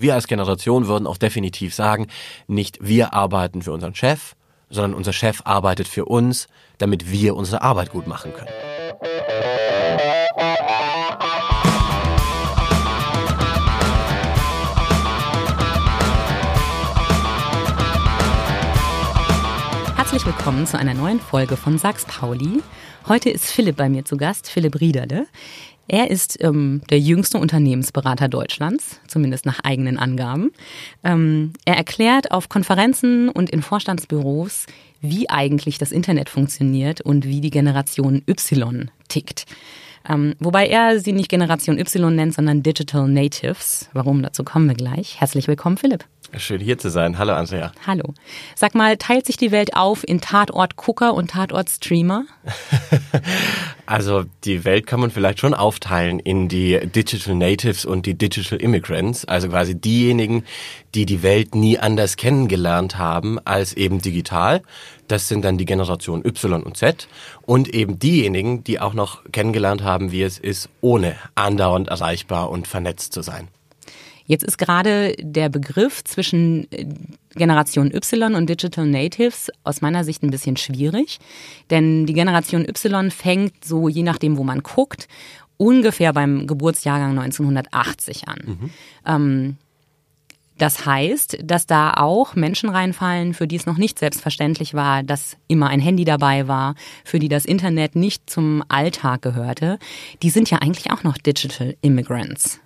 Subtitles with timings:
[0.00, 2.06] Wir als Generation würden auch definitiv sagen,
[2.46, 4.34] nicht wir arbeiten für unseren Chef,
[4.70, 8.48] sondern unser Chef arbeitet für uns, damit wir unsere Arbeit gut machen können.
[19.96, 22.62] Herzlich willkommen zu einer neuen Folge von Sachs Pauli.
[23.06, 25.26] Heute ist Philipp bei mir zu Gast, Philipp Riederle.
[25.92, 30.52] Er ist ähm, der jüngste Unternehmensberater Deutschlands, zumindest nach eigenen Angaben.
[31.02, 34.66] Ähm, er erklärt auf Konferenzen und in Vorstandsbüros,
[35.00, 39.46] wie eigentlich das Internet funktioniert und wie die Generation Y tickt.
[40.08, 43.88] Ähm, wobei er sie nicht Generation Y nennt, sondern Digital Natives.
[43.92, 45.20] Warum, dazu kommen wir gleich.
[45.20, 46.04] Herzlich willkommen, Philipp.
[46.36, 47.18] Schön hier zu sein.
[47.18, 47.72] Hallo Andrea.
[47.86, 48.14] Hallo.
[48.54, 52.24] Sag mal, teilt sich die Welt auf in Tatort-Gucker und Tatort-Streamer?
[53.86, 58.60] also die Welt kann man vielleicht schon aufteilen in die Digital Natives und die Digital
[58.60, 59.24] Immigrants.
[59.24, 60.44] Also quasi diejenigen,
[60.94, 64.62] die die Welt nie anders kennengelernt haben als eben digital.
[65.10, 67.08] Das sind dann die Generation Y und Z.
[67.42, 72.68] Und eben diejenigen, die auch noch kennengelernt haben, wie es ist, ohne andauernd erreichbar und
[72.68, 73.48] vernetzt zu sein.
[74.26, 76.86] Jetzt ist gerade der Begriff zwischen äh,
[77.34, 81.18] Generation Y und Digital Natives aus meiner Sicht ein bisschen schwierig,
[81.70, 85.08] denn die Generation Y fängt so, je nachdem, wo man guckt,
[85.56, 88.38] ungefähr beim Geburtsjahrgang 1980 an.
[88.46, 88.70] Mhm.
[89.04, 89.56] Ähm,
[90.60, 95.38] das heißt, dass da auch Menschen reinfallen, für die es noch nicht selbstverständlich war, dass
[95.48, 99.78] immer ein Handy dabei war, für die das Internet nicht zum Alltag gehörte.
[100.22, 102.60] Die sind ja eigentlich auch noch Digital Immigrants.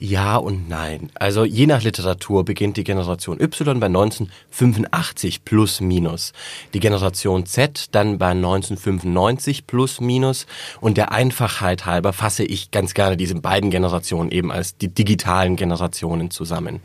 [0.00, 1.10] Ja und nein.
[1.16, 6.32] Also je nach Literatur beginnt die Generation Y bei 1985 plus minus,
[6.72, 10.46] die Generation Z dann bei 1995 plus minus.
[10.80, 15.56] Und der Einfachheit halber fasse ich ganz gerne diese beiden Generationen eben als die digitalen
[15.56, 16.80] Generationen zusammen.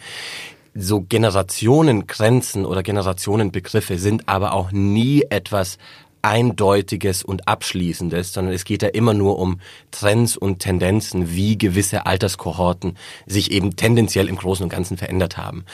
[0.75, 5.77] So Generationengrenzen oder Generationenbegriffe sind aber auch nie etwas
[6.23, 9.59] Eindeutiges und Abschließendes, sondern es geht ja immer nur um
[9.91, 15.65] Trends und Tendenzen, wie gewisse Alterskohorten sich eben tendenziell im Großen und Ganzen verändert haben.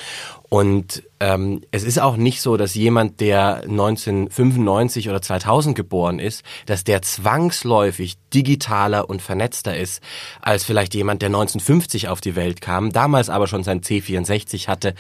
[0.50, 6.44] Und ähm, es ist auch nicht so, dass jemand, der 1995 oder 2000 geboren ist,
[6.66, 10.02] dass der zwangsläufig digitaler und vernetzter ist
[10.42, 14.96] als vielleicht jemand, der 1950 auf die Welt kam, damals aber schon sein C64 hatte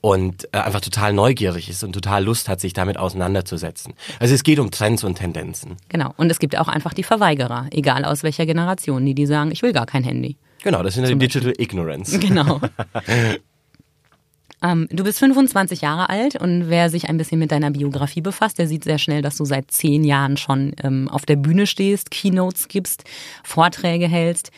[0.00, 3.94] und äh, einfach total neugierig ist und total Lust hat, sich damit auseinanderzusetzen.
[4.20, 5.78] Also es geht um Trends und Tendenzen.
[5.88, 6.14] Genau.
[6.16, 9.62] Und es gibt auch einfach die Verweigerer, egal aus welcher Generation, die die sagen, ich
[9.62, 10.36] will gar kein Handy.
[10.62, 12.18] Genau, das sind ja die Digital Ignorance.
[12.20, 12.60] Genau.
[14.62, 18.58] Ähm, du bist 25 Jahre alt und wer sich ein bisschen mit deiner Biografie befasst,
[18.58, 22.10] der sieht sehr schnell, dass du seit zehn Jahren schon ähm, auf der Bühne stehst,
[22.10, 23.04] Keynotes gibst,
[23.42, 24.50] Vorträge hältst.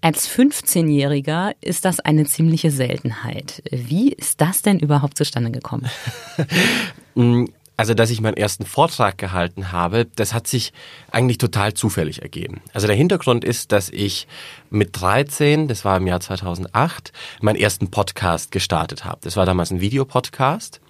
[0.00, 3.62] Als 15-Jähriger ist das eine ziemliche Seltenheit.
[3.70, 5.88] Wie ist das denn überhaupt zustande gekommen?
[7.78, 10.72] Also, dass ich meinen ersten Vortrag gehalten habe, das hat sich
[11.12, 12.60] eigentlich total zufällig ergeben.
[12.72, 14.26] Also der Hintergrund ist, dass ich
[14.68, 19.20] mit 13, das war im Jahr 2008, meinen ersten Podcast gestartet habe.
[19.22, 20.80] Das war damals ein Videopodcast.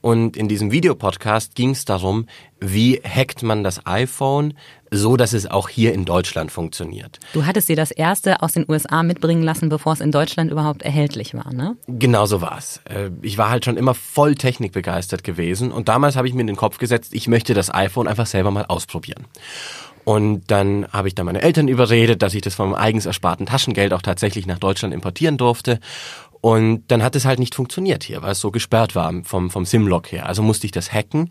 [0.00, 2.26] Und in diesem Videopodcast ging es darum,
[2.60, 4.54] wie hackt man das iPhone
[4.90, 7.18] so, dass es auch hier in Deutschland funktioniert.
[7.32, 10.82] Du hattest dir das erste aus den USA mitbringen lassen, bevor es in Deutschland überhaupt
[10.82, 11.76] erhältlich war, ne?
[11.86, 12.80] Genau so war's.
[12.84, 16.46] Äh, ich war halt schon immer voll technikbegeistert gewesen und damals habe ich mir in
[16.46, 19.26] den Kopf gesetzt, ich möchte das iPhone einfach selber mal ausprobieren.
[20.08, 23.92] Und dann habe ich dann meine Eltern überredet, dass ich das meinem eigens ersparten Taschengeld
[23.92, 25.80] auch tatsächlich nach Deutschland importieren durfte.
[26.40, 29.66] Und dann hat es halt nicht funktioniert hier, weil es so gesperrt war vom, vom
[29.66, 30.26] SIM-Log her.
[30.26, 31.30] Also musste ich das hacken.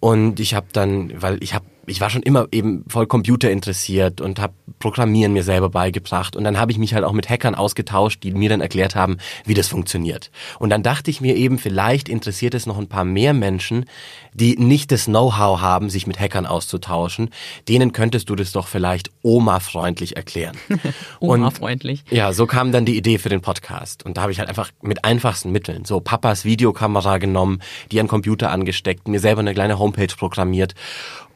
[0.00, 4.20] Und ich habe dann, weil ich habe ich war schon immer eben voll Computer interessiert
[4.20, 6.36] und habe Programmieren mir selber beigebracht.
[6.36, 9.18] Und dann habe ich mich halt auch mit Hackern ausgetauscht, die mir dann erklärt haben,
[9.44, 10.30] wie das funktioniert.
[10.58, 13.84] Und dann dachte ich mir eben, vielleicht interessiert es noch ein paar mehr Menschen,
[14.32, 17.30] die nicht das Know-how haben, sich mit Hackern auszutauschen.
[17.68, 20.56] Denen könntest du das doch vielleicht Oma-freundlich erklären.
[21.20, 22.04] Oma-freundlich.
[22.10, 24.04] Ja, so kam dann die Idee für den Podcast.
[24.06, 27.60] Und da habe ich halt einfach mit einfachsten Mitteln, so Papas Videokamera genommen,
[27.90, 30.74] die an Computer angesteckt, mir selber eine kleine Homepage programmiert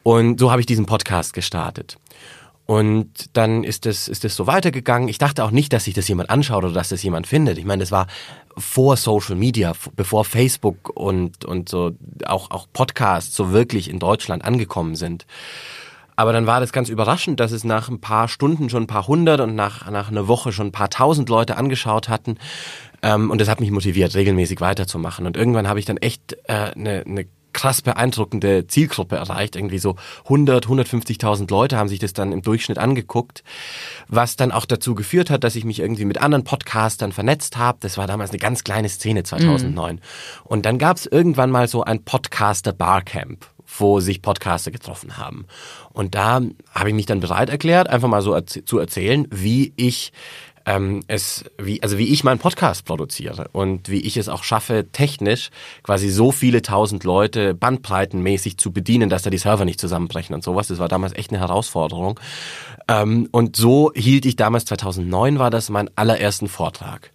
[0.05, 1.97] und so habe ich diesen Podcast gestartet.
[2.67, 5.09] Und dann ist es, ist es so weitergegangen.
[5.09, 7.59] Ich dachte auch nicht, dass sich das jemand anschaut oder dass das jemand findet.
[7.59, 8.07] Ich meine, das war
[8.57, 11.93] vor Social Media, bevor Facebook und, und so
[12.25, 15.27] auch, auch Podcasts so wirklich in Deutschland angekommen sind.
[16.17, 19.09] Aber dann war das ganz überraschend, dass es nach ein paar Stunden schon ein paar
[19.09, 22.39] hundert und nach, nach einer Woche schon ein paar tausend Leute angeschaut hatten.
[23.03, 25.27] Ähm, und das hat mich motiviert, regelmäßig weiterzumachen.
[25.27, 29.57] Und irgendwann habe ich dann echt äh, eine, eine krass beeindruckende Zielgruppe erreicht.
[29.57, 33.43] Irgendwie so 100, 150.000 Leute haben sich das dann im Durchschnitt angeguckt,
[34.09, 37.79] was dann auch dazu geführt hat, dass ich mich irgendwie mit anderen Podcastern vernetzt habe.
[37.81, 39.95] Das war damals eine ganz kleine Szene 2009.
[39.95, 40.01] Mhm.
[40.45, 43.47] Und dann gab es irgendwann mal so ein Podcaster Barcamp
[43.79, 45.47] wo sich Podcaster getroffen haben.
[45.93, 46.41] Und da
[46.73, 50.13] habe ich mich dann bereit erklärt, einfach mal so zu erzählen, wie ich
[50.67, 54.87] ähm, es, wie, also wie ich meinen Podcast produziere und wie ich es auch schaffe,
[54.93, 55.51] technisch
[55.83, 60.43] quasi so viele tausend Leute bandbreitenmäßig zu bedienen, dass da die Server nicht zusammenbrechen und
[60.43, 60.69] sowas.
[60.69, 62.19] Das war damals echt eine Herausforderung.
[62.89, 67.13] Ähm, und so hielt ich damals 2009 war das mein allerersten Vortrag.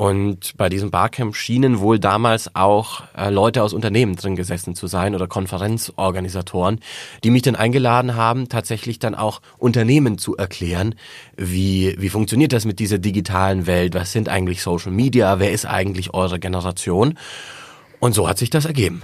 [0.00, 4.86] Und bei diesem Barcamp schienen wohl damals auch äh, Leute aus Unternehmen drin gesessen zu
[4.86, 6.80] sein oder Konferenzorganisatoren,
[7.22, 10.94] die mich dann eingeladen haben, tatsächlich dann auch Unternehmen zu erklären,
[11.36, 15.66] wie, wie funktioniert das mit dieser digitalen Welt, was sind eigentlich Social Media, wer ist
[15.66, 17.18] eigentlich eure Generation.
[17.98, 19.02] Und so hat sich das ergeben.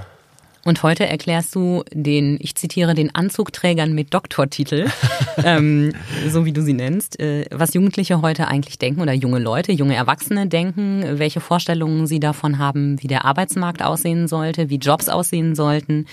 [0.66, 4.88] Und heute erklärst du den, ich zitiere, den Anzugträgern mit Doktortitel,
[5.44, 5.92] ähm,
[6.28, 9.94] so wie du sie nennst, äh, was Jugendliche heute eigentlich denken oder junge Leute, junge
[9.94, 15.54] Erwachsene denken, welche Vorstellungen sie davon haben, wie der Arbeitsmarkt aussehen sollte, wie Jobs aussehen
[15.54, 16.06] sollten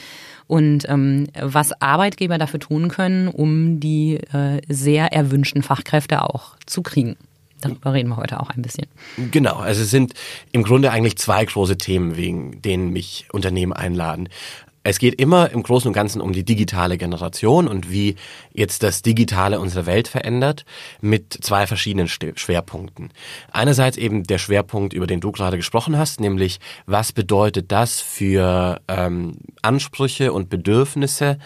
[0.45, 6.83] und ähm, was Arbeitgeber dafür tun können, um die äh, sehr erwünschten Fachkräfte auch zu
[6.83, 7.17] kriegen.
[7.63, 8.87] Darüber reden wir heute auch ein bisschen.
[9.31, 10.13] Genau, also es sind
[10.51, 14.27] im Grunde eigentlich zwei große Themen, wegen denen mich Unternehmen einladen.
[14.85, 18.15] Es geht immer im Großen und Ganzen um die digitale Generation und wie
[18.51, 20.65] jetzt das Digitale unsere Welt verändert
[20.99, 23.11] mit zwei verschiedenen Schwerpunkten.
[23.49, 28.81] Einerseits eben der Schwerpunkt, über den du gerade gesprochen hast, nämlich was bedeutet das für
[28.89, 31.39] ähm, Ansprüche und Bedürfnisse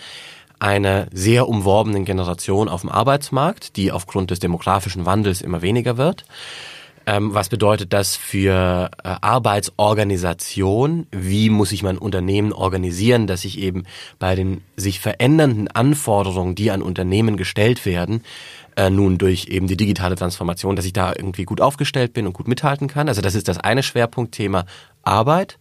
[0.60, 6.26] einer sehr umworbenen Generation auf dem Arbeitsmarkt, die aufgrund des demografischen Wandels immer weniger wird.
[7.08, 11.08] Ähm, was bedeutet das für äh, Arbeitsorganisation?
[11.12, 13.86] Wie muss ich mein Unternehmen organisieren, dass ich eben
[14.20, 18.24] bei den sich verändernden Anforderungen, die an Unternehmen gestellt werden,
[18.76, 22.34] äh, nun durch eben die digitale Transformation, dass ich da irgendwie gut aufgestellt bin und
[22.34, 23.08] gut mithalten kann.
[23.08, 24.66] Also das ist das eine Schwerpunktthema
[25.04, 25.58] Arbeit.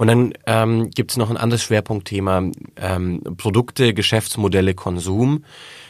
[0.00, 5.44] Und dann ähm, gibt es noch ein anderes Schwerpunktthema, ähm, Produkte, Geschäftsmodelle, Konsum,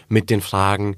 [0.09, 0.97] mit den Fragen,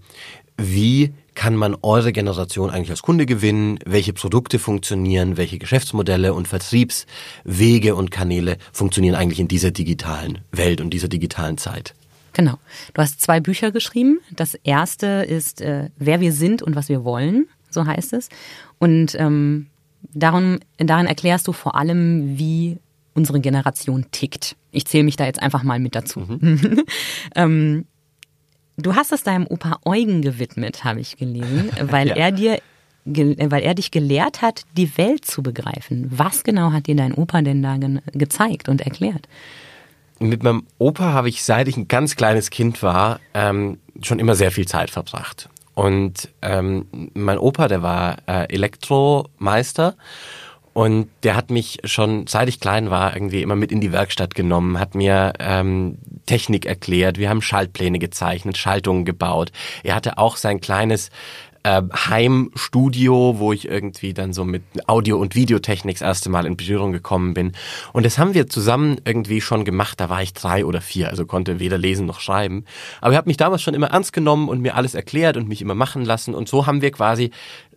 [0.57, 3.79] wie kann man eure Generation eigentlich als Kunde gewinnen?
[3.85, 5.37] Welche Produkte funktionieren?
[5.37, 11.59] Welche Geschäftsmodelle und Vertriebswege und Kanäle funktionieren eigentlich in dieser digitalen Welt und dieser digitalen
[11.59, 11.95] Zeit?
[12.33, 12.55] Genau.
[12.95, 14.21] Du hast zwei Bücher geschrieben.
[14.31, 18.31] Das erste ist äh, Wer wir sind und was wir wollen, so heißt es.
[18.79, 19.67] Und ähm,
[20.15, 22.79] darum, darin erklärst du vor allem, wie
[23.15, 24.57] unsere Generation tickt.
[24.71, 26.21] Ich zähle mich da jetzt einfach mal mit dazu.
[26.21, 26.85] Mhm.
[27.35, 27.85] ähm,
[28.77, 32.17] du hast es deinem Opa Eugen gewidmet, habe ich gelesen, weil ja.
[32.17, 32.59] er dir
[33.05, 36.07] weil er dich gelehrt hat, die Welt zu begreifen.
[36.11, 39.27] Was genau hat dir dein Opa denn da ge gezeigt und erklärt?
[40.21, 44.37] Mit meinem Opa habe ich, seit ich ein ganz kleines Kind war, ähm, schon immer
[44.37, 45.49] sehr viel Zeit verbracht.
[45.75, 49.97] Und ähm, mein Opa, der war äh, Elektromeister
[50.73, 54.35] und der hat mich schon, seit ich klein war, irgendwie immer mit in die Werkstatt
[54.35, 57.19] genommen, hat mir ähm, Technik erklärt.
[57.19, 59.53] Wir haben Schaltpläne gezeichnet, Schaltungen gebaut.
[59.83, 61.11] Er hatte auch sein kleines
[61.63, 66.57] äh, Heimstudio, wo ich irgendwie dann so mit Audio- und Videotechnik das erste Mal in
[66.57, 67.53] Berührung gekommen bin.
[67.93, 70.01] Und das haben wir zusammen irgendwie schon gemacht.
[70.01, 72.65] Da war ich drei oder vier, also konnte weder lesen noch schreiben.
[73.01, 75.63] Aber er hat mich damals schon immer ernst genommen und mir alles erklärt und mich
[75.63, 76.35] immer machen lassen.
[76.35, 77.31] Und so haben wir quasi,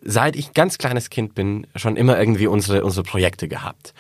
[0.05, 3.93] seit ich ganz kleines Kind bin, schon immer irgendwie unsere, unsere Projekte gehabt.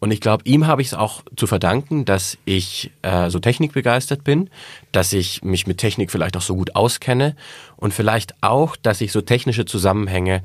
[0.00, 4.24] Und ich glaube, ihm habe ich es auch zu verdanken, dass ich äh, so technikbegeistert
[4.24, 4.48] bin,
[4.92, 7.36] dass ich mich mit Technik vielleicht auch so gut auskenne
[7.76, 10.42] und vielleicht auch, dass ich so technische Zusammenhänge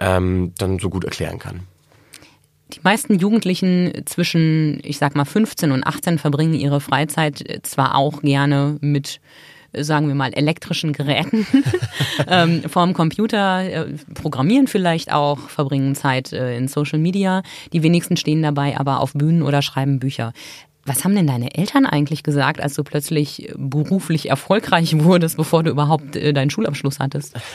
[0.00, 1.60] ähm, dann so gut erklären kann.
[2.72, 8.20] Die meisten Jugendlichen zwischen, ich sag mal, 15 und 18 verbringen ihre Freizeit zwar auch
[8.20, 9.20] gerne mit
[9.72, 11.46] sagen wir mal, elektrischen Geräten
[12.28, 17.42] ähm, vorm Computer, äh, programmieren vielleicht auch, verbringen Zeit äh, in Social Media.
[17.72, 20.32] Die wenigsten stehen dabei aber auf Bühnen oder schreiben Bücher.
[20.88, 25.70] Was haben denn deine Eltern eigentlich gesagt, als du plötzlich beruflich erfolgreich wurdest, bevor du
[25.70, 27.36] überhaupt äh, deinen Schulabschluss hattest?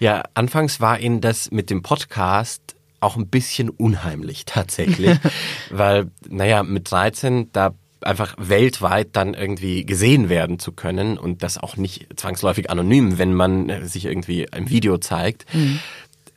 [0.00, 5.18] Ja, anfangs war ihnen das mit dem Podcast auch ein bisschen unheimlich tatsächlich,
[5.70, 11.58] weil, naja, mit 13, da einfach weltweit dann irgendwie gesehen werden zu können und das
[11.58, 15.80] auch nicht zwangsläufig anonym, wenn man äh, sich irgendwie im Video zeigt, mhm.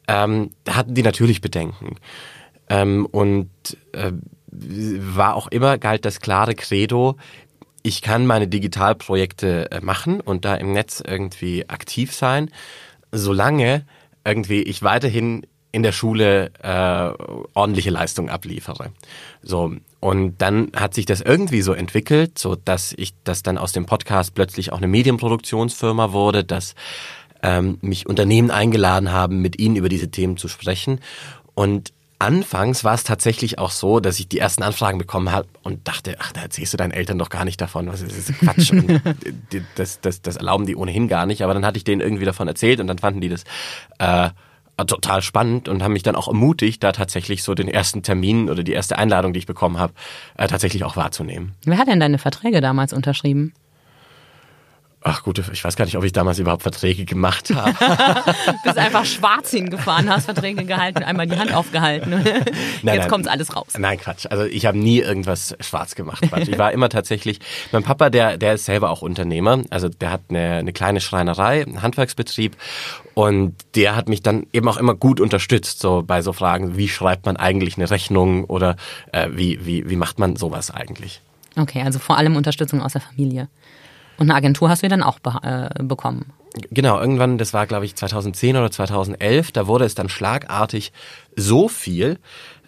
[0.08, 1.96] ähm, da hatten die natürlich Bedenken.
[2.70, 3.50] Ähm, und
[3.92, 4.12] äh,
[4.52, 7.18] war auch immer, galt das klare Credo,
[7.84, 12.52] ich kann meine Digitalprojekte äh, machen und da im Netz irgendwie aktiv sein,
[13.12, 13.86] solange
[14.24, 17.24] irgendwie ich weiterhin in der Schule äh,
[17.54, 18.92] ordentliche Leistung abliefere.
[19.42, 23.72] So und dann hat sich das irgendwie so entwickelt, so dass ich das dann aus
[23.72, 26.74] dem Podcast plötzlich auch eine Medienproduktionsfirma wurde, dass
[27.44, 31.00] ähm, mich Unternehmen eingeladen haben, mit ihnen über diese Themen zu sprechen.
[31.54, 35.88] Und anfangs war es tatsächlich auch so, dass ich die ersten Anfragen bekommen habe und
[35.88, 37.88] dachte, ach, da erzählst du deinen Eltern doch gar nicht davon.
[37.88, 38.72] Was ist das Quatsch?
[38.72, 39.02] und
[39.76, 41.44] das, das, das erlauben die ohnehin gar nicht.
[41.44, 43.44] Aber dann hatte ich denen irgendwie davon erzählt und dann fanden die das
[44.00, 44.30] äh,
[44.86, 48.64] total spannend und haben mich dann auch ermutigt, da tatsächlich so den ersten Termin oder
[48.64, 49.94] die erste Einladung, die ich bekommen habe,
[50.38, 51.54] äh, tatsächlich auch wahrzunehmen.
[51.66, 53.54] Wer hat denn deine Verträge damals unterschrieben?
[55.04, 57.74] Ach gut, ich weiß gar nicht, ob ich damals überhaupt Verträge gemacht habe.
[58.64, 62.12] Bist einfach schwarz hingefahren, hast Verträge gehalten, einmal die Hand aufgehalten.
[62.22, 63.74] Nein, Jetzt nein, kommt alles raus.
[63.80, 64.28] Nein, Quatsch.
[64.30, 66.22] Also ich habe nie irgendwas schwarz gemacht.
[66.30, 66.50] Quatsch.
[66.50, 67.40] Ich war immer tatsächlich,
[67.72, 69.64] mein Papa, der, der ist selber auch Unternehmer.
[69.72, 72.56] Also der hat eine, eine kleine Schreinerei, einen Handwerksbetrieb.
[73.16, 76.88] Und der hat mich dann eben auch immer gut unterstützt, so bei so Fragen, wie
[76.88, 78.76] schreibt man eigentlich eine Rechnung oder
[79.12, 81.22] äh, wie, wie, wie macht man sowas eigentlich?
[81.58, 83.50] Okay, also vor allem Unterstützung aus der Familie.
[84.22, 86.28] Und eine Agentur hast du dann auch be äh, bekommen.
[86.70, 90.92] Genau, irgendwann, das war glaube ich 2010 oder 2011, da wurde es dann schlagartig
[91.36, 92.20] so viel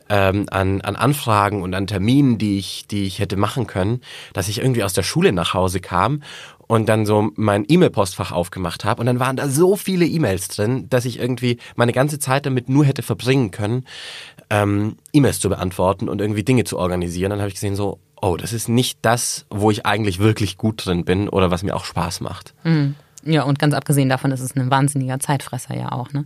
[0.09, 4.01] ähm, an, an Anfragen und an Terminen, die ich, die ich hätte machen können,
[4.33, 6.23] dass ich irgendwie aus der Schule nach Hause kam
[6.65, 10.89] und dann so mein E-Mail-Postfach aufgemacht habe und dann waren da so viele E-Mails drin,
[10.89, 13.85] dass ich irgendwie meine ganze Zeit damit nur hätte verbringen können,
[14.49, 17.29] ähm, E-Mails zu beantworten und irgendwie Dinge zu organisieren.
[17.29, 20.85] Dann habe ich gesehen so, oh, das ist nicht das, wo ich eigentlich wirklich gut
[20.85, 22.53] drin bin oder was mir auch Spaß macht.
[22.63, 22.95] Mhm.
[23.25, 26.25] Ja, und ganz abgesehen davon ist es ein wahnsinniger Zeitfresser ja auch, ne?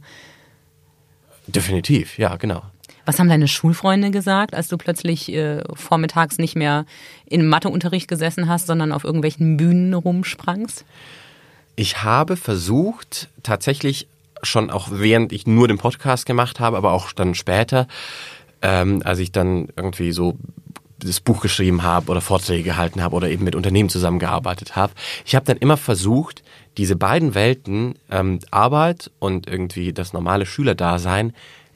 [1.48, 2.62] Definitiv, ja, genau.
[3.06, 6.86] Was haben deine Schulfreunde gesagt, als du plötzlich äh, vormittags nicht mehr
[7.26, 10.86] in Matheunterricht gesessen hast, sondern auf irgendwelchen Bühnen rumsprangst?
[11.76, 14.08] Ich habe versucht, tatsächlich
[14.44, 17.88] schon auch während ich nur den Podcast gemacht habe, aber auch dann später,
[18.62, 20.38] ähm, als ich dann irgendwie so
[21.00, 24.94] das Buch geschrieben habe oder Vorträge gehalten habe oder eben mit Unternehmen zusammengearbeitet habe.
[25.26, 26.44] Ich habe dann immer versucht,
[26.78, 31.34] diese beiden Welten, ähm, Arbeit und irgendwie das normale Schülerdasein,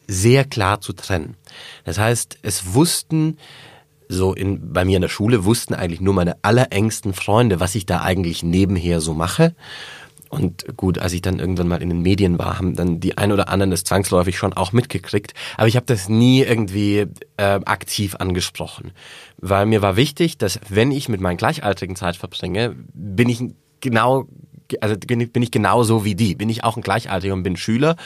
[0.08, 1.36] sehr klar zu trennen.
[1.86, 3.38] Das heißt, es wussten
[4.12, 7.86] so in, bei mir in der Schule wussten eigentlich nur meine allerengsten Freunde, was ich
[7.86, 9.56] da eigentlich nebenher so mache.
[10.32, 13.34] Und gut, als ich dann irgendwann mal in den Medien war, haben dann die ein
[13.34, 15.34] oder anderen das zwangsläufig schon auch mitgekriegt.
[15.58, 18.94] Aber ich habe das nie irgendwie äh, aktiv angesprochen.
[19.38, 23.44] Weil mir war wichtig, dass wenn ich mit meinen Gleichaltrigen Zeit verbringe, bin ich
[23.82, 24.26] genau,
[24.80, 26.36] also bin ich genauso wie die.
[26.36, 27.98] Bin ich auch ein Gleichaltriger und bin Schüler.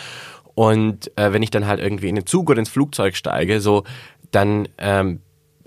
[0.56, 3.84] Und äh, wenn ich dann halt irgendwie in den Zug oder ins Flugzeug steige, so,
[4.32, 5.22] dann ähm,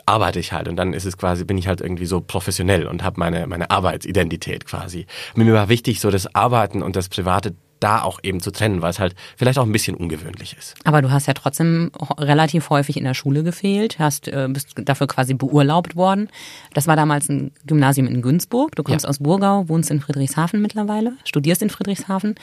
[0.08, 3.04] arbeite ich halt und dann ist es quasi, bin ich halt irgendwie so professionell und
[3.04, 5.06] habe meine, meine Arbeitsidentität quasi.
[5.34, 8.90] Mir war wichtig, so das Arbeiten und das Private da auch eben zu trennen, weil
[8.90, 10.74] es halt vielleicht auch ein bisschen ungewöhnlich ist.
[10.84, 15.06] Aber du hast ja trotzdem relativ häufig in der Schule gefehlt, hast, äh, bist dafür
[15.06, 16.28] quasi beurlaubt worden.
[16.74, 18.74] Das war damals ein Gymnasium in Günzburg.
[18.74, 19.10] Du kommst ja.
[19.10, 22.34] aus Burgau, wohnst in Friedrichshafen mittlerweile, studierst in Friedrichshafen.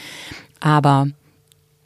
[0.61, 1.07] Aber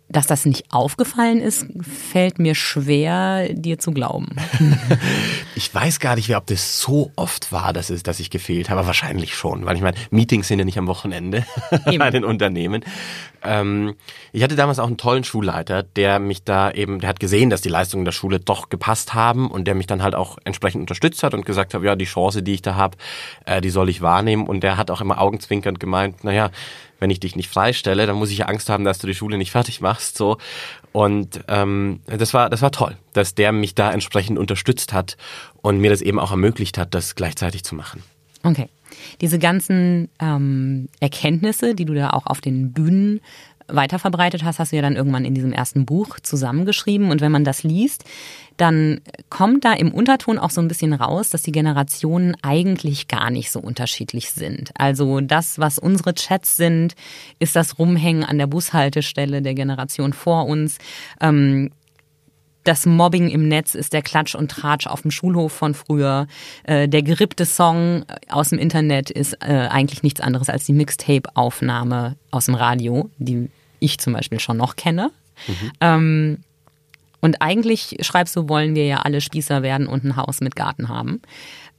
[0.09, 4.29] dass das nicht aufgefallen ist, fällt mir schwer, dir zu glauben.
[5.55, 8.87] ich weiß gar nicht, ob das so oft war, dass, es, dass ich gefehlt habe.
[8.87, 11.45] Wahrscheinlich schon, weil ich meine, Meetings sind ja nicht am Wochenende
[11.97, 12.83] bei den Unternehmen.
[13.43, 13.95] Ähm,
[14.31, 17.61] ich hatte damals auch einen tollen Schulleiter, der mich da eben, der hat gesehen, dass
[17.61, 21.21] die Leistungen der Schule doch gepasst haben und der mich dann halt auch entsprechend unterstützt
[21.21, 22.97] hat und gesagt hat, ja, die Chance, die ich da habe,
[23.45, 24.47] äh, die soll ich wahrnehmen.
[24.47, 26.49] Und der hat auch immer augenzwinkernd gemeint, naja,
[26.99, 29.51] wenn ich dich nicht freistelle, dann muss ich Angst haben, dass du die Schule nicht
[29.51, 30.17] fertig machst.
[30.17, 30.37] So.
[30.91, 35.17] Und ähm, das war, das war toll, dass der mich da entsprechend unterstützt hat
[35.61, 38.03] und mir das eben auch ermöglicht hat, das gleichzeitig zu machen.
[38.43, 38.69] Okay.
[39.21, 43.21] Diese ganzen ähm, Erkenntnisse, die du da auch auf den Bühnen
[43.69, 47.11] weiterverbreitet hast, hast du ja dann irgendwann in diesem ersten Buch zusammengeschrieben.
[47.11, 48.03] Und wenn man das liest,
[48.57, 53.29] dann kommt da im Unterton auch so ein bisschen raus, dass die Generationen eigentlich gar
[53.29, 54.71] nicht so unterschiedlich sind.
[54.77, 56.95] Also das, was unsere Chats sind,
[57.39, 60.77] ist das Rumhängen an der Bushaltestelle der Generation vor uns.
[61.21, 61.71] Ähm,
[62.63, 66.27] das Mobbing im Netz ist der Klatsch und Tratsch auf dem Schulhof von früher.
[66.63, 72.17] Äh, der gerippte Song aus dem Internet ist äh, eigentlich nichts anderes als die Mixtape-Aufnahme
[72.31, 73.49] aus dem Radio, die
[73.79, 75.11] ich zum Beispiel schon noch kenne.
[75.47, 75.71] Mhm.
[75.81, 76.37] Ähm,
[77.21, 80.89] und eigentlich schreibst du, wollen wir ja alle Spießer werden und ein Haus mit Garten
[80.89, 81.21] haben.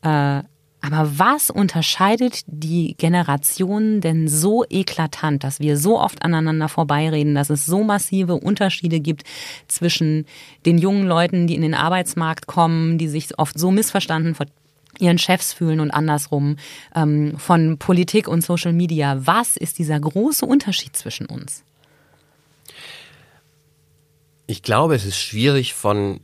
[0.02, 0.42] Äh,
[0.83, 7.50] aber was unterscheidet die Generationen denn so eklatant, dass wir so oft aneinander vorbeireden, dass
[7.50, 9.25] es so massive Unterschiede gibt
[9.69, 10.25] zwischen
[10.64, 14.47] den jungen Leuten, die in den Arbeitsmarkt kommen, die sich oft so missverstanden von
[14.99, 16.57] ihren Chefs fühlen und andersrum,
[16.95, 19.26] ähm, von Politik und Social Media.
[19.26, 21.62] Was ist dieser große Unterschied zwischen uns?
[24.50, 26.19] Ich glaube, es ist schwierig von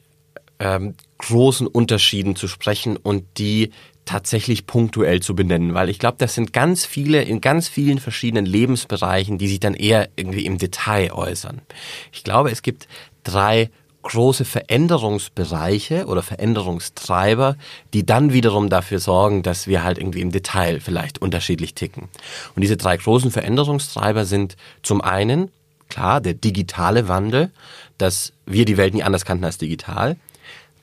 [0.59, 3.71] ähm, großen Unterschieden zu sprechen und die
[4.05, 8.45] tatsächlich punktuell zu benennen, weil ich glaube, das sind ganz viele in ganz vielen verschiedenen
[8.45, 11.63] Lebensbereichen, die sich dann eher irgendwie im Detail äußern.
[12.11, 12.89] Ich glaube, es gibt
[13.23, 13.71] drei
[14.03, 17.57] große Veränderungsbereiche oder Veränderungstreiber,
[17.95, 22.09] die dann wiederum dafür sorgen, dass wir halt irgendwie im Detail vielleicht unterschiedlich ticken.
[22.57, 25.53] Und diese drei großen Veränderungstreiber sind zum einen,
[25.89, 27.53] klar, der digitale Wandel,
[27.99, 30.17] dass wir die Welt nie anders kannten als digital.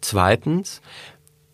[0.02, 0.82] Zweitens,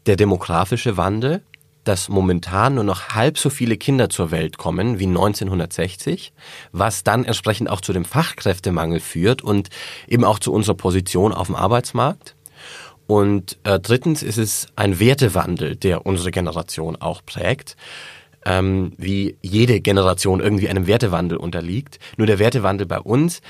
[0.05, 1.41] der demografische Wandel,
[1.83, 6.33] dass momentan nur noch halb so viele Kinder zur Welt kommen wie 1960,
[6.71, 9.69] was dann entsprechend auch zu dem Fachkräftemangel führt und
[10.07, 12.35] eben auch zu unserer Position auf dem Arbeitsmarkt.
[13.07, 17.75] Und äh, drittens ist es ein Wertewandel, der unsere Generation auch prägt,
[18.45, 21.97] ähm, wie jede Generation irgendwie einem Wertewandel unterliegt.
[22.17, 23.41] Nur der Wertewandel bei uns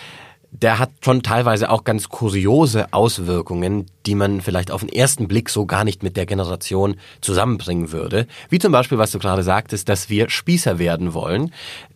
[0.51, 5.49] der hat schon teilweise auch ganz kuriose Auswirkungen, die man vielleicht auf den ersten Blick
[5.49, 8.25] so gar nicht mit der Generation zusammenbringen würde.
[8.49, 11.53] Wie zum Beispiel, was du gerade sagtest, dass wir Spießer werden wollen.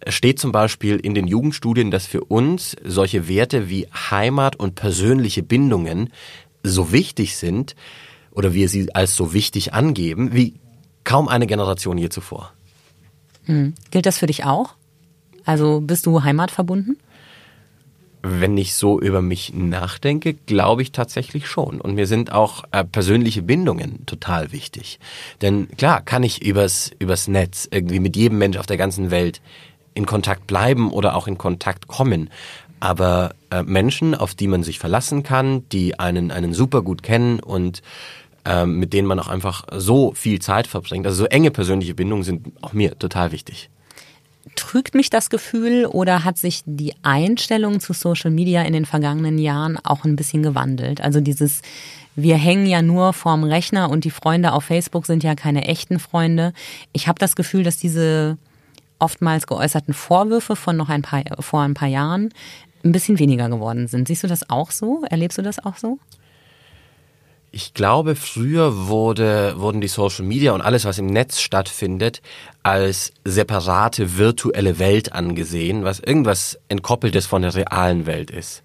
[0.08, 5.42] Steht zum Beispiel in den Jugendstudien, dass für uns solche Werte wie Heimat und persönliche
[5.42, 6.14] Bindungen
[6.62, 7.76] so wichtig sind
[8.32, 10.54] oder wir sie als so wichtig angeben, wie
[11.04, 12.54] kaum eine Generation je zuvor.
[13.46, 13.74] Hm.
[13.92, 14.76] Gilt das für dich auch?
[15.46, 16.98] Also bist du heimatverbunden?
[18.26, 21.82] Wenn ich so über mich nachdenke, glaube ich tatsächlich schon.
[21.82, 25.00] Und mir sind auch äh, persönliche Bindungen total wichtig.
[25.42, 29.42] Denn klar, kann ich übers, übers Netz irgendwie mit jedem Mensch auf der ganzen Welt
[29.94, 32.30] in Kontakt bleiben oder auch in Kontakt kommen.
[32.80, 37.42] Aber äh, Menschen, auf die man sich verlassen kann, die einen, einen super gut kennen
[37.42, 37.82] und
[38.46, 42.24] äh, mit denen man auch einfach so viel Zeit verbringt, also so enge persönliche Bindungen
[42.24, 43.70] sind auch mir total wichtig.
[44.56, 49.38] Trügt mich das Gefühl oder hat sich die Einstellung zu Social Media in den vergangenen
[49.38, 51.02] Jahren auch ein bisschen gewandelt?
[51.02, 51.62] Also dieses,
[52.16, 55.98] wir hängen ja nur vorm Rechner und die Freunde auf Facebook sind ja keine echten
[55.98, 56.54] Freunde.
[56.92, 58.38] Ich habe das Gefühl, dass diese
[59.00, 62.34] oftmals geäußerten Vorwürfe von noch ein paar, vor ein paar Jahren
[62.84, 64.08] ein bisschen weniger geworden sind.
[64.08, 65.04] Siehst du das auch so?
[65.10, 66.00] Erlebst du das auch so?
[67.56, 72.24] Ich glaube, früher wurde, wurden die Social Media und alles, was im Netz stattfindet,
[72.64, 78.64] als separate virtuelle Welt angesehen, was irgendwas entkoppeltes von der realen Welt ist.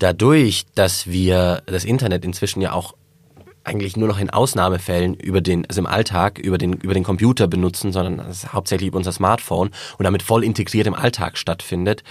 [0.00, 2.92] Dadurch, dass wir das Internet inzwischen ja auch
[3.64, 7.48] eigentlich nur noch in Ausnahmefällen über den, also im Alltag über den, über den Computer
[7.48, 8.22] benutzen, sondern
[8.52, 12.04] hauptsächlich über unser Smartphone und damit voll integriert im Alltag stattfindet,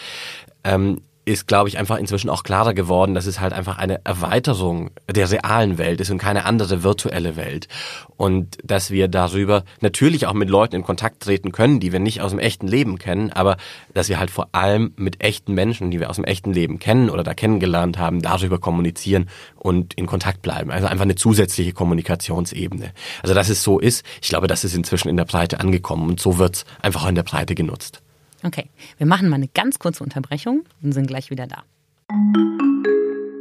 [0.63, 4.91] ähm, ist, glaube ich, einfach inzwischen auch klarer geworden, dass es halt einfach eine Erweiterung
[5.09, 7.67] der realen Welt ist und keine andere virtuelle Welt.
[8.15, 12.21] Und dass wir darüber natürlich auch mit Leuten in Kontakt treten können, die wir nicht
[12.21, 13.57] aus dem echten Leben kennen, aber
[13.93, 17.09] dass wir halt vor allem mit echten Menschen, die wir aus dem echten Leben kennen
[17.09, 20.69] oder da kennengelernt haben, darüber kommunizieren und in Kontakt bleiben.
[20.69, 22.91] Also einfach eine zusätzliche Kommunikationsebene.
[23.23, 26.19] Also dass es so ist, ich glaube, das ist inzwischen in der Breite angekommen und
[26.19, 28.04] so wird es einfach auch in der Breite genutzt.
[28.43, 31.63] Okay, wir machen mal eine ganz kurze Unterbrechung und sind gleich wieder da.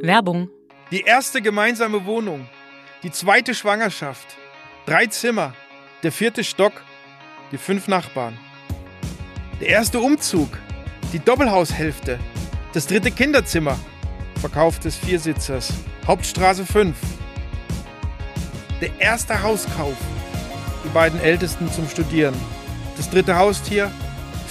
[0.03, 0.49] Werbung.
[0.91, 2.47] Die erste gemeinsame Wohnung,
[3.03, 4.37] die zweite Schwangerschaft,
[4.87, 5.55] drei Zimmer,
[6.03, 6.73] der vierte Stock,
[7.53, 8.39] die fünf Nachbarn.
[9.61, 10.59] Der erste Umzug,
[11.13, 12.19] die Doppelhaushälfte,
[12.73, 13.79] das dritte Kinderzimmer,
[14.41, 15.73] Verkauf des Viersitzers,
[16.07, 16.97] Hauptstraße 5.
[18.81, 19.97] Der erste Hauskauf,
[20.85, 22.35] die beiden Ältesten zum Studieren,
[22.97, 23.91] das dritte Haustier,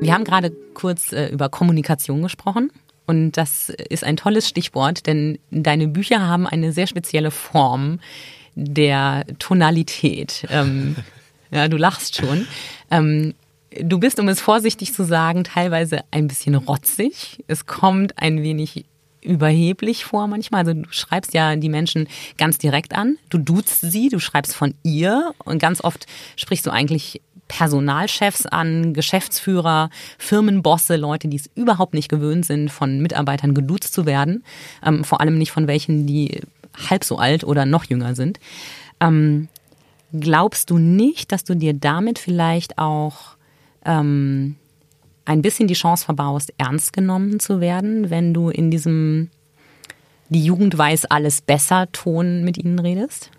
[0.00, 2.72] Wir haben gerade kurz äh, über Kommunikation gesprochen.
[3.06, 8.00] Und das ist ein tolles Stichwort, denn deine Bücher haben eine sehr spezielle Form
[8.54, 10.46] der Tonalität.
[10.48, 10.96] Ähm,
[11.50, 12.46] ja, du lachst schon.
[12.90, 13.34] Ähm,
[13.78, 17.44] du bist, um es vorsichtig zu sagen, teilweise ein bisschen rotzig.
[17.46, 18.84] Es kommt ein wenig
[19.22, 20.60] überheblich vor manchmal.
[20.60, 22.08] Also du schreibst ja die Menschen
[22.38, 23.18] ganz direkt an.
[23.28, 28.94] Du duzt sie, du schreibst von ihr und ganz oft sprichst du eigentlich Personalchefs an,
[28.94, 34.44] Geschäftsführer, Firmenbosse, Leute, die es überhaupt nicht gewöhnt sind, von Mitarbeitern geduzt zu werden.
[34.86, 36.42] Ähm, vor allem nicht von welchen, die
[36.88, 38.38] halb so alt oder noch jünger sind.
[39.00, 39.48] Ähm,
[40.12, 43.36] glaubst du nicht, dass du dir damit vielleicht auch
[43.84, 44.54] ähm,
[45.24, 49.30] ein bisschen die Chance verbaust, ernst genommen zu werden, wenn du in diesem
[50.28, 53.32] die Jugend weiß alles besser Ton mit ihnen redest?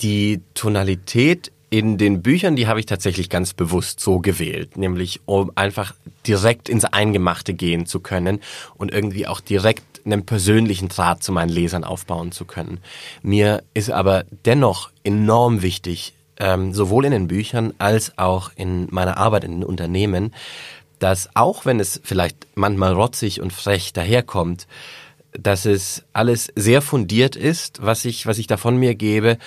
[0.00, 5.52] Die Tonalität in den Büchern, die habe ich tatsächlich ganz bewusst so gewählt, nämlich um
[5.54, 5.94] einfach
[6.26, 8.40] direkt ins Eingemachte gehen zu können
[8.76, 12.80] und irgendwie auch direkt einen persönlichen Draht zu meinen Lesern aufbauen zu können.
[13.22, 19.18] Mir ist aber dennoch enorm wichtig, ähm, sowohl in den Büchern als auch in meiner
[19.18, 20.32] Arbeit in den Unternehmen,
[20.98, 24.66] dass auch wenn es vielleicht manchmal rotzig und frech daherkommt,
[25.32, 29.38] dass es alles sehr fundiert ist, was ich, was ich da von mir gebe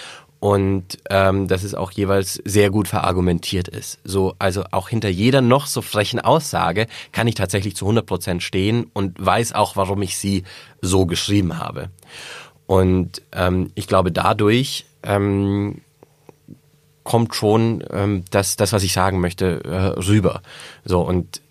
[0.41, 3.99] und ähm, dass es auch jeweils sehr gut verargumentiert ist.
[4.03, 8.41] So, also auch hinter jeder noch so frechen Aussage kann ich tatsächlich zu 100 Prozent
[8.41, 10.43] stehen und weiß auch, warum ich sie
[10.81, 11.91] so geschrieben habe.
[12.65, 15.81] Und ähm, ich glaube, dadurch ähm,
[17.03, 20.41] kommt schon ähm, das, das, was ich sagen möchte, äh, rüber.
[20.83, 21.41] So und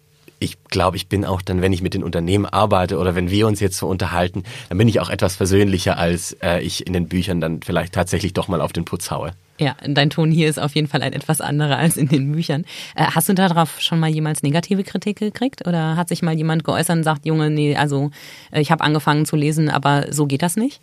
[0.40, 3.46] ich glaube, ich bin auch dann, wenn ich mit den Unternehmen arbeite oder wenn wir
[3.46, 7.07] uns jetzt so unterhalten, dann bin ich auch etwas versöhnlicher, als äh, ich in den
[7.07, 9.33] Büchern dann vielleicht tatsächlich doch mal auf den Putz haue.
[9.59, 12.64] Ja, dein Ton hier ist auf jeden Fall ein etwas anderer als in den Büchern.
[12.96, 15.68] Äh, hast du darauf schon mal jemals negative Kritik gekriegt?
[15.68, 18.11] Oder hat sich mal jemand geäußert und sagt, Junge, nee, also
[18.50, 20.81] äh, ich habe angefangen zu lesen, aber so geht das nicht?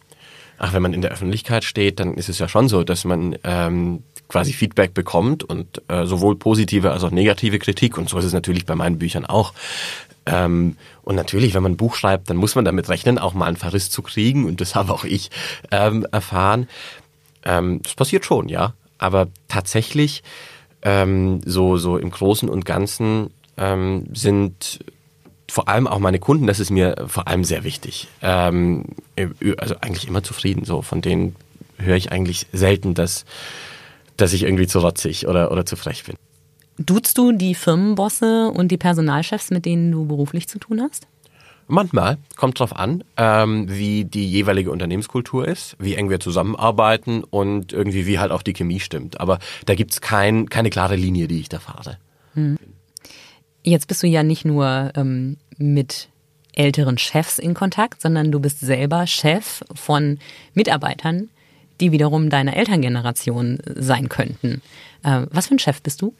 [0.60, 3.36] Ach, wenn man in der Öffentlichkeit steht, dann ist es ja schon so, dass man
[3.44, 8.26] ähm, quasi Feedback bekommt und äh, sowohl positive als auch negative Kritik und so ist
[8.26, 9.54] es natürlich bei meinen Büchern auch.
[10.26, 13.46] Ähm, und natürlich, wenn man ein Buch schreibt, dann muss man damit rechnen, auch mal
[13.46, 15.30] einen Verriss zu kriegen und das habe auch ich
[15.72, 16.68] ähm, erfahren.
[17.46, 20.24] Ähm, das passiert schon, ja, aber tatsächlich
[20.82, 24.80] ähm, so so im Großen und Ganzen ähm, sind
[25.50, 28.08] vor allem auch meine Kunden, das ist mir vor allem sehr wichtig.
[28.22, 28.86] Ähm,
[29.58, 30.66] also eigentlich immer zufrieden.
[30.66, 31.36] So von denen
[31.78, 33.26] höre ich eigentlich selten, dass
[34.18, 36.16] dass ich irgendwie zu rotzig oder, oder zu frech bin.
[36.78, 41.08] Duzt du die Firmenbosse und die Personalchefs, mit denen du beruflich zu tun hast?
[41.70, 47.74] Manchmal, kommt drauf an, ähm, wie die jeweilige Unternehmenskultur ist, wie eng wir zusammenarbeiten und
[47.74, 49.20] irgendwie wie halt auch die Chemie stimmt.
[49.20, 51.98] Aber da gibt's kein, keine klare Linie, die ich da fahre.
[52.36, 52.58] Hm.
[53.64, 56.08] Jetzt bist du ja nicht nur ähm, mit
[56.54, 60.20] älteren Chefs in Kontakt, sondern du bist selber Chef von
[60.54, 61.30] Mitarbeitern,
[61.80, 64.62] die wiederum deine Elterngeneration sein könnten.
[65.04, 66.14] Äh, was für ein Chef bist du?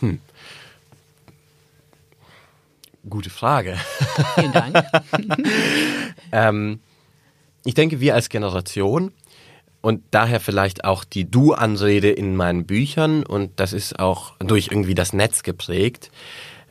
[0.00, 0.20] Hm.
[3.08, 3.76] Gute Frage.
[4.34, 4.84] Vielen Dank.
[6.32, 6.80] ähm,
[7.64, 9.12] ich denke, wir als Generation
[9.80, 14.94] und daher vielleicht auch die Du-Anrede in meinen Büchern und das ist auch durch irgendwie
[14.94, 16.10] das Netz geprägt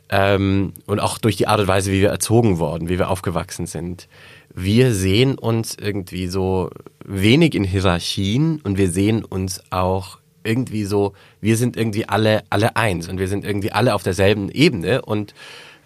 [0.08, 3.66] ähm, und auch durch die Art und Weise, wie wir erzogen worden, wie wir aufgewachsen
[3.66, 4.08] sind
[4.54, 6.70] wir sehen uns irgendwie so
[7.04, 12.76] wenig in Hierarchien und wir sehen uns auch irgendwie so, wir sind irgendwie alle, alle
[12.76, 15.34] eins und wir sind irgendwie alle auf derselben Ebene und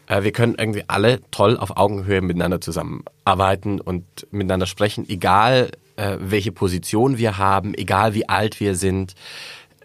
[0.07, 6.17] äh, wir können irgendwie alle toll auf Augenhöhe miteinander zusammenarbeiten und miteinander sprechen, egal äh,
[6.21, 9.15] welche Position wir haben, egal wie alt wir sind.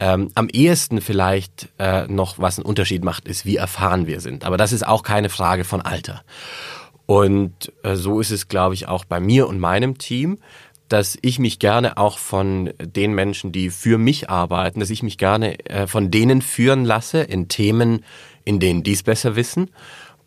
[0.01, 4.45] Ähm, am ehesten vielleicht äh, noch, was einen Unterschied macht, ist, wie erfahren wir sind.
[4.45, 6.23] Aber das ist auch keine Frage von Alter.
[7.09, 10.37] Und äh, so ist es, glaube ich, auch bei mir und meinem Team,
[10.89, 15.17] dass ich mich gerne auch von den Menschen, die für mich arbeiten, dass ich mich
[15.17, 18.05] gerne äh, von denen führen lasse in Themen,
[18.45, 19.71] in denen die es besser wissen.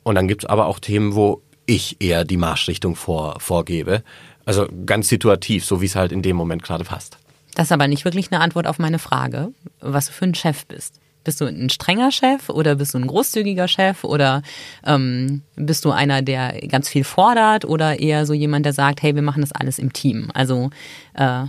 [0.02, 4.02] Und dann gibt es aber auch Themen, wo ich eher die Marschrichtung vor, vorgebe.
[4.44, 7.16] Also ganz situativ, so wie es halt in dem Moment gerade passt.
[7.54, 10.66] Das ist aber nicht wirklich eine Antwort auf meine Frage, was du für ein Chef
[10.66, 10.98] bist.
[11.24, 14.42] Bist du ein strenger Chef oder bist du ein großzügiger Chef oder
[14.84, 19.14] ähm, bist du einer, der ganz viel fordert oder eher so jemand, der sagt, hey,
[19.14, 20.30] wir machen das alles im Team?
[20.34, 20.70] Also
[21.14, 21.44] äh,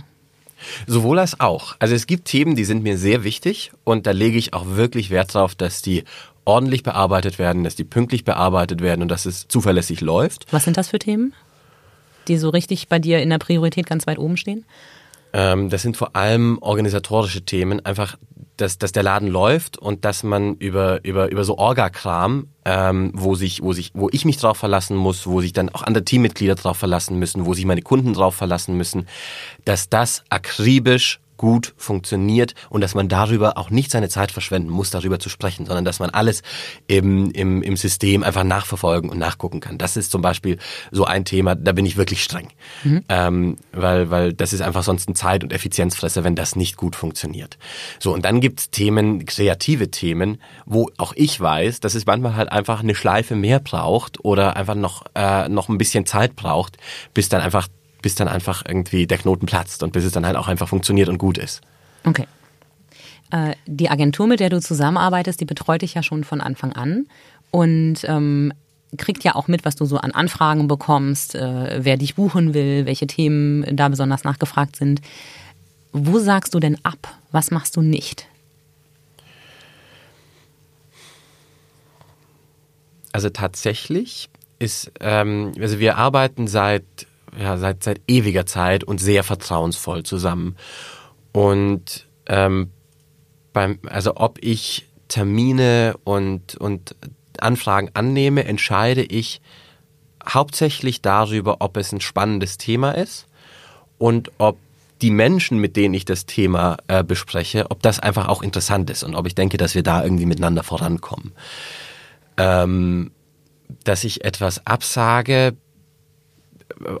[0.86, 1.76] Sowohl als auch.
[1.78, 5.10] Also es gibt Themen, die sind mir sehr wichtig und da lege ich auch wirklich
[5.10, 6.04] Wert darauf, dass die
[6.44, 10.46] ordentlich bearbeitet werden, dass die pünktlich bearbeitet werden und dass es zuverlässig läuft.
[10.52, 11.34] Was sind das für Themen,
[12.28, 14.64] die so richtig bei dir in der Priorität ganz weit oben stehen?
[15.32, 18.16] Ähm, das sind vor allem organisatorische Themen, einfach,
[18.56, 23.34] dass, dass der Laden läuft und dass man über, über, über so Orga-Kram, ähm, wo
[23.34, 26.54] sich, wo sich, wo ich mich drauf verlassen muss, wo sich dann auch andere Teammitglieder
[26.54, 29.06] drauf verlassen müssen, wo sich meine Kunden drauf verlassen müssen,
[29.64, 34.88] dass das akribisch gut funktioniert und dass man darüber auch nicht seine Zeit verschwenden muss,
[34.88, 36.42] darüber zu sprechen, sondern dass man alles
[36.86, 39.76] im, im, im System einfach nachverfolgen und nachgucken kann.
[39.76, 40.56] Das ist zum Beispiel
[40.90, 42.48] so ein Thema, da bin ich wirklich streng.
[42.82, 43.04] Mhm.
[43.10, 46.96] Ähm, weil, weil das ist einfach sonst ein Zeit- und Effizienzfresser, wenn das nicht gut
[46.96, 47.58] funktioniert.
[47.98, 52.50] So, und dann gibt's Themen, kreative Themen, wo auch ich weiß, dass es manchmal halt
[52.50, 56.78] einfach eine Schleife mehr braucht oder einfach noch, äh, noch ein bisschen Zeit braucht,
[57.12, 57.68] bis dann einfach
[58.04, 61.08] bis dann einfach irgendwie der Knoten platzt und bis es dann halt auch einfach funktioniert
[61.08, 61.62] und gut ist.
[62.04, 62.26] Okay.
[63.30, 67.06] Äh, die Agentur, mit der du zusammenarbeitest, die betreut dich ja schon von Anfang an.
[67.50, 68.52] Und ähm,
[68.98, 72.84] kriegt ja auch mit, was du so an Anfragen bekommst, äh, wer dich buchen will,
[72.84, 75.00] welche Themen da besonders nachgefragt sind.
[75.92, 77.08] Wo sagst du denn ab?
[77.32, 78.26] Was machst du nicht?
[83.12, 86.84] Also tatsächlich ist, ähm, also wir arbeiten seit,
[87.38, 90.56] ja, seit, seit ewiger Zeit und sehr vertrauensvoll zusammen.
[91.32, 92.70] Und ähm,
[93.52, 96.94] beim, also ob ich Termine und, und
[97.38, 99.40] Anfragen annehme, entscheide ich
[100.26, 103.26] hauptsächlich darüber, ob es ein spannendes Thema ist
[103.98, 104.58] und ob
[105.02, 109.02] die Menschen, mit denen ich das Thema äh, bespreche, ob das einfach auch interessant ist
[109.02, 111.32] und ob ich denke, dass wir da irgendwie miteinander vorankommen.
[112.36, 113.10] Ähm,
[113.82, 115.56] dass ich etwas absage,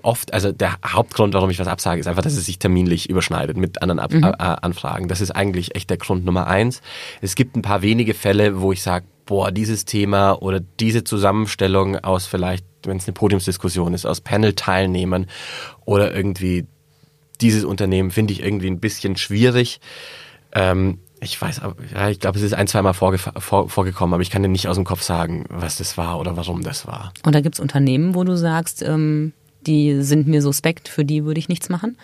[0.02, 3.56] oft, also der Hauptgrund, warum ich was absage, ist einfach, dass es sich terminlich überschneidet
[3.56, 4.24] mit anderen Ab mhm.
[4.24, 5.08] äh, Anfragen.
[5.08, 6.80] Das ist eigentlich echt der Grund Nummer eins.
[7.20, 11.96] Es gibt ein paar wenige Fälle, wo ich sage, boah, dieses Thema oder diese Zusammenstellung
[11.98, 15.26] aus vielleicht, wenn es eine Podiumsdiskussion ist, aus Panel-Teilnehmern
[15.84, 16.66] oder irgendwie
[17.40, 19.80] dieses Unternehmen finde ich irgendwie ein bisschen schwierig.
[20.52, 21.62] Ähm, ich weiß,
[21.94, 24.68] ja, ich glaube, es ist ein, zweimal vorge vor, vorgekommen, aber ich kann dir nicht
[24.68, 27.12] aus dem Kopf sagen, was das war oder warum das war.
[27.24, 29.32] Und da gibt es Unternehmen, wo du sagst, ähm,
[29.66, 31.96] die sind mir suspekt, für die würde ich nichts machen?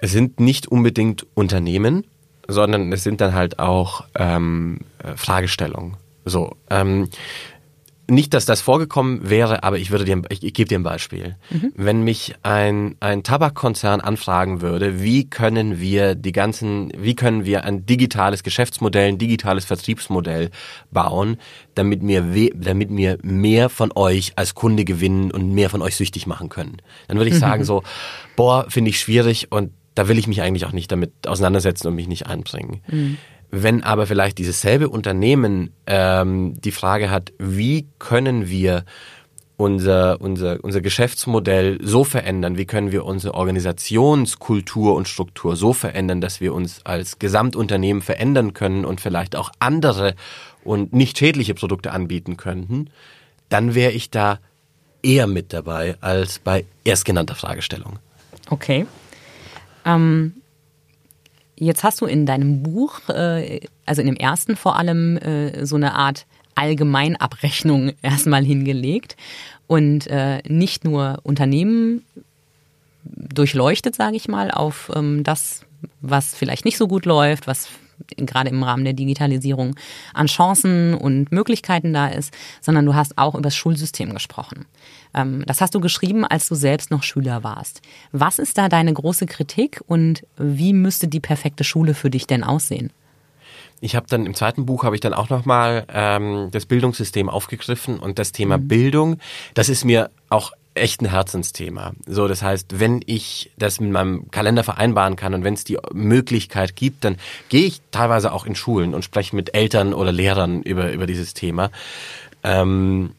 [0.00, 2.04] Es sind nicht unbedingt Unternehmen,
[2.46, 4.80] sondern es sind dann halt auch ähm,
[5.16, 5.96] Fragestellungen.
[6.24, 7.08] So, ähm,
[8.08, 11.36] nicht, dass das vorgekommen wäre, aber ich würde dir, ich, ich gebe dir ein Beispiel.
[11.50, 11.72] Mhm.
[11.74, 17.64] Wenn mich ein, ein Tabakkonzern anfragen würde, wie können wir die ganzen, wie können wir
[17.64, 20.50] ein digitales Geschäftsmodell, ein digitales Vertriebsmodell
[20.90, 21.38] bauen,
[21.74, 26.26] damit wir, damit wir mehr von euch als Kunde gewinnen und mehr von euch süchtig
[26.26, 26.76] machen können.
[27.08, 27.40] Dann würde ich mhm.
[27.40, 27.82] sagen so,
[28.36, 31.94] boah, finde ich schwierig und da will ich mich eigentlich auch nicht damit auseinandersetzen und
[31.94, 32.80] mich nicht einbringen.
[32.88, 33.16] Mhm.
[33.56, 38.84] Wenn aber vielleicht dieses selbe Unternehmen ähm, die Frage hat, wie können wir
[39.56, 46.20] unser, unser, unser Geschäftsmodell so verändern, wie können wir unsere Organisationskultur und Struktur so verändern,
[46.20, 50.16] dass wir uns als Gesamtunternehmen verändern können und vielleicht auch andere
[50.64, 52.90] und nicht schädliche Produkte anbieten könnten,
[53.50, 54.40] dann wäre ich da
[55.00, 58.00] eher mit dabei als bei erstgenannter Fragestellung.
[58.50, 58.86] Okay.
[59.84, 60.32] Ähm,
[61.56, 65.76] Jetzt hast du in deinem Buch, äh, also in dem ersten vor allem, äh, so
[65.76, 69.16] eine Art Allgemeinabrechnung erstmal hingelegt
[69.66, 72.04] und äh, nicht nur Unternehmen
[73.04, 75.64] durchleuchtet, sage ich mal, auf ähm, das,
[76.00, 77.68] was vielleicht nicht so gut läuft, was
[78.16, 79.76] gerade im Rahmen der Digitalisierung
[80.12, 84.66] an Chancen und Möglichkeiten da ist, sondern du hast auch über das Schulsystem gesprochen.
[85.14, 87.82] Ähm, das hast du geschrieben, als du selbst noch Schüler warst.
[88.12, 92.44] Was ist da deine große Kritik und wie müsste die perfekte Schule für dich denn
[92.44, 92.90] aussehen?
[93.80, 97.98] Ich habe dann im zweiten Buch habe ich dann auch nochmal ähm, das Bildungssystem aufgegriffen
[97.98, 98.68] und das Thema mhm.
[98.68, 99.18] Bildung,
[99.54, 101.92] das ist mir auch echt ein Herzensthema.
[102.06, 105.78] So, das heißt, wenn ich das mit meinem Kalender vereinbaren kann und wenn es die
[105.92, 107.16] Möglichkeit gibt, dann
[107.48, 111.34] gehe ich teilweise auch in Schulen und spreche mit Eltern oder Lehrern über, über dieses
[111.34, 111.70] Thema.
[112.42, 113.12] Ähm,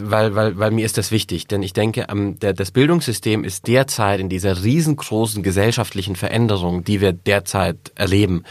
[0.00, 4.20] weil, weil, weil mir ist das wichtig, denn ich denke, ähm, das Bildungssystem ist derzeit
[4.20, 8.44] in dieser riesengroßen gesellschaftlichen Veränderung, die wir derzeit erleben,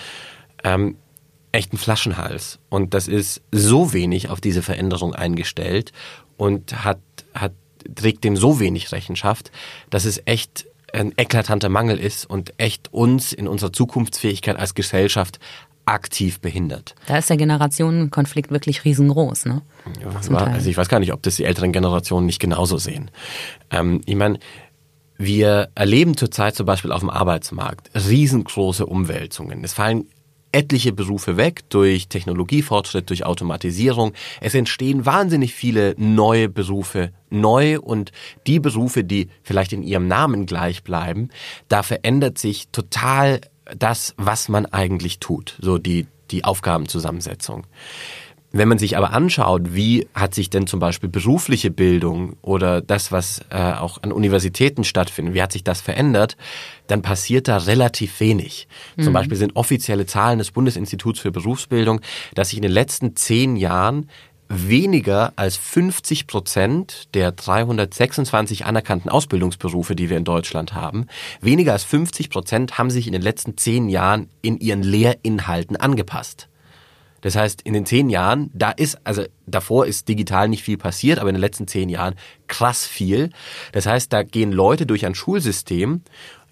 [0.63, 0.97] ähm,
[1.51, 2.59] echt ein Flaschenhals.
[2.69, 5.91] Und das ist so wenig auf diese Veränderung eingestellt
[6.37, 6.99] und hat,
[7.33, 7.53] hat
[7.95, 9.51] trägt dem so wenig Rechenschaft,
[9.89, 15.39] dass es echt ein eklatanter Mangel ist und echt uns in unserer Zukunftsfähigkeit als Gesellschaft
[15.85, 16.95] aktiv behindert.
[17.07, 19.61] Da ist der Generationenkonflikt wirklich riesengroß, ne?
[20.01, 23.11] Ja, also ich weiß gar nicht, ob das die älteren Generationen nicht genauso sehen.
[23.69, 24.39] Ähm, ich meine,
[25.17, 29.63] wir erleben zurzeit zum Beispiel auf dem Arbeitsmarkt riesengroße Umwälzungen.
[29.63, 30.05] Es fallen
[30.51, 34.13] etliche Berufe weg durch Technologiefortschritt, durch Automatisierung.
[34.41, 38.11] Es entstehen wahnsinnig viele neue Berufe neu und
[38.47, 41.29] die Berufe, die vielleicht in ihrem Namen gleich bleiben,
[41.69, 43.41] da verändert sich total
[43.77, 47.65] das, was man eigentlich tut, so die, die Aufgabenzusammensetzung.
[48.53, 53.09] Wenn man sich aber anschaut, wie hat sich denn zum Beispiel berufliche Bildung oder das,
[53.13, 56.35] was äh, auch an Universitäten stattfindet, wie hat sich das verändert,
[56.87, 58.67] dann passiert da relativ wenig.
[58.97, 59.03] Mhm.
[59.03, 62.01] Zum Beispiel sind offizielle Zahlen des Bundesinstituts für Berufsbildung,
[62.35, 64.09] dass sich in den letzten zehn Jahren
[64.53, 71.07] weniger als 50 Prozent der 326 anerkannten Ausbildungsberufe, die wir in Deutschland haben,
[71.39, 76.49] weniger als 50 Prozent haben sich in den letzten zehn Jahren in ihren Lehrinhalten angepasst.
[77.21, 81.19] Das heißt, in den zehn Jahren, da ist, also davor ist digital nicht viel passiert,
[81.19, 82.15] aber in den letzten zehn Jahren
[82.47, 83.29] krass viel.
[83.71, 86.01] Das heißt, da gehen Leute durch ein Schulsystem,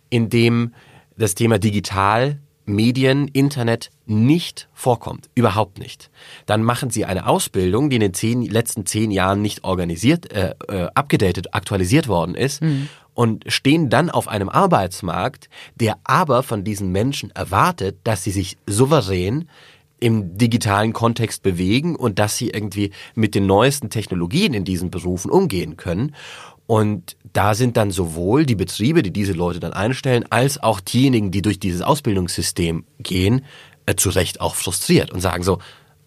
[0.09, 0.73] in dem
[1.17, 6.09] das Thema digital Medien, Internet nicht vorkommt, überhaupt nicht,
[6.45, 10.55] dann machen sie eine Ausbildung, die in den zehn, letzten zehn Jahren nicht organisiert, äh,
[10.67, 12.89] äh, abgedatet, aktualisiert worden ist mhm.
[13.13, 18.57] und stehen dann auf einem Arbeitsmarkt, der aber von diesen Menschen erwartet, dass sie sich
[18.65, 19.47] souverän
[19.99, 25.29] im digitalen Kontext bewegen und dass sie irgendwie mit den neuesten Technologien in diesen Berufen
[25.29, 26.15] umgehen können.
[26.69, 31.31] Und da sind dann sowohl die Betriebe, die diese Leute dann einstellen, als auch diejenigen,
[31.31, 33.43] die durch dieses Ausbildungssystem gehen,
[33.87, 35.57] äh, zu Recht auch frustriert und sagen so,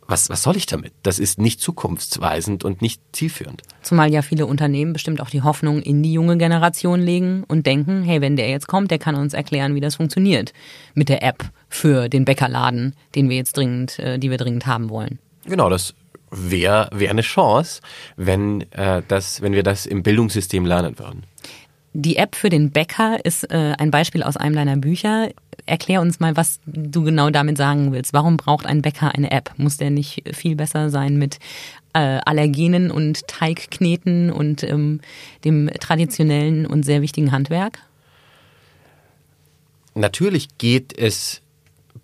[0.06, 0.92] was, was soll ich damit?
[1.02, 3.62] Das ist nicht zukunftsweisend und nicht zielführend.
[3.82, 8.04] Zumal ja viele Unternehmen bestimmt auch die Hoffnung in die junge Generation legen und denken,
[8.04, 10.52] hey, wenn der jetzt kommt, der kann uns erklären, wie das funktioniert
[10.94, 14.90] mit der App für den Bäckerladen, den wir jetzt dringend, äh, die wir dringend haben
[14.90, 15.18] wollen.
[15.44, 15.92] Genau, das
[16.32, 17.80] wäre wär eine Chance,
[18.16, 21.24] wenn, äh, das, wenn wir das im Bildungssystem lernen würden.
[21.94, 25.28] Die App für den Bäcker ist äh, ein Beispiel aus einem deiner Bücher.
[25.66, 28.14] Erklär uns mal, was du genau damit sagen willst.
[28.14, 29.52] Warum braucht ein Bäcker eine App?
[29.58, 31.38] Muss der nicht viel besser sein mit
[31.92, 35.00] äh, Allergenen und Teigkneten und ähm,
[35.44, 37.78] dem traditionellen und sehr wichtigen Handwerk?
[39.94, 41.42] Natürlich geht es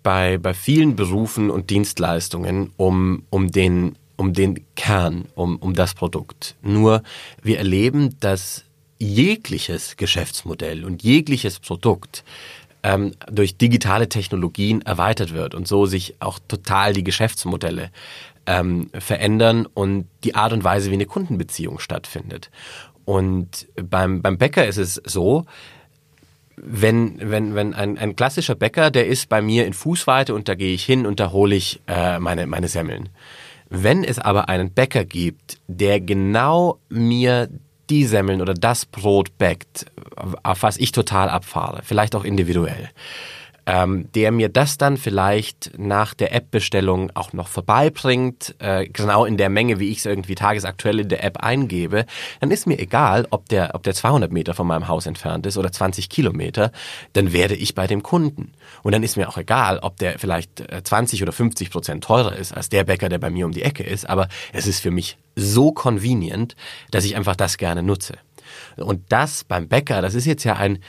[0.03, 5.93] bei, bei vielen Berufen und Dienstleistungen um, um den um den Kern, um, um das
[5.93, 6.55] Produkt.
[6.61, 7.03] Nur
[7.41, 8.65] wir erleben, dass
[8.97, 12.25] jegliches Geschäftsmodell und jegliches Produkt
[12.83, 17.91] ähm, durch digitale Technologien erweitert wird und so sich auch total die Geschäftsmodelle
[18.45, 22.51] ähm, verändern und die Art und Weise, wie eine Kundenbeziehung stattfindet.
[23.05, 25.45] Und beim, beim Bäcker ist es so,
[26.57, 30.55] wenn, wenn, wenn ein, ein klassischer Bäcker, der ist bei mir in Fußweite und da
[30.55, 33.07] gehe ich hin und da hole ich äh, meine, meine Semmeln.
[33.69, 37.49] Wenn es aber einen Bäcker gibt, der genau mir
[37.89, 39.85] die Semmeln oder das Brot backt,
[40.43, 42.89] auf was ich total abfahre, vielleicht auch individuell,
[43.69, 49.37] ähm, der mir das dann vielleicht nach der App-Bestellung auch noch vorbeibringt, äh, genau in
[49.37, 52.07] der Menge, wie ich es irgendwie tagesaktuell in der App eingebe,
[52.39, 55.55] dann ist mir egal, ob der, ob der 200 Meter von meinem Haus entfernt ist
[55.55, 56.71] oder 20 Kilometer,
[57.13, 58.53] dann werde ich bei dem Kunden.
[58.81, 62.35] Und dann ist mir auch egal, ob der vielleicht 20 äh, oder 50 Prozent teurer
[62.35, 64.91] ist als der Bäcker, der bei mir um die Ecke ist, aber es ist für
[64.91, 66.55] mich so convenient,
[66.89, 68.15] dass ich einfach das gerne nutze.
[68.77, 70.79] Und das beim Bäcker, das ist jetzt ja ein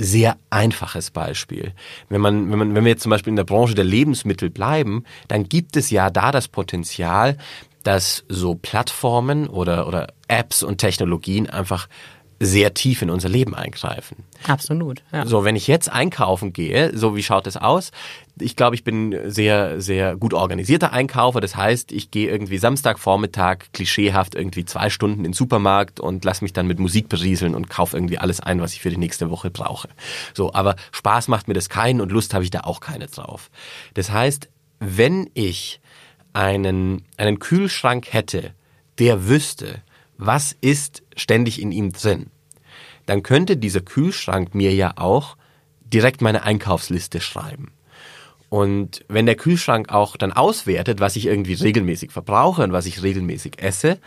[0.00, 1.74] sehr einfaches Beispiel.
[2.08, 5.04] Wenn man, wenn man, wenn wir jetzt zum Beispiel in der Branche der Lebensmittel bleiben,
[5.28, 7.36] dann gibt es ja da das Potenzial,
[7.82, 11.88] dass so Plattformen oder, oder Apps und Technologien einfach
[12.42, 14.24] sehr tief in unser Leben eingreifen.
[14.46, 15.02] Absolut.
[15.12, 15.26] Ja.
[15.26, 17.90] So, wenn ich jetzt einkaufen gehe, so wie schaut es aus?
[18.40, 21.42] Ich glaube, ich bin sehr, sehr gut organisierter Einkaufer.
[21.42, 26.40] Das heißt, ich gehe irgendwie Samstagvormittag klischeehaft irgendwie zwei Stunden in den Supermarkt und lass
[26.40, 29.28] mich dann mit Musik berieseln und kaufe irgendwie alles ein, was ich für die nächste
[29.28, 29.90] Woche brauche.
[30.32, 33.50] So, aber Spaß macht mir das keinen und Lust habe ich da auch keine drauf.
[33.92, 34.48] Das heißt,
[34.78, 35.78] wenn ich
[36.32, 38.54] einen, einen Kühlschrank hätte,
[38.98, 39.82] der wüsste,
[40.20, 42.30] was ist ständig in ihm drin,
[43.06, 45.36] dann könnte dieser Kühlschrank mir ja auch
[45.82, 47.72] direkt meine Einkaufsliste schreiben.
[48.50, 53.02] Und wenn der Kühlschrank auch dann auswertet, was ich irgendwie regelmäßig verbrauche und was ich
[53.02, 53.98] regelmäßig esse,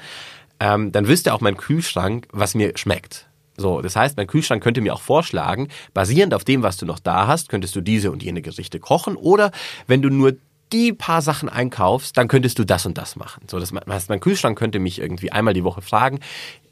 [0.59, 3.27] ähm, dann wüsste auch mein Kühlschrank, was mir schmeckt.
[3.57, 6.99] So, das heißt, mein Kühlschrank könnte mir auch vorschlagen, basierend auf dem, was du noch
[6.99, 9.51] da hast, könntest du diese und jene Gerichte kochen oder
[9.87, 10.33] wenn du nur
[10.73, 13.43] die paar Sachen einkaufst, dann könntest du das und das machen.
[13.49, 16.19] So, das heißt, mein Kühlschrank könnte mich irgendwie einmal die Woche fragen,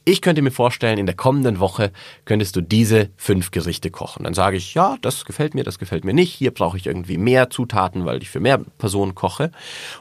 [0.04, 1.92] ich könnte mir vorstellen, in der kommenden Woche
[2.26, 4.24] könntest du diese fünf Gerichte kochen.
[4.24, 6.34] Dann sage ich, ja, das gefällt mir, das gefällt mir nicht.
[6.34, 9.52] Hier brauche ich irgendwie mehr Zutaten, weil ich für mehr Personen koche.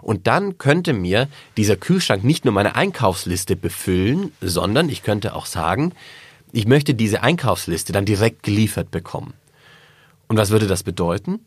[0.01, 5.45] Und dann könnte mir dieser Kühlschrank nicht nur meine Einkaufsliste befüllen, sondern ich könnte auch
[5.45, 5.93] sagen,
[6.53, 9.35] ich möchte diese Einkaufsliste dann direkt geliefert bekommen.
[10.29, 11.41] Und was würde das bedeuten?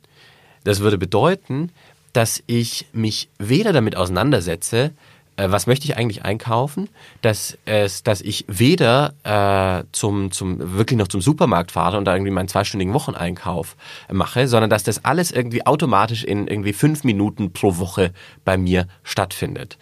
[0.64, 1.72] Das würde bedeuten,
[2.14, 4.92] dass ich mich weder damit auseinandersetze,
[5.36, 6.90] äh, was möchte ich eigentlich einkaufen,
[7.22, 12.14] dass es, dass ich weder äh, zum zum wirklich noch zum Supermarkt fahre und da
[12.14, 13.76] irgendwie meinen zweistündigen Wocheneinkauf
[14.12, 18.12] mache, sondern dass das alles irgendwie automatisch in irgendwie fünf Minuten pro Woche
[18.46, 19.78] bei mir stattfindet.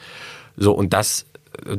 [0.55, 1.25] So und das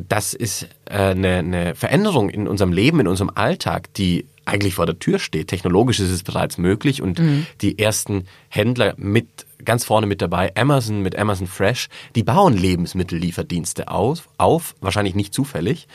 [0.07, 4.85] das ist äh, eine, eine Veränderung in unserem Leben, in unserem Alltag, die eigentlich vor
[4.85, 5.47] der Tür steht.
[5.47, 7.47] Technologisch ist es bereits möglich und mhm.
[7.61, 9.27] die ersten Händler mit
[9.65, 15.33] ganz vorne mit dabei, Amazon mit Amazon Fresh, die bauen Lebensmittellieferdienste auf, auf wahrscheinlich nicht
[15.33, 15.87] zufällig.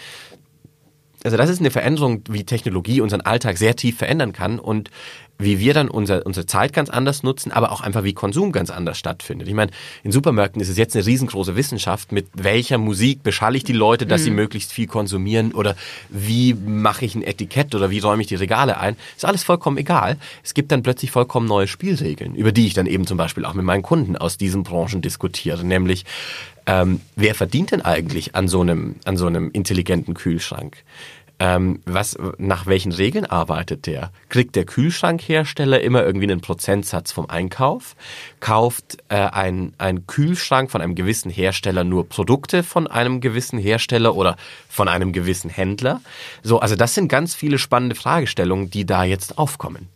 [1.24, 4.90] Also das ist eine Veränderung, wie Technologie unseren Alltag sehr tief verändern kann und
[5.38, 8.70] wie wir dann unser, unsere Zeit ganz anders nutzen, aber auch einfach wie Konsum ganz
[8.70, 9.48] anders stattfindet.
[9.48, 9.70] Ich meine,
[10.02, 14.06] in Supermärkten ist es jetzt eine riesengroße Wissenschaft, mit welcher Musik beschalle ich die Leute,
[14.06, 14.24] dass mhm.
[14.24, 15.76] sie möglichst viel konsumieren oder
[16.08, 18.96] wie mache ich ein Etikett oder wie räume ich die Regale ein.
[19.16, 20.16] Ist alles vollkommen egal.
[20.42, 23.54] Es gibt dann plötzlich vollkommen neue Spielregeln, über die ich dann eben zum Beispiel auch
[23.54, 26.04] mit meinen Kunden aus diesen Branchen diskutiere, nämlich
[26.68, 30.76] ähm, wer verdient denn eigentlich an so einem, an so einem intelligenten Kühlschrank?
[31.40, 34.10] Ähm, was, nach welchen Regeln arbeitet der?
[34.28, 37.94] Kriegt der Kühlschrankhersteller immer irgendwie einen Prozentsatz vom Einkauf?
[38.40, 44.16] Kauft äh, ein, ein Kühlschrank von einem gewissen Hersteller nur Produkte von einem gewissen Hersteller
[44.16, 44.36] oder
[44.68, 46.00] von einem gewissen Händler?
[46.42, 49.88] So, also das sind ganz viele spannende Fragestellungen, die da jetzt aufkommen.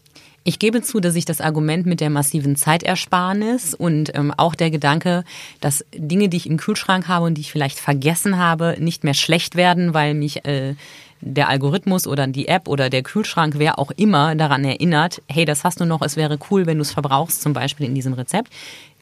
[0.45, 4.70] Ich gebe zu, dass ich das Argument mit der massiven Zeitersparnis und ähm, auch der
[4.70, 5.24] Gedanke,
[5.61, 9.14] dass Dinge, die ich im Kühlschrank habe und die ich vielleicht vergessen habe, nicht mehr
[9.14, 10.74] schlecht werden, weil mich äh,
[11.23, 15.64] der Algorithmus oder die App oder der Kühlschrank, wer auch immer daran erinnert, hey, das
[15.64, 18.53] hast du noch, es wäre cool, wenn du es verbrauchst, zum Beispiel in diesem Rezept,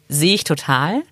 [0.09, 1.03] sehe ich total.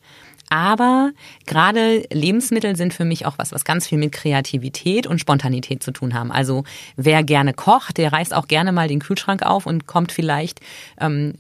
[0.51, 1.13] Aber
[1.47, 5.91] gerade Lebensmittel sind für mich auch was, was ganz viel mit Kreativität und Spontanität zu
[5.91, 6.31] tun haben.
[6.33, 6.65] Also
[6.97, 10.61] wer gerne kocht, der reißt auch gerne mal den Kühlschrank auf und kommt vielleicht
[11.01, 11.35] ähm,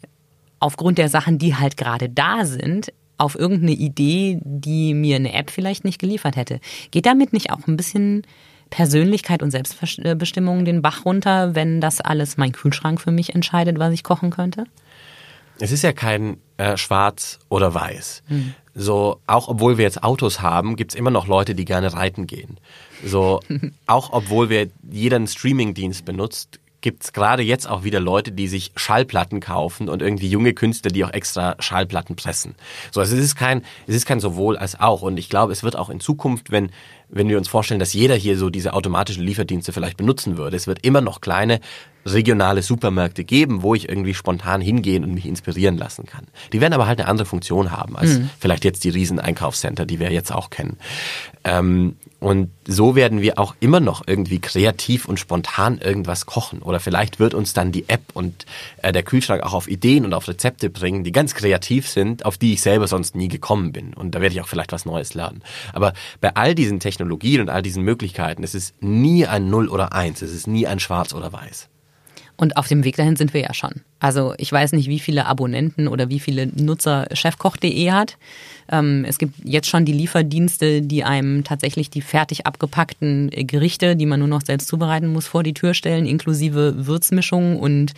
[0.61, 5.51] aufgrund der Sachen, die halt gerade da sind, auf irgendeine Idee, die mir eine App
[5.51, 6.61] vielleicht nicht geliefert hätte.
[6.91, 8.23] Geht damit nicht auch ein bisschen
[8.71, 13.93] Persönlichkeit und Selbstbestimmung den Bach runter, wenn das alles mein Kühlschrank für mich entscheidet, was
[13.93, 14.65] ich kochen könnte?
[15.61, 18.23] Es ist ja kein äh, Schwarz oder Weiß.
[18.29, 18.55] Hm.
[18.75, 22.59] So, auch obwohl wir jetzt Autos haben, gibt's immer noch Leute, die gerne reiten gehen.
[23.05, 23.41] So,
[23.87, 29.41] auch obwohl wir jeden Streamingdienst benutzt, gibt's gerade jetzt auch wieder Leute, die sich Schallplatten
[29.41, 32.55] kaufen und irgendwie junge Künstler, die auch extra Schallplatten pressen.
[32.93, 35.03] So, also es ist kein, es ist kein sowohl als auch.
[35.03, 36.71] Und ich glaube, es wird auch in Zukunft, wenn
[37.11, 40.57] wenn wir uns vorstellen, dass jeder hier so diese automatischen Lieferdienste vielleicht benutzen würde.
[40.57, 41.61] Es wird immer noch kleine
[42.07, 46.27] regionale Supermärkte geben, wo ich irgendwie spontan hingehen und mich inspirieren lassen kann.
[46.53, 48.31] Die werden aber halt eine andere Funktion haben als mhm.
[48.39, 50.79] vielleicht jetzt die riesen Einkaufscenter, die wir jetzt auch kennen.
[51.45, 56.63] Ähm, und so werden wir auch immer noch irgendwie kreativ und spontan irgendwas kochen.
[56.63, 58.45] Oder vielleicht wird uns dann die App und
[58.83, 62.37] äh, der Kühlschrank auch auf Ideen und auf Rezepte bringen, die ganz kreativ sind, auf
[62.37, 63.95] die ich selber sonst nie gekommen bin.
[63.95, 65.43] Und da werde ich auch vielleicht was Neues lernen.
[65.73, 69.93] Aber bei all diesen Technologien und all diesen Möglichkeiten, es ist nie ein Null oder
[69.93, 70.21] Eins.
[70.21, 71.69] Es ist nie ein Schwarz oder Weiß.
[72.41, 73.81] Und auf dem Weg dahin sind wir ja schon.
[73.99, 78.17] Also ich weiß nicht, wie viele Abonnenten oder wie viele Nutzer chefkoch.de hat.
[78.71, 84.07] Ähm, es gibt jetzt schon die Lieferdienste, die einem tatsächlich die fertig abgepackten Gerichte, die
[84.07, 87.95] man nur noch selbst zubereiten muss, vor die Tür stellen, inklusive Würzmischungen und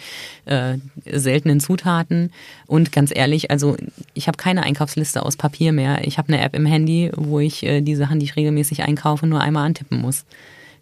[0.46, 2.32] äh, seltenen Zutaten.
[2.66, 3.76] Und ganz ehrlich, also
[4.14, 6.06] ich habe keine Einkaufsliste aus Papier mehr.
[6.06, 9.26] Ich habe eine App im Handy, wo ich äh, die Sachen, die ich regelmäßig einkaufe,
[9.26, 10.24] nur einmal antippen muss.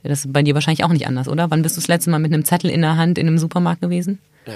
[0.02, 1.50] Das ist bei dir wahrscheinlich auch nicht anders, oder?
[1.50, 3.82] Wann bist du das letzte Mal mit einem Zettel in der Hand in einem Supermarkt
[3.82, 4.18] gewesen?
[4.48, 4.52] Äh,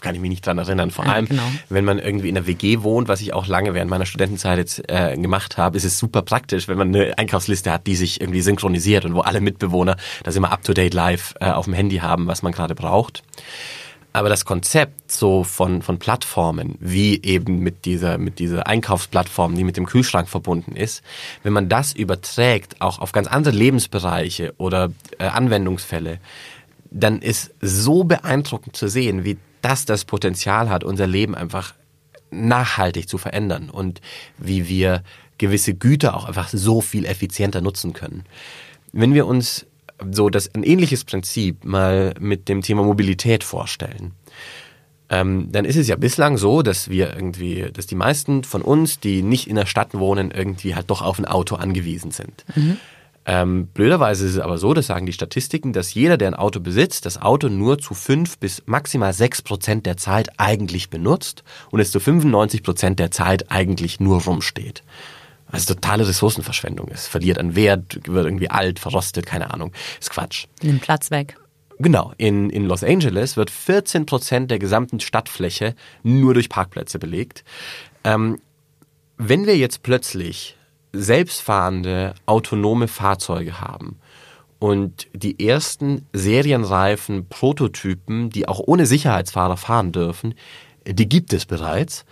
[0.00, 0.90] kann ich mich nicht dran erinnern.
[0.90, 1.42] Vor ja, allem, genau.
[1.68, 4.82] wenn man irgendwie in einer WG wohnt, was ich auch lange während meiner Studentenzeit jetzt
[4.90, 8.40] äh, gemacht habe, ist es super praktisch, wenn man eine Einkaufsliste hat, die sich irgendwie
[8.40, 12.42] synchronisiert und wo alle Mitbewohner das immer up-to-date live äh, auf dem Handy haben, was
[12.42, 13.22] man gerade braucht.
[14.16, 19.62] Aber das Konzept so von, von Plattformen, wie eben mit dieser, mit dieser Einkaufsplattform, die
[19.62, 21.02] mit dem Kühlschrank verbunden ist,
[21.42, 26.18] wenn man das überträgt, auch auf ganz andere Lebensbereiche oder äh, Anwendungsfälle,
[26.90, 31.74] dann ist so beeindruckend zu sehen, wie das das Potenzial hat, unser Leben einfach
[32.30, 34.00] nachhaltig zu verändern und
[34.38, 35.02] wie wir
[35.36, 38.24] gewisse Güter auch einfach so viel effizienter nutzen können.
[38.94, 39.66] Wenn wir uns
[40.10, 44.12] so das ein ähnliches Prinzip mal mit dem Thema Mobilität vorstellen.
[45.08, 48.98] Ähm, dann ist es ja bislang so, dass wir irgendwie, dass die meisten von uns,
[48.98, 52.44] die nicht in der Stadt wohnen, irgendwie halt doch auf ein Auto angewiesen sind.
[52.56, 52.76] Mhm.
[53.28, 56.60] Ähm, blöderweise ist es aber so, das sagen die Statistiken, dass jeder, der ein Auto
[56.60, 61.42] besitzt, das Auto nur zu fünf bis maximal sechs Prozent der Zeit eigentlich benutzt
[61.72, 64.84] und es zu 95 Prozent der Zeit eigentlich nur rumsteht.
[65.50, 67.06] Was totale Ressourcenverschwendung ist.
[67.06, 69.72] Verliert an Wert, wird irgendwie alt, verrostet, keine Ahnung.
[70.00, 70.46] Ist Quatsch.
[70.62, 71.36] Nimmt Platz weg.
[71.78, 77.44] Genau, in, in Los Angeles wird 14 Prozent der gesamten Stadtfläche nur durch Parkplätze belegt.
[78.02, 78.38] Ähm,
[79.18, 80.56] wenn wir jetzt plötzlich
[80.92, 83.98] selbstfahrende, autonome Fahrzeuge haben
[84.58, 90.34] und die ersten serienreifen Prototypen, die auch ohne Sicherheitsfahrer fahren dürfen,
[90.86, 92.04] die gibt es bereits,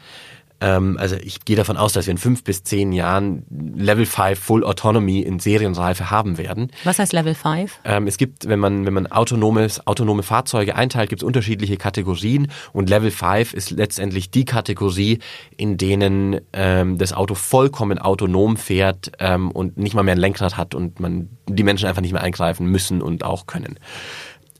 [0.60, 3.44] also ich gehe davon aus, dass wir in fünf bis zehn Jahren
[3.76, 6.70] Level 5 Full Autonomy in Serienreife haben werden.
[6.84, 7.80] Was heißt Level 5?
[7.84, 12.50] Ähm, es gibt, wenn man, wenn man autonomes, autonome Fahrzeuge einteilt, gibt es unterschiedliche Kategorien
[12.72, 15.18] und Level 5 ist letztendlich die Kategorie,
[15.56, 20.56] in denen ähm, das Auto vollkommen autonom fährt ähm, und nicht mal mehr ein Lenkrad
[20.56, 23.78] hat und man die Menschen einfach nicht mehr eingreifen müssen und auch können.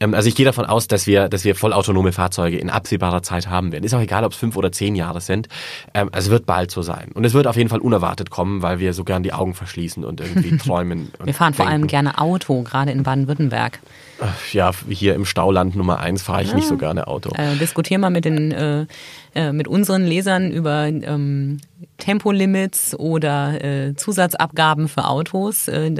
[0.01, 3.49] Ähm, also ich gehe davon aus, dass wir, dass wir vollautonome Fahrzeuge in absehbarer Zeit
[3.49, 3.85] haben werden.
[3.85, 5.49] Ist auch egal, ob es fünf oder zehn Jahre sind.
[5.95, 7.11] Ähm, es wird bald so sein.
[7.15, 10.05] Und es wird auf jeden Fall unerwartet kommen, weil wir so gern die Augen verschließen
[10.05, 11.13] und irgendwie träumen.
[11.23, 13.81] wir fahren vor allem gerne Auto, gerade in Baden-Württemberg.
[14.53, 16.57] Ja, hier im Stauland Nummer eins fahre ich ja.
[16.57, 17.31] nicht so gerne Auto.
[17.35, 18.87] Äh, diskutier mal mit den äh,
[19.35, 21.59] äh, mit unseren Lesern über ähm,
[21.99, 25.69] Tempolimits oder äh, Zusatzabgaben für Autos.
[25.69, 25.91] Äh,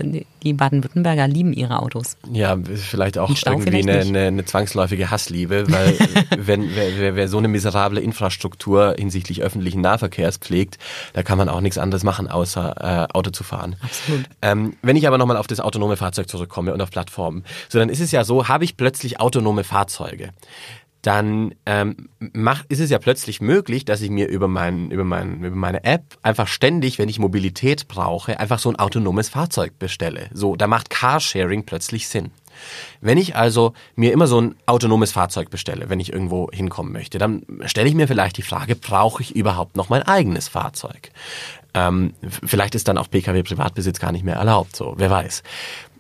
[0.43, 2.17] die Baden-Württemberger lieben ihre Autos.
[2.31, 5.97] Ja, vielleicht auch irgendwie vielleicht eine, eine, eine, zwangsläufige Hassliebe, weil
[6.39, 10.79] wenn wer, wer so eine miserable Infrastruktur hinsichtlich öffentlichen Nahverkehrs pflegt,
[11.13, 13.77] da kann man auch nichts anderes machen, außer äh, Auto zu fahren.
[13.83, 14.25] Absolut.
[14.43, 17.89] Ähm, wenn ich aber nochmal auf das autonome Fahrzeug zurückkomme und auf Plattformen, so dann
[17.89, 20.31] ist es ja so, habe ich plötzlich autonome Fahrzeuge
[21.07, 25.45] dann ähm, mach, ist es ja plötzlich möglich, dass ich mir über, mein, über, mein,
[25.45, 30.31] über meine App einfach ständig, wenn ich Mobilität brauche, einfach so ein autonomes Fahrzeug bestelle.
[30.33, 32.31] So, da macht Carsharing plötzlich Sinn.
[33.01, 37.19] Wenn ich also mir immer so ein autonomes Fahrzeug bestelle, wenn ich irgendwo hinkommen möchte,
[37.19, 41.11] dann stelle ich mir vielleicht die Frage, brauche ich überhaupt noch mein eigenes Fahrzeug?
[41.75, 42.15] Ähm,
[42.47, 45.43] vielleicht ist dann auch Pkw-Privatbesitz gar nicht mehr erlaubt, so, wer weiß.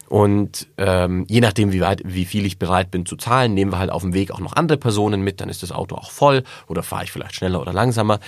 [0.09, 3.79] Und ähm, je nachdem, wie, weit, wie viel ich bereit bin zu zahlen, nehmen wir
[3.79, 6.43] halt auf dem Weg auch noch andere Personen mit, dann ist das Auto auch voll
[6.67, 8.21] oder fahre ich vielleicht schneller oder langsamer.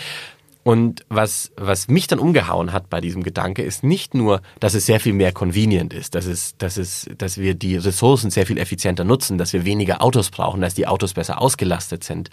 [0.66, 4.84] Und was, was mich dann umgehauen hat bei diesem Gedanke, ist nicht nur, dass es
[4.84, 8.58] sehr viel mehr convenient ist, dass, es, dass, es, dass wir die Ressourcen sehr viel
[8.58, 12.30] effizienter nutzen, dass wir weniger Autos brauchen, dass die Autos besser ausgelastet sind,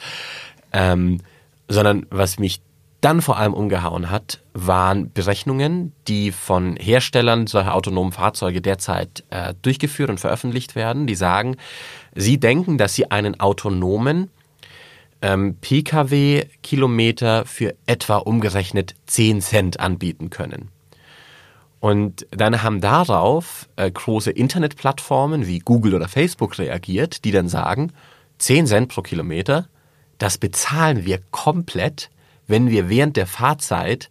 [0.71, 1.19] ähm,
[1.67, 2.61] sondern was mich
[3.03, 9.53] dann vor allem umgehauen hat, waren Berechnungen, die von Herstellern solcher autonomen Fahrzeuge derzeit äh,
[9.61, 11.57] durchgeführt und veröffentlicht werden, die sagen,
[12.15, 14.29] sie denken, dass sie einen autonomen
[15.21, 20.69] ähm, Pkw-Kilometer für etwa umgerechnet 10 Cent anbieten können.
[21.81, 27.91] Und dann haben darauf äh, große Internetplattformen wie Google oder Facebook reagiert, die dann sagen,
[28.37, 29.67] 10 Cent pro Kilometer,
[30.19, 32.09] das bezahlen wir komplett
[32.47, 34.09] wenn wir während der Fahrzeit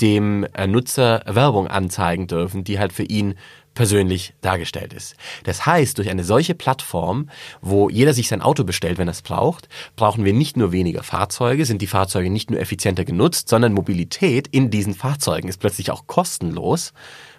[0.00, 3.34] dem äh, Nutzer Werbung anzeigen dürfen, die halt für ihn
[3.74, 5.14] persönlich dargestellt ist.
[5.44, 9.22] Das heißt, durch eine solche Plattform, wo jeder sich sein Auto bestellt, wenn er es
[9.22, 13.72] braucht, brauchen wir nicht nur weniger Fahrzeuge, sind die Fahrzeuge nicht nur effizienter genutzt, sondern
[13.72, 16.92] Mobilität in diesen Fahrzeugen ist plötzlich auch kostenlos,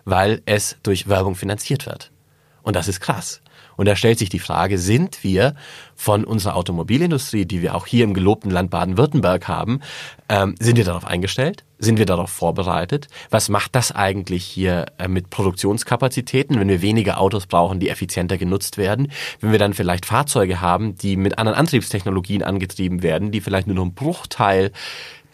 [0.06, 2.12] weil es durch Werbung finanziert wird.
[2.64, 3.42] Und das ist krass.
[3.82, 5.56] Und da stellt sich die Frage, sind wir
[5.96, 9.80] von unserer Automobilindustrie, die wir auch hier im gelobten Land Baden-Württemberg haben,
[10.30, 11.64] ähm, sind wir darauf eingestellt?
[11.80, 13.08] Sind wir darauf vorbereitet?
[13.32, 18.38] Was macht das eigentlich hier äh, mit Produktionskapazitäten, wenn wir weniger Autos brauchen, die effizienter
[18.38, 19.12] genutzt werden?
[19.40, 23.78] Wenn wir dann vielleicht Fahrzeuge haben, die mit anderen Antriebstechnologien angetrieben werden, die vielleicht nur
[23.78, 24.74] noch einen Bruchteil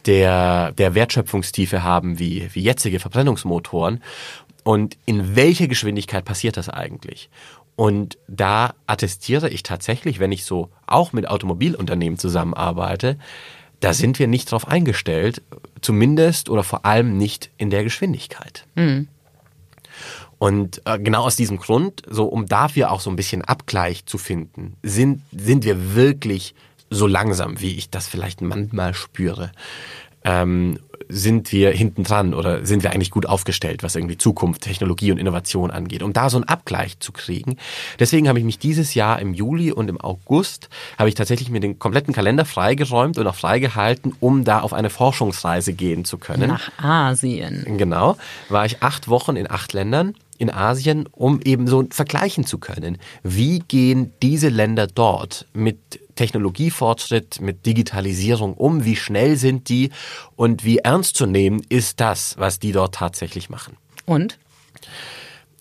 [0.05, 4.01] der, der Wertschöpfungstiefe haben wie, wie jetzige Verbrennungsmotoren.
[4.67, 7.29] Und in welcher Geschwindigkeit passiert das eigentlich?
[7.77, 13.19] Und da attestiere ich tatsächlich, wenn ich so auch mit Automobilunternehmen zusammenarbeite,
[13.81, 15.43] da sind wir nicht drauf eingestellt,
[15.79, 18.65] zumindest oder vor allem nicht in der Geschwindigkeit.
[18.73, 19.07] Mhm.
[20.39, 24.17] Und äh, genau aus diesem Grund, so um dafür auch so ein bisschen Abgleich zu
[24.17, 26.55] finden, sind, sind wir wirklich
[26.89, 29.51] so langsam, wie ich das vielleicht manchmal spüre.
[30.23, 30.79] Ähm,
[31.09, 35.17] sind wir hinten dran oder sind wir eigentlich gut aufgestellt, was irgendwie Zukunft, Technologie und
[35.17, 37.57] Innovation angeht, um da so einen Abgleich zu kriegen.
[37.99, 41.59] Deswegen habe ich mich dieses Jahr im Juli und im August habe ich tatsächlich mir
[41.59, 46.49] den kompletten Kalender freigeräumt und auch freigehalten, um da auf eine Forschungsreise gehen zu können.
[46.49, 47.77] Nach Asien.
[47.77, 48.17] Genau.
[48.49, 52.97] War ich acht Wochen in acht Ländern in Asien, um eben so vergleichen zu können.
[53.23, 58.83] Wie gehen diese Länder dort mit Technologiefortschritt, mit Digitalisierung um?
[58.83, 59.91] Wie schnell sind die?
[60.35, 63.77] Und wie ernst zu nehmen ist das, was die dort tatsächlich machen?
[64.05, 64.37] Und?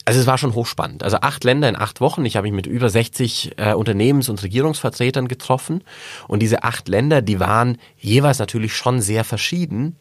[0.06, 1.02] Also es war schon hochspannend.
[1.02, 2.24] Also acht Länder in acht Wochen.
[2.24, 5.82] Ich habe mich mit über 60 äh, Unternehmens- und Regierungsvertretern getroffen.
[6.28, 9.96] Und diese acht Länder, die waren jeweils natürlich schon sehr verschieden.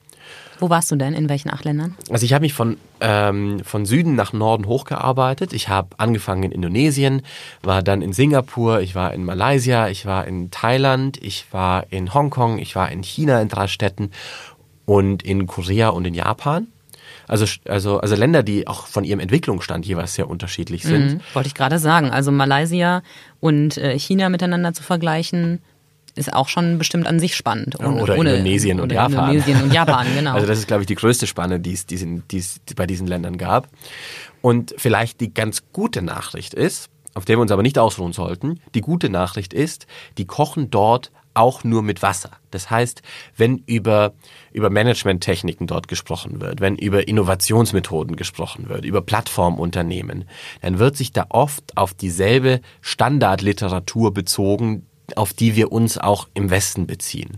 [0.60, 1.14] Wo warst du denn?
[1.14, 1.95] In welchen acht Ländern?
[2.10, 5.53] Also ich habe mich von, ähm, von Süden nach Norden hochgearbeitet.
[5.53, 7.22] Ich habe angefangen in Indonesien,
[7.62, 12.14] war dann in Singapur, ich war in Malaysia, ich war in Thailand, ich war in
[12.14, 14.12] Hongkong, ich war in China in drei Städten
[14.86, 16.68] und in Korea und in Japan.
[17.28, 21.14] Also, also, also Länder, die auch von ihrem Entwicklungsstand jeweils sehr unterschiedlich sind.
[21.14, 22.12] Mhm, wollte ich gerade sagen.
[22.12, 23.01] Also Malaysia
[23.39, 25.60] und äh, China miteinander zu vergleichen,
[26.16, 27.80] ist auch schon bestimmt an sich spannend.
[27.80, 29.32] Ohne, oder ohne, Indonesien und Japan.
[29.32, 30.34] Indonesien und Japan, genau.
[30.34, 32.88] Also das ist, glaube ich, die größte Spanne, die es, die es, die es bei
[32.88, 33.68] diesen Ländern gab.
[34.41, 38.59] Und vielleicht die ganz gute Nachricht ist, auf der wir uns aber nicht ausruhen sollten,
[38.74, 39.88] die gute Nachricht ist,
[40.18, 42.32] die kochen dort auch nur mit Wasser.
[42.49, 43.01] Das heißt,
[43.36, 44.13] wenn über,
[44.51, 50.26] über Managementtechniken dort gesprochen wird, wenn über Innovationsmethoden gesprochen wird, über Plattformunternehmen,
[50.61, 56.49] dann wird sich da oft auf dieselbe Standardliteratur bezogen, auf die wir uns auch im
[56.49, 57.38] Westen beziehen.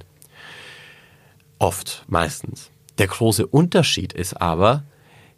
[1.60, 2.70] Oft, meistens.
[2.98, 4.84] Der große Unterschied ist aber,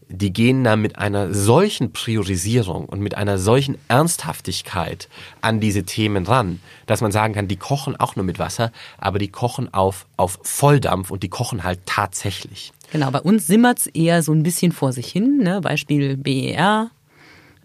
[0.10, 5.08] die gehen da mit einer solchen Priorisierung und mit einer solchen Ernsthaftigkeit
[5.42, 9.20] an diese Themen ran, dass man sagen kann, die kochen auch nur mit Wasser, aber
[9.20, 12.74] die kochen auf, auf Volldampf und die kochen halt tatsächlich.
[12.92, 15.62] Genau, bei uns simmert's eher so ein bisschen vor sich hin, ne?
[15.62, 16.90] Beispiel BER,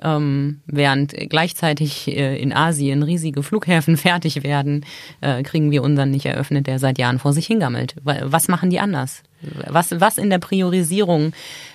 [0.04, 4.84] ähm, während gleichzeitig äh, in Asien riesige Flughäfen fertig werden,
[5.20, 7.96] äh, kriegen wir unseren nicht eröffnet, der seit Jahren vor sich hingammelt.
[8.04, 9.22] Was machen die anders?
[9.68, 11.32] Was, was in der Priorisierung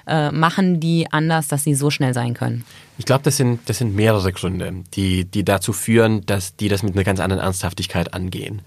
[0.08, 2.64] äh, machen die anders, dass sie so schnell sein können?
[2.98, 6.84] Ich glaube, das sind, das sind mehrere Gründe, die, die dazu führen, dass die das
[6.84, 8.62] mit einer ganz anderen Ernsthaftigkeit angehen.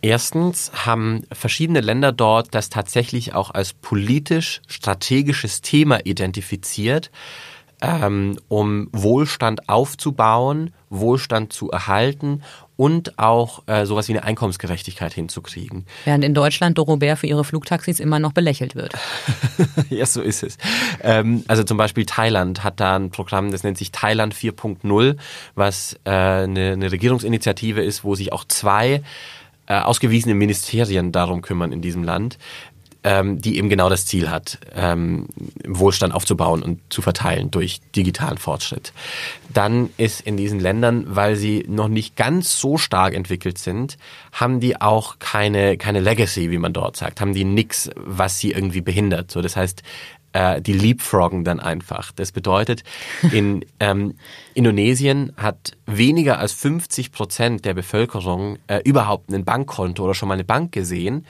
[0.00, 7.10] Erstens haben verschiedene Länder dort das tatsächlich auch als politisch strategisches Thema identifiziert,
[7.80, 12.42] ähm, um Wohlstand aufzubauen, Wohlstand zu erhalten
[12.76, 15.84] und auch äh, sowas wie eine Einkommensgerechtigkeit hinzukriegen.
[16.04, 18.94] Während in Deutschland Dorobert für ihre Flugtaxis immer noch belächelt wird.
[19.90, 20.58] ja, so ist es.
[21.02, 25.16] Ähm, also zum Beispiel Thailand hat da ein Programm, das nennt sich Thailand 4.0,
[25.56, 29.02] was äh, eine, eine Regierungsinitiative ist, wo sich auch zwei
[29.68, 32.38] äh, ausgewiesene Ministerien darum kümmern in diesem Land,
[33.04, 35.28] ähm, die eben genau das Ziel hat, ähm,
[35.66, 38.92] Wohlstand aufzubauen und zu verteilen durch digitalen Fortschritt.
[39.52, 43.98] Dann ist in diesen Ländern, weil sie noch nicht ganz so stark entwickelt sind,
[44.32, 48.52] haben die auch keine, keine Legacy, wie man dort sagt, haben die nichts, was sie
[48.52, 49.30] irgendwie behindert.
[49.30, 49.82] So, das heißt,
[50.32, 52.12] äh, die leapfroggen dann einfach.
[52.12, 52.84] Das bedeutet,
[53.32, 54.14] in ähm,
[54.54, 60.34] Indonesien hat weniger als 50 Prozent der Bevölkerung äh, überhaupt ein Bankkonto oder schon mal
[60.34, 61.26] eine Bank gesehen.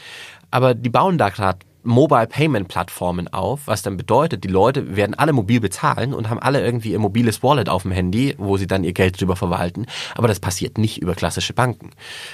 [0.50, 5.14] Aber die bauen da gerade Mobile Payment Plattformen auf, was dann bedeutet, die Leute werden
[5.14, 8.66] alle mobil bezahlen und haben alle irgendwie ihr mobiles Wallet auf dem Handy, wo sie
[8.66, 9.86] dann ihr Geld drüber verwalten.
[10.14, 11.90] Aber das passiert nicht über klassische Banken.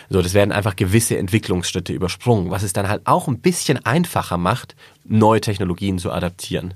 [0.08, 4.38] So, das werden einfach gewisse Entwicklungsschritte übersprungen, was es dann halt auch ein bisschen einfacher
[4.38, 6.74] macht, neue Technologien zu adaptieren.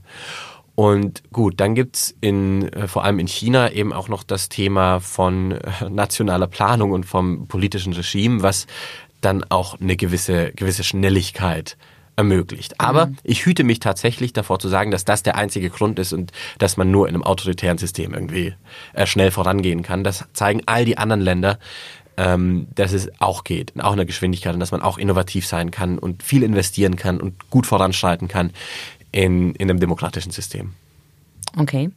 [0.76, 5.00] Und gut, dann gibt's in, äh, vor allem in China eben auch noch das Thema
[5.00, 8.68] von äh, nationaler Planung und vom politischen Regime, was
[9.20, 11.76] dann auch eine gewisse, gewisse Schnelligkeit
[12.16, 12.80] ermöglicht.
[12.80, 13.16] Aber mhm.
[13.22, 16.76] ich hüte mich tatsächlich davor zu sagen, dass das der einzige Grund ist und dass
[16.76, 18.54] man nur in einem autoritären System irgendwie
[18.92, 20.02] äh, schnell vorangehen kann.
[20.02, 21.58] Das zeigen all die anderen Länder,
[22.16, 25.70] ähm, dass es auch geht, auch in der Geschwindigkeit und dass man auch innovativ sein
[25.70, 28.50] kann und viel investieren kann und gut voranschreiten kann
[29.12, 30.72] in, in einem demokratischen System.
[31.56, 31.90] Okay.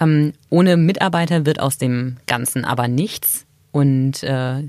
[0.00, 3.44] Ähm, ohne Mitarbeiter wird aus dem Ganzen aber nichts.
[3.72, 4.62] Und äh,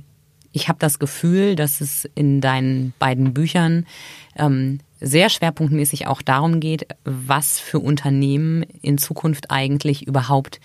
[0.56, 3.86] ich habe das Gefühl, dass es in deinen beiden Büchern
[4.38, 10.62] ähm, sehr schwerpunktmäßig auch darum geht, was für Unternehmen in Zukunft eigentlich überhaupt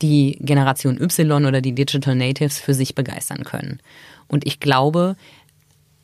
[0.00, 3.78] die Generation Y oder die Digital Natives für sich begeistern können.
[4.26, 5.16] Und ich glaube,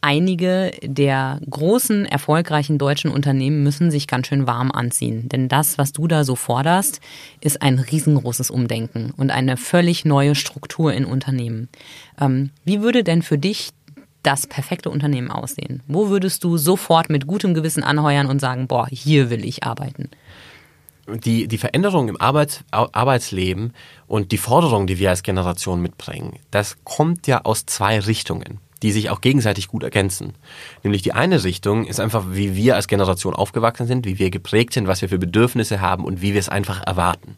[0.01, 5.28] einige der großen, erfolgreichen deutschen Unternehmen müssen sich ganz schön warm anziehen.
[5.28, 7.01] Denn das, was du da so forderst,
[7.40, 11.68] ist ein riesengroßes Umdenken und eine völlig neue Struktur in Unternehmen.
[12.20, 13.70] Ähm, wie würde denn für dich
[14.22, 15.82] das perfekte Unternehmen aussehen?
[15.86, 20.11] Wo würdest du sofort mit gutem Gewissen anheuern und sagen, boah, hier will ich arbeiten?
[21.24, 23.72] Die, die Veränderung im Arbeits, Arbeitsleben
[24.07, 28.93] und die Forderungen, die wir als Generation mitbringen, das kommt ja aus zwei Richtungen die
[28.93, 30.35] sich auch gegenseitig gut ergänzen.
[30.83, 34.72] Nämlich die eine Richtung ist einfach, wie wir als Generation aufgewachsen sind, wie wir geprägt
[34.72, 37.37] sind, was wir für Bedürfnisse haben und wie wir es einfach erwarten.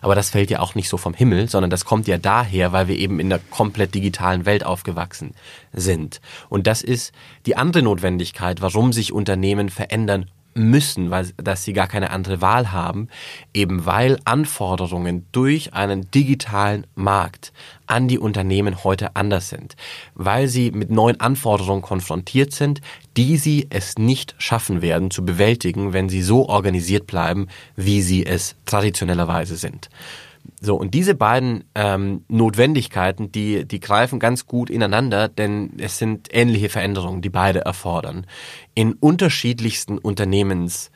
[0.00, 2.88] Aber das fällt ja auch nicht so vom Himmel, sondern das kommt ja daher, weil
[2.88, 5.34] wir eben in der komplett digitalen Welt aufgewachsen
[5.72, 6.20] sind.
[6.48, 7.12] Und das ist
[7.46, 12.72] die andere Notwendigkeit, warum sich Unternehmen verändern müssen, weil dass sie gar keine andere Wahl
[12.72, 13.08] haben,
[13.52, 17.52] eben weil Anforderungen durch einen digitalen Markt
[17.86, 19.76] an die Unternehmen heute anders sind,
[20.14, 22.80] weil sie mit neuen Anforderungen konfrontiert sind,
[23.16, 28.24] die sie es nicht schaffen werden zu bewältigen, wenn sie so organisiert bleiben, wie sie
[28.24, 29.90] es traditionellerweise sind.
[30.60, 36.28] So, und diese beiden ähm, Notwendigkeiten, die, die greifen ganz gut ineinander, denn es sind
[36.32, 38.26] ähnliche Veränderungen, die beide erfordern.
[38.74, 40.90] In unterschiedlichsten Unternehmens-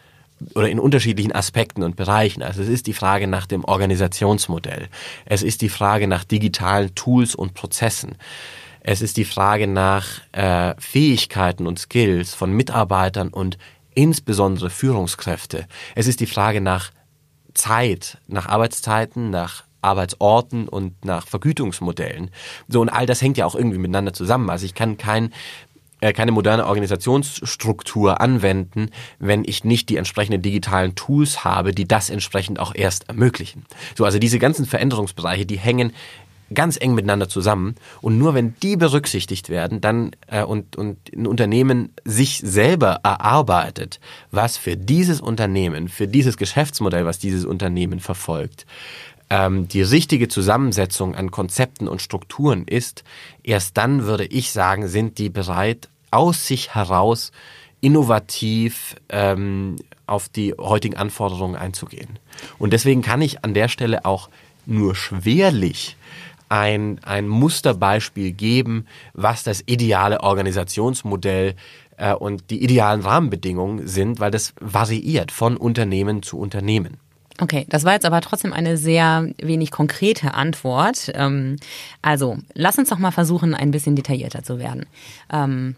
[0.54, 2.42] oder in unterschiedlichen Aspekten und Bereichen.
[2.42, 4.88] Also es ist die Frage nach dem Organisationsmodell.
[5.24, 8.16] Es ist die Frage nach digitalen Tools und Prozessen.
[8.80, 13.58] Es ist die Frage nach äh, Fähigkeiten und Skills von Mitarbeitern und
[13.94, 15.66] insbesondere Führungskräfte.
[15.94, 16.92] Es ist die Frage nach
[17.58, 22.30] Zeit, nach Arbeitszeiten, nach Arbeitsorten und nach Vergütungsmodellen.
[22.68, 24.50] So, und all das hängt ja auch irgendwie miteinander zusammen.
[24.50, 25.32] Also ich kann kein
[26.00, 32.08] äh, keine moderne Organisationsstruktur anwenden, wenn ich nicht die entsprechenden digitalen Tools habe, die das
[32.08, 33.66] entsprechend auch erst ermöglichen.
[33.96, 35.92] So, also diese ganzen Veränderungsbereiche, die hängen
[36.54, 37.74] ganz eng miteinander zusammen.
[38.00, 44.00] Und nur wenn die berücksichtigt werden, dann äh, und, und ein Unternehmen sich selber erarbeitet,
[44.30, 48.66] was für dieses Unternehmen, für dieses Geschäftsmodell, was dieses Unternehmen verfolgt,
[49.30, 53.04] ähm, die richtige Zusammensetzung an Konzepten und Strukturen ist,
[53.42, 57.32] erst dann würde ich sagen, sind die bereit, aus sich heraus
[57.80, 59.76] innovativ ähm,
[60.06, 62.18] auf die heutigen Anforderungen einzugehen.
[62.58, 64.30] Und deswegen kann ich an der Stelle auch
[64.66, 65.96] nur schwerlich
[66.48, 71.54] ein, ein Musterbeispiel geben, was das ideale Organisationsmodell
[71.96, 76.98] äh, und die idealen Rahmenbedingungen sind, weil das variiert von Unternehmen zu Unternehmen.
[77.40, 81.12] Okay, das war jetzt aber trotzdem eine sehr wenig konkrete Antwort.
[81.14, 81.56] Ähm,
[82.02, 84.86] also, lass uns doch mal versuchen, ein bisschen detaillierter zu werden.
[85.32, 85.76] Ähm,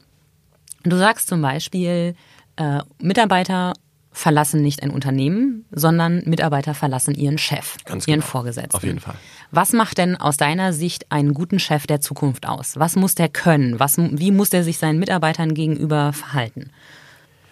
[0.85, 2.14] du sagst zum Beispiel,
[2.57, 3.75] äh, Mitarbeiter
[4.12, 8.30] verlassen nicht ein Unternehmen, sondern Mitarbeiter verlassen ihren Chef, Ganz ihren genau.
[8.30, 8.76] Vorgesetzten.
[8.76, 9.14] Auf jeden Fall.
[9.52, 12.78] Was macht denn aus deiner Sicht einen guten Chef der Zukunft aus?
[12.78, 13.78] Was muss der können?
[13.78, 16.70] Was, wie muss der sich seinen Mitarbeitern gegenüber verhalten?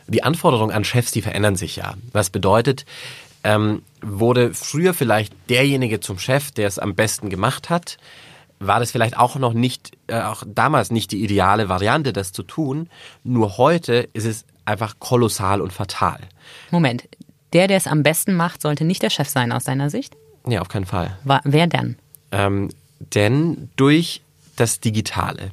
[0.09, 1.95] Die Anforderungen an Chefs, die verändern sich ja.
[2.13, 2.87] Was bedeutet,
[3.45, 7.99] ähm, wurde früher vielleicht derjenige zum Chef, der es am besten gemacht hat,
[8.61, 12.43] war das vielleicht auch noch nicht, äh, auch damals nicht die ideale Variante, das zu
[12.43, 12.89] tun.
[13.23, 16.21] Nur heute ist es einfach kolossal und fatal.
[16.71, 17.09] Moment,
[17.53, 20.17] der, der es am besten macht, sollte nicht der Chef sein aus deiner Sicht?
[20.47, 21.19] Ja, auf keinen Fall.
[21.25, 21.97] Wa- Wer denn?
[22.31, 22.69] Ähm,
[23.15, 24.23] denn durch
[24.57, 25.51] das Digitale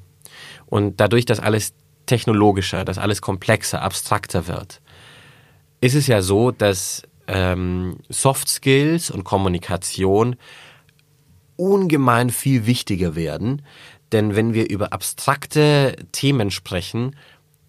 [0.67, 1.73] und dadurch, dass alles
[2.05, 4.81] technologischer, dass alles komplexer, abstrakter wird,
[5.81, 10.35] ist es ja so, dass ähm, Soft Skills und Kommunikation
[11.55, 13.61] ungemein viel wichtiger werden.
[14.11, 17.15] Denn wenn wir über abstrakte Themen sprechen,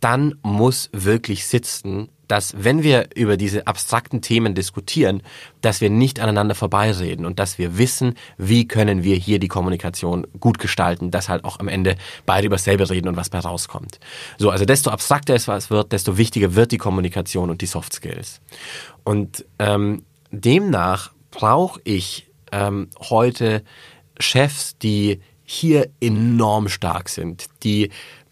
[0.07, 5.21] dann muss wirklich sitzen, dass wenn wir über diese abstrakten Themen diskutieren,
[5.63, 10.25] dass wir nicht aneinander vorbeireden und dass wir wissen, wie können wir hier die Kommunikation
[10.39, 13.99] gut gestalten, dass halt auch am Ende beide über dasselbe reden und was bei rauskommt.
[14.39, 18.41] So, also desto abstrakter es wird, desto wichtiger wird die Kommunikation und die Soft Skills.
[19.03, 23.65] Und ähm, demnach brauche ich ähm, heute
[24.21, 27.91] Chefs, die hier enorm stark sind, die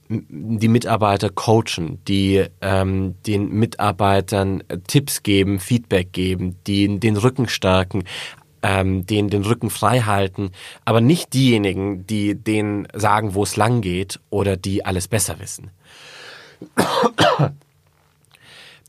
[0.09, 8.05] die Mitarbeiter coachen, die ähm, den Mitarbeitern Tipps geben, Feedback geben, die den Rücken stärken,
[8.63, 10.51] ähm, den den Rücken frei halten,
[10.85, 15.71] aber nicht diejenigen, die denen sagen, wo es lang geht oder die alles besser wissen.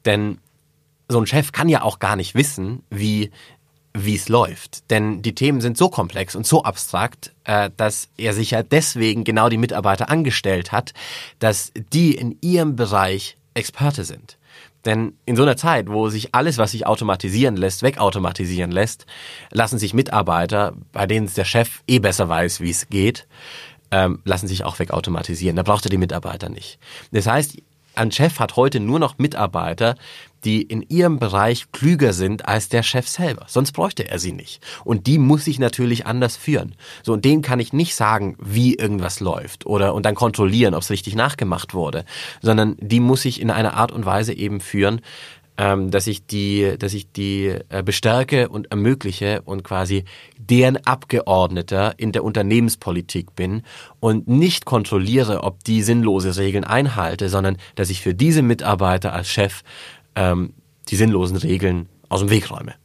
[0.05, 0.39] Denn
[1.07, 3.32] so ein Chef kann ja auch gar nicht wissen, wie
[3.96, 4.89] wie es läuft.
[4.91, 9.24] Denn die Themen sind so komplex und so abstrakt, äh, dass er sich ja deswegen
[9.24, 10.93] genau die Mitarbeiter angestellt hat,
[11.39, 14.38] dass die in ihrem Bereich Experte sind.
[14.84, 19.08] Denn in so einer Zeit, wo sich alles, was sich automatisieren lässt, wegautomatisieren lässt,
[19.50, 23.28] lassen sich Mitarbeiter, bei denen der Chef eh besser weiß, wie es geht,
[23.89, 25.56] ähm, lassen sich auch wegautomatisieren.
[25.56, 26.78] Da braucht er die Mitarbeiter nicht.
[27.12, 27.58] Das heißt,
[27.98, 29.96] ein Chef hat heute nur noch Mitarbeiter,
[30.43, 33.46] die in ihrem Bereich klüger sind als der Chef selber.
[33.48, 34.62] Sonst bräuchte er sie nicht.
[34.84, 36.76] Und die muss ich natürlich anders führen.
[37.04, 40.84] So, und denen kann ich nicht sagen, wie irgendwas läuft oder und dann kontrollieren, ob
[40.84, 42.06] es richtig nachgemacht wurde,
[42.41, 45.02] sondern die muss ich in einer Art und Weise eben führen,
[45.58, 50.06] ähm, dass ich die, dass ich die äh, bestärke und ermögliche und quasi
[50.38, 53.64] deren Abgeordneter in der Unternehmenspolitik bin
[53.99, 59.30] und nicht kontrolliere, ob die sinnlose Regeln einhalte, sondern dass ich für diese Mitarbeiter als
[59.30, 59.64] Chef
[60.16, 60.53] ähm,
[60.89, 62.76] die sinnlosen Regeln aus dem Weg räume.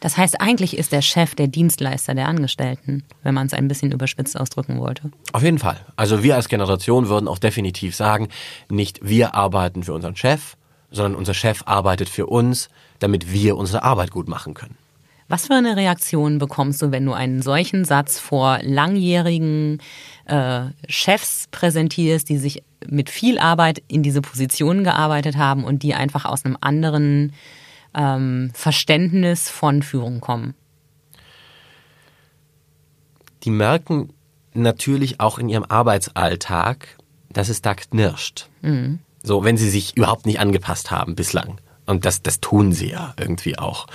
[0.00, 3.90] Das heißt, eigentlich ist der Chef der Dienstleister der Angestellten, wenn man es ein bisschen
[3.90, 5.10] überspitzt ausdrücken wollte.
[5.32, 5.80] Auf jeden Fall.
[5.96, 8.28] Also wir als Generation würden auch definitiv sagen,
[8.70, 10.56] nicht wir arbeiten für unseren Chef,
[10.90, 12.68] sondern unser Chef arbeitet für uns,
[12.98, 14.76] damit wir unsere Arbeit gut machen können.
[15.28, 19.78] Was für eine Reaktion bekommst du, wenn du einen solchen Satz vor langjährigen
[20.24, 25.94] äh, Chefs präsentierst, die sich mit viel Arbeit in diese Positionen gearbeitet haben und die
[25.94, 27.34] einfach aus einem anderen
[27.94, 30.54] ähm, Verständnis von Führung kommen?
[33.44, 34.14] Die merken
[34.54, 36.96] natürlich auch in ihrem Arbeitsalltag,
[37.30, 38.48] dass es da knirscht.
[39.28, 41.58] So, wenn sie sich überhaupt nicht angepasst haben bislang.
[41.84, 43.86] Und das, das tun sie ja irgendwie auch.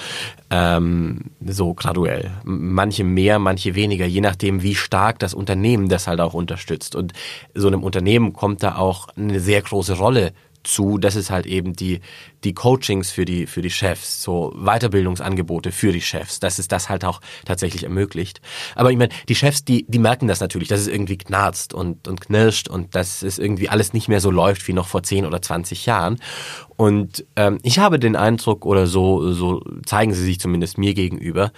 [0.51, 2.29] Ähm, so graduell.
[2.43, 6.95] Manche mehr, manche weniger, je nachdem, wie stark das Unternehmen das halt auch unterstützt.
[6.95, 7.13] Und
[7.55, 10.33] so einem Unternehmen kommt da auch eine sehr große Rolle
[10.63, 11.99] zu, das ist halt eben die,
[12.43, 16.89] die Coachings für die, für die Chefs, so Weiterbildungsangebote für die Chefs, dass es das
[16.89, 18.41] halt auch tatsächlich ermöglicht.
[18.75, 22.07] Aber ich meine, die Chefs, die, die merken das natürlich, dass es irgendwie knarzt und,
[22.07, 25.25] und knirscht und dass es irgendwie alles nicht mehr so läuft wie noch vor 10
[25.25, 26.19] oder 20 Jahren.
[26.75, 31.51] Und ähm, ich habe den Eindruck, oder so, so zeigen sie sich zumindest mir gegenüber,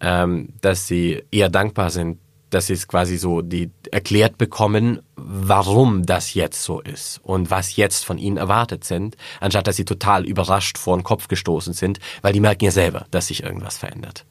[0.00, 2.18] ähm, dass sie eher dankbar sind,
[2.54, 7.76] dass sie es quasi so die erklärt bekommen, warum das jetzt so ist und was
[7.76, 11.98] jetzt von ihnen erwartet sind, anstatt dass sie total überrascht vor den Kopf gestoßen sind,
[12.20, 14.24] weil die merken ja selber, dass sich irgendwas verändert.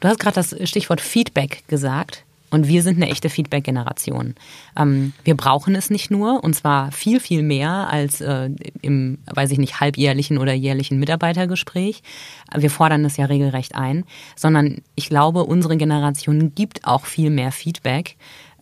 [0.00, 2.23] Du hast gerade das Stichwort Feedback gesagt.
[2.54, 4.36] Und wir sind eine echte Feedback-Generation.
[4.78, 8.48] Ähm, wir brauchen es nicht nur, und zwar viel, viel mehr als äh,
[8.80, 12.04] im, weiß ich nicht, halbjährlichen oder jährlichen Mitarbeitergespräch.
[12.56, 14.04] Wir fordern es ja regelrecht ein,
[14.36, 18.16] sondern ich glaube, unsere Generation gibt auch viel mehr Feedback.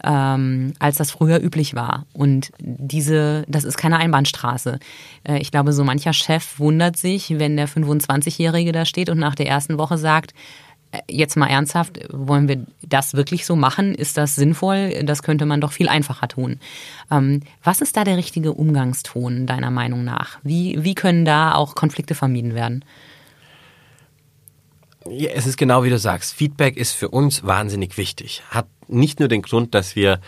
[0.04, 2.06] Ähm, als das früher üblich war.
[2.12, 4.80] Und diese, das ist keine Einbahnstraße.
[5.22, 9.36] Äh, ich glaube, so mancher Chef wundert sich, wenn der 25-Jährige da steht und nach
[9.36, 10.34] der ersten Woche sagt,
[11.08, 13.94] jetzt mal ernsthaft, wollen wir das wirklich so machen?
[13.94, 15.02] Ist das sinnvoll?
[15.04, 16.58] Das könnte man doch viel einfacher tun.
[17.10, 20.38] Ähm, was ist da der richtige Umgangston deiner Meinung nach?
[20.42, 22.84] Wie, wie können da auch Konflikte vermieden werden?
[25.08, 26.34] Ja, es ist genau wie du sagst.
[26.34, 28.42] Feedback ist für uns wahnsinnig wichtig.
[28.50, 30.20] Hat nicht nur den Grund, dass wir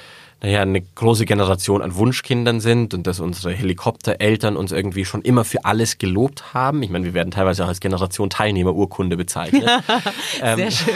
[0.43, 5.45] naja, eine große Generation an Wunschkindern sind und dass unsere Helikoptereltern uns irgendwie schon immer
[5.45, 6.83] für alles gelobt haben.
[6.83, 9.65] Ich meine, wir werden teilweise auch als Generation Teilnehmerurkunde bezeichnet.
[10.39, 10.71] Sehr ähm.
[10.71, 10.95] schön.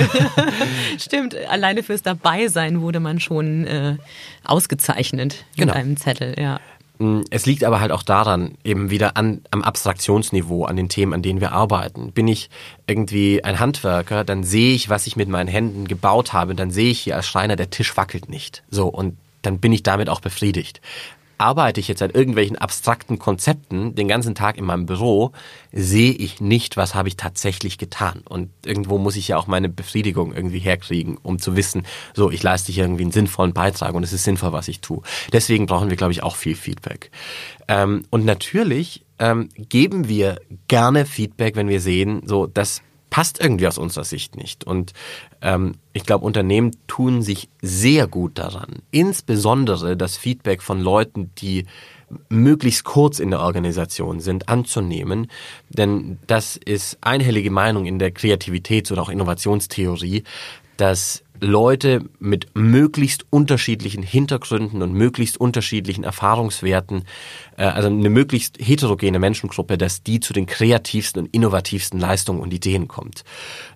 [0.99, 3.97] Stimmt, alleine fürs Dabeisein wurde man schon äh,
[4.45, 5.72] ausgezeichnet genau.
[5.72, 6.61] mit einem Zettel, ja.
[6.99, 11.14] Mm, es liegt aber halt auch daran, eben wieder an, am Abstraktionsniveau, an den Themen,
[11.14, 12.12] an denen wir arbeiten.
[12.12, 12.51] Bin ich
[12.86, 16.91] irgendwie ein Handwerker, dann sehe ich, was ich mit meinen Händen gebaut habe, dann sehe
[16.91, 18.62] ich hier als Schreiner, der Tisch wackelt nicht.
[18.70, 20.80] So, und dann bin ich damit auch befriedigt.
[21.41, 25.30] Arbeite ich jetzt an irgendwelchen abstrakten Konzepten den ganzen Tag in meinem Büro,
[25.70, 28.22] sehe ich nicht, was habe ich tatsächlich getan.
[28.28, 32.43] Und irgendwo muss ich ja auch meine Befriedigung irgendwie herkriegen, um zu wissen, so, ich
[32.43, 35.03] leiste hier irgendwie einen sinnvollen Beitrag und es ist sinnvoll, was ich tue.
[35.32, 37.12] Deswegen brauchen wir, glaube ich, auch viel Feedback.
[37.68, 43.66] Ähm, und natürlich ähm, geben wir gerne Feedback, wenn wir sehen, so, das passt irgendwie
[43.66, 44.64] aus unserer Sicht nicht.
[44.64, 44.92] Und
[45.42, 51.66] ähm, ich glaube, Unternehmen tun sich sehr gut daran, insbesondere das Feedback von Leuten, die
[52.28, 55.30] möglichst kurz in der Organisation sind, anzunehmen.
[55.68, 60.24] Denn das ist einhellige Meinung in der Kreativitäts- oder auch Innovationstheorie,
[60.79, 67.05] dass Leute mit möglichst unterschiedlichen Hintergründen und möglichst unterschiedlichen Erfahrungswerten,
[67.57, 72.53] äh, also eine möglichst heterogene Menschengruppe, dass die zu den kreativsten und innovativsten Leistungen und
[72.53, 73.24] Ideen kommt.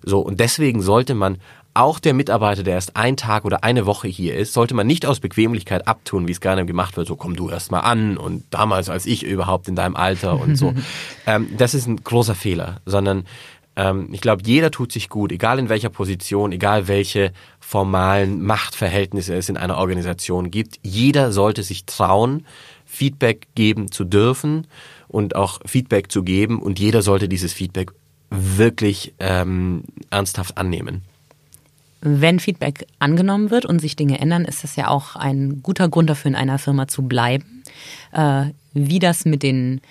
[0.03, 1.37] So und deswegen sollte man
[1.75, 5.07] auch der Mitarbeiter, der erst ein Tag oder eine Woche hier ist, sollte man nicht
[5.07, 8.43] aus Bequemlichkeit abtun, wie es gerne gemacht wird, so komm du erst mal an und
[8.51, 10.73] damals als ich überhaupt in deinem Alter und so.
[11.25, 13.25] ähm, das ist ein großer Fehler, sondern
[13.75, 19.35] ähm, ich glaube, jeder tut sich gut, egal in welcher Position, egal welche formalen Machtverhältnisse
[19.35, 20.79] es in einer Organisation gibt.
[20.83, 22.45] Jeder sollte sich trauen,
[22.85, 24.67] Feedback geben zu dürfen
[25.07, 27.91] und auch Feedback zu geben und jeder sollte dieses Feedback
[28.29, 31.01] wirklich ähm, ernsthaft annehmen.
[32.01, 36.09] Wenn Feedback angenommen wird und sich Dinge ändern, ist das ja auch ein guter Grund
[36.09, 37.63] dafür, in einer Firma zu bleiben.
[38.11, 39.81] Äh, wie das mit den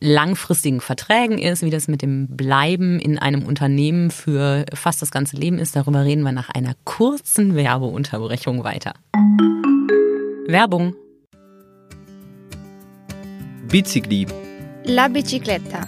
[0.00, 5.36] langfristigen Verträgen ist, wie das mit dem Bleiben in einem Unternehmen für fast das ganze
[5.36, 5.76] Leben ist.
[5.76, 8.94] Darüber reden wir nach einer kurzen Werbeunterbrechung weiter.
[10.46, 10.94] Werbung.
[13.68, 14.26] Bicicli.
[14.84, 15.86] La bicicletta.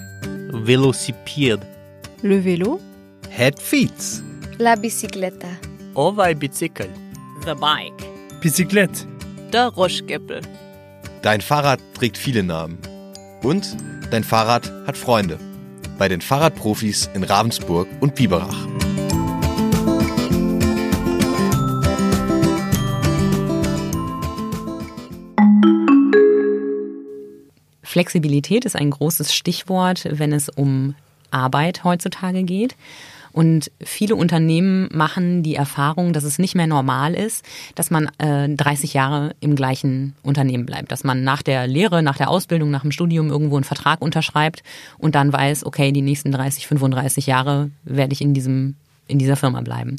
[0.52, 1.66] Velocipede.
[2.22, 2.80] Le vélo.
[3.30, 4.22] Head feet.
[4.58, 5.48] La bicicletta.
[5.94, 6.88] Ovai bicycle.
[7.44, 8.40] The bike.
[8.40, 9.06] Bicyclette.
[9.52, 10.40] Der Roschgeppel.
[11.22, 12.78] Dein Fahrrad trägt viele Namen.
[13.42, 13.76] Und
[14.10, 15.38] Dein Fahrrad hat Freunde.
[15.98, 18.68] Bei den Fahrradprofis in Ravensburg und Biberach.
[27.82, 30.94] Flexibilität ist ein großes Stichwort, wenn es um
[31.30, 32.76] Arbeit heutzutage geht.
[33.36, 38.48] Und viele Unternehmen machen die Erfahrung, dass es nicht mehr normal ist, dass man äh,
[38.48, 40.90] 30 Jahre im gleichen Unternehmen bleibt.
[40.90, 44.62] Dass man nach der Lehre, nach der Ausbildung, nach dem Studium irgendwo einen Vertrag unterschreibt
[44.96, 48.76] und dann weiß, okay, die nächsten 30, 35 Jahre werde ich in diesem
[49.06, 49.96] in dieser Firma bleiben.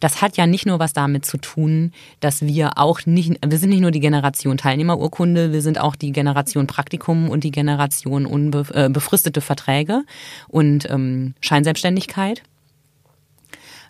[0.00, 3.70] Das hat ja nicht nur was damit zu tun, dass wir auch nicht, wir sind
[3.70, 9.38] nicht nur die Generation Teilnehmerurkunde, wir sind auch die Generation Praktikum und die Generation unbefristete
[9.38, 10.02] äh, Verträge
[10.48, 12.42] und ähm, Scheinselbstständigkeit.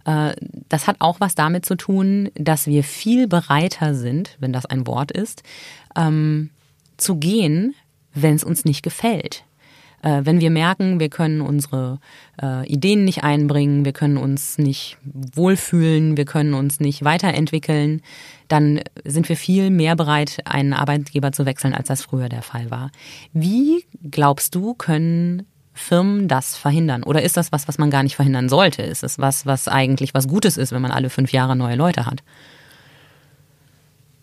[0.04, 0.34] Äh,
[0.68, 4.86] das hat auch was damit zu tun, dass wir viel bereiter sind, wenn das ein
[4.86, 5.42] Wort ist,
[5.96, 6.50] ähm,
[6.96, 7.74] zu gehen,
[8.14, 9.44] wenn es uns nicht gefällt.
[10.02, 11.98] Äh, wenn wir merken, wir können unsere
[12.42, 18.00] äh, Ideen nicht einbringen, wir können uns nicht wohlfühlen, wir können uns nicht weiterentwickeln,
[18.48, 22.70] dann sind wir viel mehr bereit, einen Arbeitgeber zu wechseln, als das früher der Fall
[22.70, 22.90] war.
[23.32, 25.46] Wie glaubst du, können
[25.80, 27.02] Firmen das verhindern?
[27.02, 28.82] Oder ist das was, was man gar nicht verhindern sollte?
[28.82, 32.06] Ist es was, was eigentlich was Gutes ist, wenn man alle fünf Jahre neue Leute
[32.06, 32.22] hat?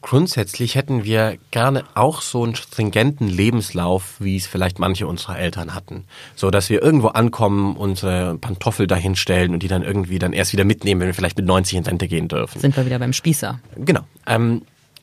[0.02, 5.74] Grundsätzlich hätten wir gerne auch so einen stringenten Lebenslauf, wie es vielleicht manche unserer Eltern
[5.74, 6.06] hatten.
[6.36, 10.64] So, dass wir irgendwo ankommen, unsere Pantoffel dahinstellen und die dann irgendwie dann erst wieder
[10.64, 12.62] mitnehmen, wenn wir vielleicht mit 90 in Rente gehen dürfen.
[12.62, 13.60] Sind wir wieder beim Spießer.
[13.76, 14.02] Genau.
[14.26, 14.62] Ähm,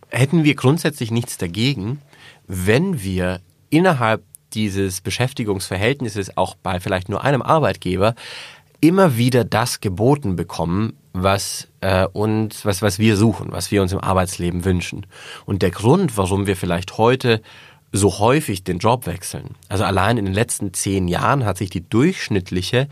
[0.09, 2.00] hätten wir grundsätzlich nichts dagegen,
[2.46, 4.22] wenn wir innerhalb
[4.55, 8.14] dieses Beschäftigungsverhältnisses auch bei vielleicht nur einem Arbeitgeber
[8.80, 13.92] immer wieder das geboten bekommen, was äh, uns, was, was wir suchen, was wir uns
[13.92, 15.07] im Arbeitsleben wünschen.
[15.46, 17.40] Und der Grund, warum wir vielleicht heute
[17.92, 21.88] so häufig den Job wechseln, also allein in den letzten zehn Jahren hat sich die
[21.88, 22.88] durchschnittliche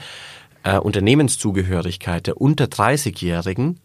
[0.63, 3.81] äh, Unternehmenszugehörigkeit der unter 30-Jährigen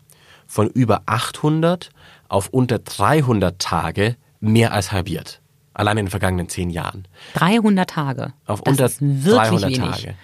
[0.45, 1.89] von über 800
[2.29, 5.41] auf unter 300 Tage mehr als halbiert.
[5.77, 7.07] Allein in den vergangenen zehn Jahren.
[7.35, 8.33] 300 Tage.
[8.47, 9.79] Auf das unter ist wirklich 300 wenig.
[9.79, 10.15] Tage.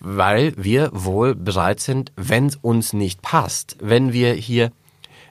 [0.00, 4.72] Weil wir wohl bereit sind, wenn es uns nicht passt, wenn wir hier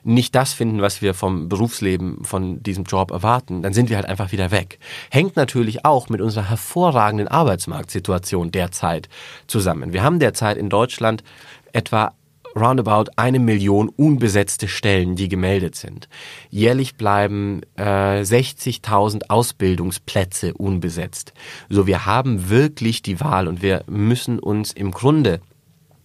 [0.04, 4.06] nicht das finden, was wir vom Berufsleben, von diesem Job erwarten, dann sind wir halt
[4.06, 4.78] einfach wieder weg.
[5.10, 9.08] Hängt natürlich auch mit unserer hervorragenden Arbeitsmarktsituation derzeit
[9.48, 9.92] zusammen.
[9.92, 11.24] Wir haben derzeit in Deutschland
[11.72, 12.14] etwa
[12.56, 16.08] roundabout eine Million unbesetzte Stellen, die gemeldet sind.
[16.50, 21.32] Jährlich bleiben äh, 60.000 Ausbildungsplätze unbesetzt.
[21.68, 25.40] So, wir haben wirklich die Wahl und wir müssen uns im Grunde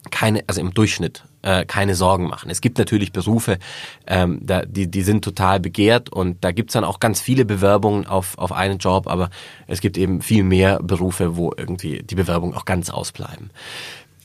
[0.09, 2.49] keine, also im Durchschnitt äh, keine Sorgen machen.
[2.49, 3.57] Es gibt natürlich Berufe,
[4.05, 8.05] ähm, da, die, die sind total begehrt und da gibt's dann auch ganz viele Bewerbungen
[8.07, 9.29] auf, auf einen Job, aber
[9.67, 13.51] es gibt eben viel mehr Berufe, wo irgendwie die Bewerbungen auch ganz ausbleiben.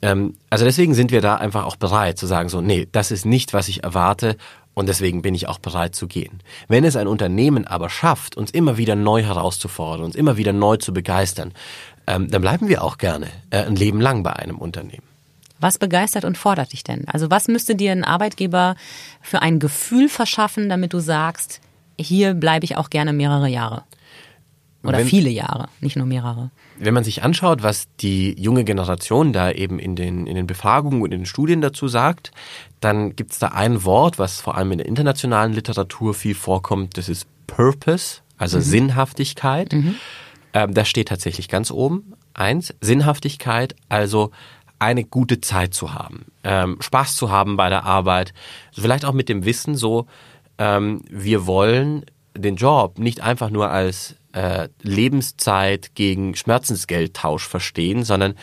[0.03, 3.24] Ähm, also deswegen sind wir da einfach auch bereit zu sagen, so, nee, das ist
[3.24, 4.36] nicht, was ich erwarte
[4.74, 6.40] und deswegen bin ich auch bereit zu gehen.
[6.68, 10.76] Wenn es ein Unternehmen aber schafft, uns immer wieder neu herauszufordern, uns immer wieder neu
[10.76, 11.53] zu begeistern,
[12.07, 15.07] ähm, dann bleiben wir auch gerne äh, ein Leben lang bei einem Unternehmen.
[15.61, 17.07] Was begeistert und fordert dich denn?
[17.07, 18.74] Also was müsste dir ein Arbeitgeber
[19.20, 21.61] für ein Gefühl verschaffen, damit du sagst,
[21.96, 23.84] hier bleibe ich auch gerne mehrere Jahre?
[24.85, 26.51] Oder Wenn- viele Jahre, nicht nur mehrere.
[26.78, 31.03] Wenn man sich anschaut, was die junge Generation da eben in den, in den Befragungen
[31.03, 32.33] und in den Studien dazu sagt,
[32.80, 36.99] dann gibt es da ein Wort, was vor allem in der internationalen Literatur viel vorkommt,
[36.99, 39.72] das ist Purpose, also Sinnhaftigkeit.
[40.55, 42.14] Ähm, das steht tatsächlich ganz oben.
[42.35, 44.30] Eins, Sinnhaftigkeit, also
[44.78, 48.35] eine gute Zeit zu haben, ähm, Spaß zu haben bei der Arbeit,
[48.72, 50.07] vielleicht auch mit dem Wissen so,
[50.59, 52.05] ähm, wir wollen
[52.37, 58.35] den Job nicht einfach nur als äh, Lebenszeit gegen Schmerzensgeldtausch verstehen, sondern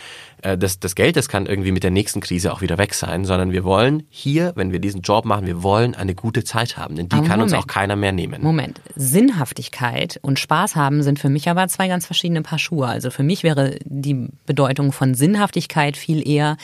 [0.42, 3.26] äh, das, das Geld, das kann irgendwie mit der nächsten Krise auch wieder weg sein,
[3.26, 6.96] sondern wir wollen hier, wenn wir diesen Job machen, wir wollen eine gute Zeit haben,
[6.96, 7.64] denn die Aber kann uns Moment.
[7.64, 8.42] auch keiner mehr nehmen.
[8.42, 12.88] Moment, Sinnhaftigkeit und Spaß haben sind für mich aber zwei ganz verschiedene Paar Schuhe.
[12.88, 16.58] Also für mich wäre die Bedeutung von Sinnhaftigkeit viel eher,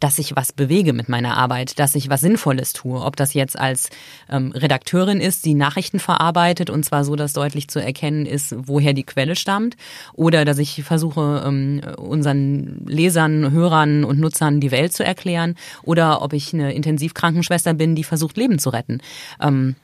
[0.00, 3.00] dass ich was bewege mit meiner Arbeit, dass ich was Sinnvolles tue.
[3.00, 3.90] Ob das jetzt als
[4.30, 8.92] ähm, Redakteurin ist, die Nachrichten verarbeitet und zwar so, dass deutlich zu erkennen ist, woher
[8.92, 9.76] die Quelle stammt,
[10.14, 16.22] oder dass ich versuche, ähm, unseren Lesern, Hörern und Nutzern die Welt zu erklären, oder
[16.22, 19.00] ob ich eine Intensivkrankenschwester bin, die versucht, Leben zu retten.
[19.40, 19.74] Ähm,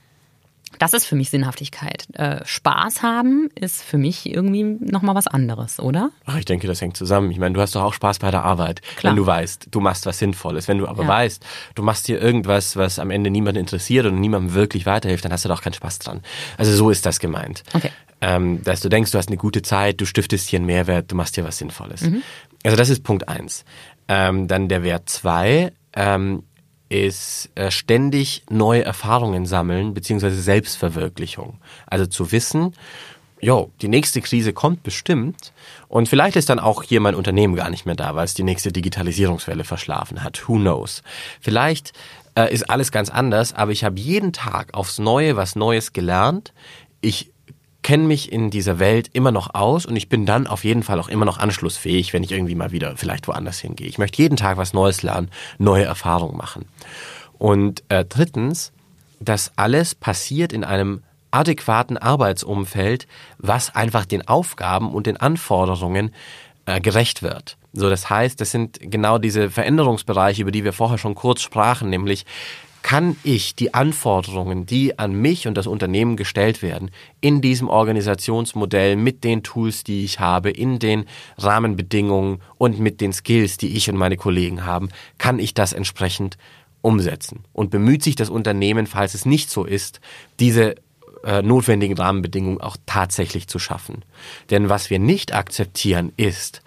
[0.79, 2.05] das ist für mich Sinnhaftigkeit.
[2.13, 6.09] Äh, Spaß haben ist für mich irgendwie nochmal was anderes, oder?
[6.25, 7.29] Ach, ich denke, das hängt zusammen.
[7.29, 9.11] Ich meine, du hast doch auch Spaß bei der Arbeit, Klar.
[9.11, 10.67] wenn du weißt, du machst was Sinnvolles.
[10.67, 11.09] Wenn du aber Ja.
[11.09, 15.31] weißt, du machst hier irgendwas, was am Ende niemanden interessiert und niemandem wirklich weiterhilft, dann
[15.31, 16.21] hast du doch keinen Spaß dran.
[16.57, 17.63] Also so ist das gemeint.
[17.73, 17.91] Okay.
[18.21, 21.15] Ähm, dass du denkst, du hast eine gute Zeit, du stiftest hier einen Mehrwert, du
[21.15, 22.01] machst hier was Sinnvolles.
[22.01, 22.23] Mhm.
[22.63, 23.65] Also das ist Punkt eins.
[24.07, 26.43] Ähm, dann der Wert zwei ähm,
[26.89, 31.59] ist äh, ständig neue Erfahrungen sammeln, beziehungsweise Selbstverwirklichung.
[31.87, 32.73] Also zu wissen,
[33.41, 35.51] jo, die nächste Krise kommt bestimmt
[35.89, 38.43] und vielleicht ist dann auch hier mein Unternehmen gar nicht mehr da, weil es die
[38.43, 40.47] nächste Digitalisierungswelle verschlafen hat.
[40.47, 41.03] Who knows?
[41.41, 41.91] Vielleicht
[42.35, 46.53] äh, ist alles ganz anders, aber ich habe jeden Tag aufs Neue was Neues gelernt.
[47.01, 47.32] Ich
[47.83, 50.99] kenne mich in dieser Welt immer noch aus und ich bin dann auf jeden Fall
[50.99, 53.87] auch immer noch anschlussfähig, wenn ich irgendwie mal wieder vielleicht woanders hingehe.
[53.87, 55.29] Ich möchte jeden Tag was Neues lernen,
[55.59, 56.65] neue Erfahrungen machen.
[57.37, 58.71] Und äh, drittens,
[59.19, 63.07] das alles passiert in einem adäquaten Arbeitsumfeld,
[63.37, 66.11] was einfach den Aufgaben und den Anforderungen
[66.65, 67.57] äh, gerecht wird.
[67.73, 71.89] So, das heißt, das sind genau diese Veränderungsbereiche, über die wir vorher schon kurz sprachen,
[71.89, 72.25] nämlich
[72.83, 78.97] kann ich die Anforderungen, die an mich und das Unternehmen gestellt werden, in diesem Organisationsmodell
[78.97, 81.05] mit den Tools, die ich habe, in den
[81.37, 86.37] Rahmenbedingungen und mit den Skills, die ich und meine Kollegen haben, kann ich das entsprechend
[86.81, 87.45] umsetzen.
[87.53, 90.01] Und bemüht sich das Unternehmen, falls es nicht so ist,
[90.39, 90.75] diese
[91.23, 94.03] äh, notwendigen Rahmenbedingungen auch tatsächlich zu schaffen.
[94.49, 96.61] Denn was wir nicht akzeptieren ist,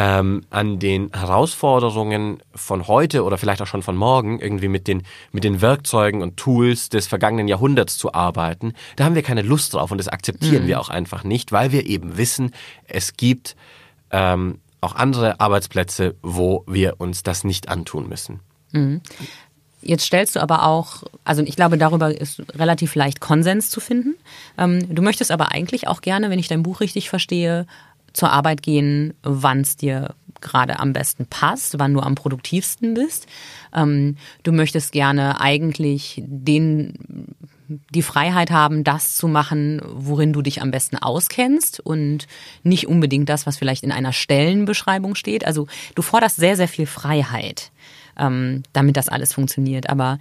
[0.00, 5.02] ähm, an den Herausforderungen von heute oder vielleicht auch schon von morgen irgendwie mit den,
[5.32, 9.74] mit den Werkzeugen und Tools des vergangenen Jahrhunderts zu arbeiten, da haben wir keine Lust
[9.74, 10.68] drauf und das akzeptieren Mhm.
[10.68, 12.52] wir auch einfach nicht, weil wir eben wissen,
[12.86, 13.56] es gibt
[14.12, 18.38] ähm, auch andere Arbeitsplätze, wo wir uns das nicht antun müssen.
[19.82, 24.14] Jetzt stellst du aber auch, also ich glaube, darüber ist relativ leicht Konsens zu finden.
[24.58, 27.66] Ähm, du möchtest aber eigentlich auch gerne, wenn ich dein Buch richtig verstehe,
[28.12, 33.26] zur Arbeit gehen, wann es dir gerade am besten passt, wann du am produktivsten bist.
[33.74, 37.36] Ähm, du möchtest gerne eigentlich den
[37.90, 42.26] die Freiheit haben, das zu machen, worin du dich am besten auskennst und
[42.62, 45.46] nicht unbedingt das, was vielleicht in einer Stellenbeschreibung steht.
[45.46, 47.70] Also du forderst sehr, sehr viel Freiheit,
[48.18, 49.90] ähm, damit das alles funktioniert.
[49.90, 50.18] Aber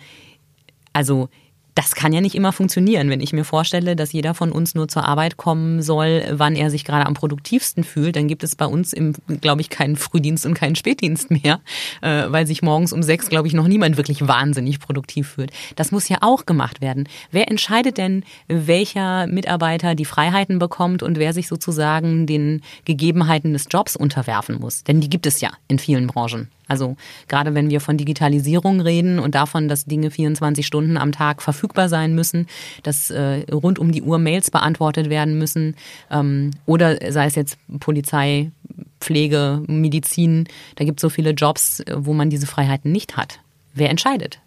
[0.92, 1.30] also
[1.78, 4.88] das kann ja nicht immer funktionieren, wenn ich mir vorstelle, dass jeder von uns nur
[4.88, 8.66] zur Arbeit kommen soll, wann er sich gerade am produktivsten fühlt, dann gibt es bei
[8.66, 11.62] uns im, glaube ich, keinen Frühdienst und keinen Spätdienst mehr,
[12.02, 15.52] äh, weil sich morgens um sechs, glaube ich, noch niemand wirklich wahnsinnig produktiv fühlt.
[15.76, 17.08] Das muss ja auch gemacht werden.
[17.30, 23.68] Wer entscheidet denn, welcher Mitarbeiter die Freiheiten bekommt und wer sich sozusagen den Gegebenheiten des
[23.70, 24.84] Jobs unterwerfen muss?
[24.84, 26.50] Denn die gibt es ja in vielen Branchen.
[26.68, 26.96] Also
[27.28, 31.90] gerade wenn wir von Digitalisierung reden und davon, dass Dinge 24 Stunden am Tag verfügbar
[31.90, 32.48] sein müssen,
[32.84, 35.76] dass äh, rund um die Uhr Mails beantwortet werden müssen
[36.12, 38.52] ähm, oder sei es jetzt Polizei,
[39.00, 43.40] Pflege, Medizin, da gibt es so viele Jobs, äh, wo man diese Freiheiten nicht hat.
[43.74, 44.40] Wer entscheidet?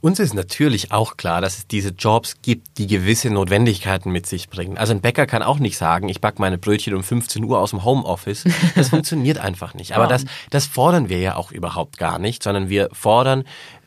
[0.00, 4.48] Uns ist natürlich auch klar, dass es diese Jobs gibt, die gewisse Notwendigkeiten mit sich
[4.48, 4.78] bringen.
[4.78, 7.70] Also ein Bäcker kann auch nicht sagen, ich back meine Brötchen um 15 Uhr aus
[7.70, 8.44] dem Homeoffice.
[8.74, 9.94] Das funktioniert einfach nicht.
[9.96, 13.44] Aber das, das fordern wir ja auch überhaupt gar nicht, sondern wir fordern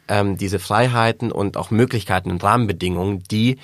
[0.08, 3.58] ähm, diese Freiheiten und auch Möglichkeiten und Rahmenbedingungen, die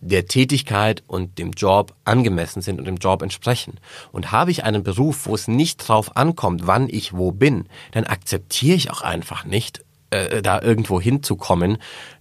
[0.00, 3.80] der Tätigkeit und dem Job angemessen sind und dem Job entsprechen.
[4.12, 8.04] Und habe ich einen Beruf, wo es nicht drauf ankommt, wann ich wo bin, dann
[8.04, 11.78] akzeptiere ich auch einfach nicht, äh, da irgendwo hinzukommen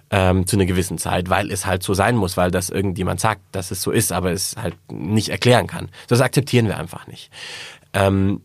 [0.09, 3.41] ähm, zu einer gewissen Zeit, weil es halt so sein muss, weil das irgendjemand sagt,
[3.51, 5.89] dass es so ist, aber es halt nicht erklären kann.
[6.07, 7.29] Das akzeptieren wir einfach nicht.
[7.93, 8.41] Ähm,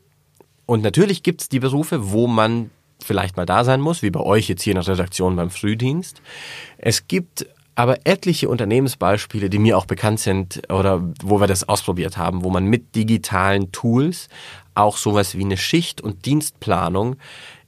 [0.67, 2.71] und natürlich gibt's die Berufe, wo man
[3.03, 6.23] vielleicht mal da sein muss, wie bei euch jetzt hier in der Redaktion beim Frühdienst.
[6.79, 12.17] Es gibt aber etliche Unternehmensbeispiele, die mir auch bekannt sind oder wo wir das ausprobiert
[12.17, 14.29] haben, wo man mit digitalen Tools
[14.75, 17.17] auch sowas wie eine Schicht- und Dienstplanung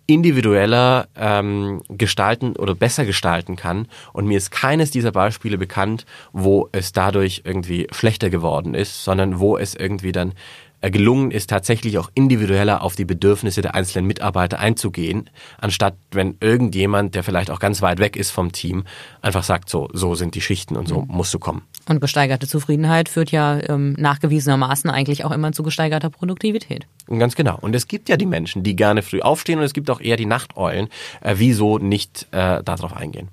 [0.06, 3.88] individueller ähm, gestalten oder besser gestalten kann.
[4.12, 9.40] Und mir ist keines dieser Beispiele bekannt, wo es dadurch irgendwie schlechter geworden ist, sondern
[9.40, 10.32] wo es irgendwie dann
[10.90, 17.14] gelungen ist, tatsächlich auch individueller auf die Bedürfnisse der einzelnen Mitarbeiter einzugehen, anstatt wenn irgendjemand,
[17.14, 18.84] der vielleicht auch ganz weit weg ist vom Team,
[19.22, 21.62] einfach sagt, so, so sind die Schichten und so musst du kommen.
[21.88, 26.86] Und gesteigerte Zufriedenheit führt ja ähm, nachgewiesenermaßen eigentlich auch immer zu gesteigerter Produktivität.
[27.06, 27.58] Ganz genau.
[27.60, 30.16] Und es gibt ja die Menschen, die gerne früh aufstehen und es gibt auch eher
[30.16, 30.88] die Nachteulen.
[31.20, 33.28] Äh, wieso nicht äh, darauf eingehen?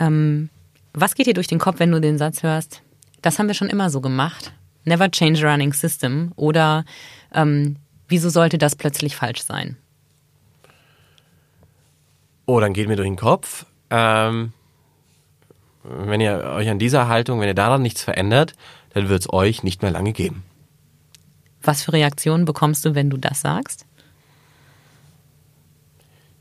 [0.00, 0.48] Ähm,
[0.92, 2.82] was geht dir durch den Kopf, wenn du den Satz hörst?
[3.20, 4.52] Das haben wir schon immer so gemacht.
[4.86, 6.32] Never change a running system.
[6.36, 6.84] Oder
[7.34, 7.76] ähm,
[8.08, 9.76] wieso sollte das plötzlich falsch sein?
[12.46, 13.66] Oh, dann geht mir durch den Kopf.
[13.90, 14.52] Ähm,
[15.82, 18.54] wenn ihr euch an dieser Haltung, wenn ihr daran nichts verändert,
[18.94, 20.44] dann wird es euch nicht mehr lange geben.
[21.62, 23.86] Was für Reaktionen bekommst du, wenn du das sagst?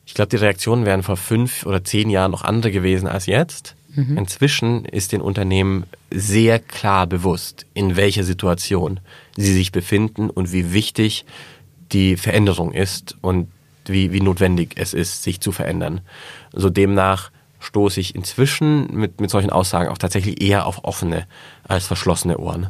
[0.05, 3.75] Ich glaube, die Reaktionen wären vor fünf oder zehn Jahren noch andere gewesen als jetzt.
[3.95, 8.99] Inzwischen ist den Unternehmen sehr klar bewusst, in welcher Situation
[9.37, 11.25] sie sich befinden und wie wichtig
[11.91, 13.47] die Veränderung ist und
[13.85, 16.01] wie, wie notwendig es ist, sich zu verändern.
[16.51, 21.27] So demnach stoße ich inzwischen mit, mit solchen Aussagen auch tatsächlich eher auf offene
[21.67, 22.69] als verschlossene Ohren.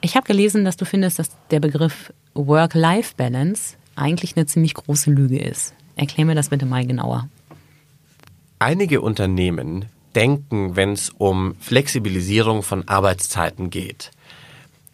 [0.00, 5.38] Ich habe gelesen, dass du findest, dass der Begriff Work-Life-Balance eigentlich eine ziemlich große Lüge
[5.38, 5.74] ist.
[5.96, 7.28] Erklär mir das bitte mal genauer.
[8.58, 14.10] Einige Unternehmen denken, wenn es um Flexibilisierung von Arbeitszeiten geht,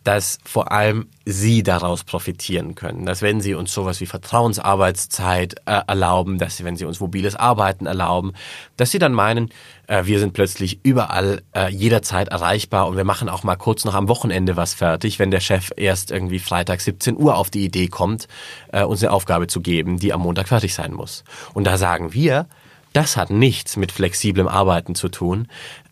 [0.05, 3.05] dass vor allem sie daraus profitieren können.
[3.05, 7.37] Dass wenn sie uns sowas wie Vertrauensarbeitszeit äh, erlauben, dass sie, wenn sie uns mobiles
[7.37, 8.33] Arbeiten erlauben,
[8.79, 9.51] dass sie dann meinen,
[9.87, 13.95] äh, wir sind plötzlich überall äh, jederzeit erreichbar und wir machen auch mal kurz noch
[13.95, 17.89] am Wochenende was fertig, wenn der Chef erst irgendwie Freitag 17 Uhr auf die Idee
[17.89, 18.27] kommt,
[18.73, 21.25] äh, uns eine Aufgabe zu geben, die am Montag fertig sein muss.
[21.53, 22.47] Und da sagen wir,
[22.93, 25.47] Das hat nichts mit flexiblem Arbeiten zu tun.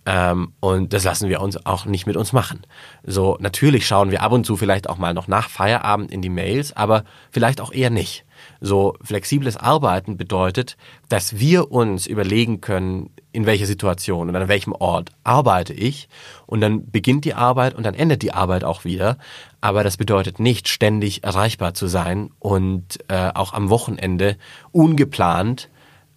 [0.09, 2.62] Ähm, und das lassen wir uns auch nicht mit uns machen.
[3.05, 6.31] So, natürlich schauen wir ab und zu vielleicht auch mal noch nach Feierabend in die
[6.31, 8.25] Mails, aber vielleicht auch eher nicht.
[8.61, 10.77] So, flexibles Arbeiten bedeutet,
[11.09, 16.09] dass wir uns überlegen können, in welcher Situation und an welchem Ort arbeite ich
[16.47, 19.19] und dann beginnt die Arbeit und dann endet die Arbeit auch wieder.
[19.61, 24.39] Aber das bedeutet nicht, ständig erreichbar zu sein und äh, auch am Wochenende
[24.73, 25.69] ungeplant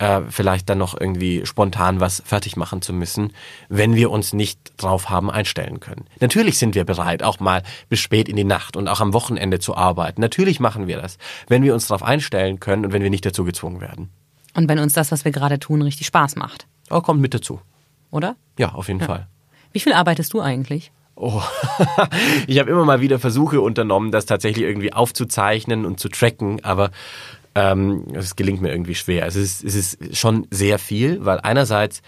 [0.01, 3.33] äh, vielleicht dann noch irgendwie spontan was fertig machen zu müssen,
[3.69, 6.05] wenn wir uns nicht drauf haben einstellen können.
[6.19, 9.59] Natürlich sind wir bereit, auch mal bis spät in die Nacht und auch am Wochenende
[9.59, 10.19] zu arbeiten.
[10.19, 13.43] Natürlich machen wir das, wenn wir uns darauf einstellen können und wenn wir nicht dazu
[13.43, 14.09] gezwungen werden.
[14.55, 16.65] Und wenn uns das, was wir gerade tun, richtig Spaß macht.
[16.89, 17.61] Oh, kommt mit dazu.
[18.09, 18.35] Oder?
[18.57, 19.05] Ja, auf jeden ja.
[19.05, 19.27] Fall.
[19.71, 20.91] Wie viel arbeitest du eigentlich?
[21.15, 21.43] Oh,
[22.47, 26.89] ich habe immer mal wieder Versuche unternommen, das tatsächlich irgendwie aufzuzeichnen und zu tracken, aber
[27.55, 29.25] ähm, es gelingt mir irgendwie schwer.
[29.25, 32.01] Es ist, es ist schon sehr viel, weil einerseits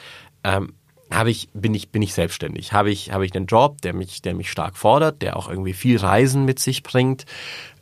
[0.44, 0.74] ähm,
[1.11, 2.74] habe ich, bin ich, bin ich selbstständig.
[2.74, 5.74] Habe ich, habe ich einen Job, der mich, der mich stark fordert, der auch irgendwie
[5.74, 7.26] viel Reisen mit sich bringt.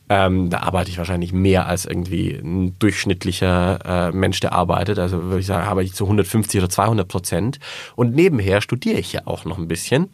[0.09, 4.99] Ähm, da arbeite ich wahrscheinlich mehr als irgendwie ein durchschnittlicher äh, Mensch, der arbeitet.
[4.99, 7.59] Also würde ich sagen, arbeite ich zu 150 oder 200 Prozent.
[7.95, 10.09] Und nebenher studiere ich ja auch noch ein bisschen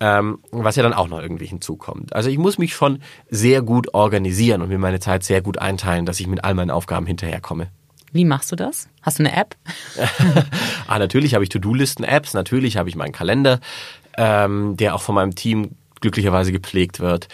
[0.00, 2.14] ähm, was ja dann auch noch irgendwie hinzukommt.
[2.14, 3.00] Also ich muss mich schon
[3.30, 6.70] sehr gut organisieren und mir meine Zeit sehr gut einteilen, dass ich mit all meinen
[6.70, 7.68] Aufgaben hinterherkomme.
[8.12, 8.88] Wie machst du das?
[9.02, 9.56] Hast du eine App?
[10.86, 13.60] ah, natürlich habe ich To-Do-Listen-Apps, natürlich habe ich meinen Kalender,
[14.16, 17.28] ähm, der auch von meinem Team glücklicherweise gepflegt wird.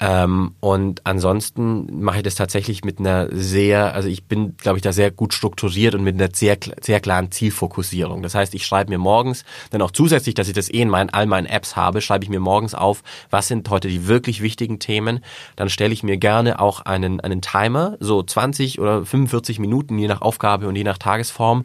[0.00, 4.82] Ähm, und ansonsten mache ich das tatsächlich mit einer sehr, also ich bin, glaube ich,
[4.82, 8.22] da sehr gut strukturiert und mit einer sehr, sehr klaren Zielfokussierung.
[8.22, 11.10] Das heißt, ich schreibe mir morgens, dann auch zusätzlich, dass ich das eh in meinen,
[11.10, 14.78] all meinen Apps habe, schreibe ich mir morgens auf, was sind heute die wirklich wichtigen
[14.78, 15.20] Themen.
[15.56, 20.08] Dann stelle ich mir gerne auch einen, einen Timer, so 20 oder 45 Minuten, je
[20.08, 21.64] nach Aufgabe und je nach Tagesform,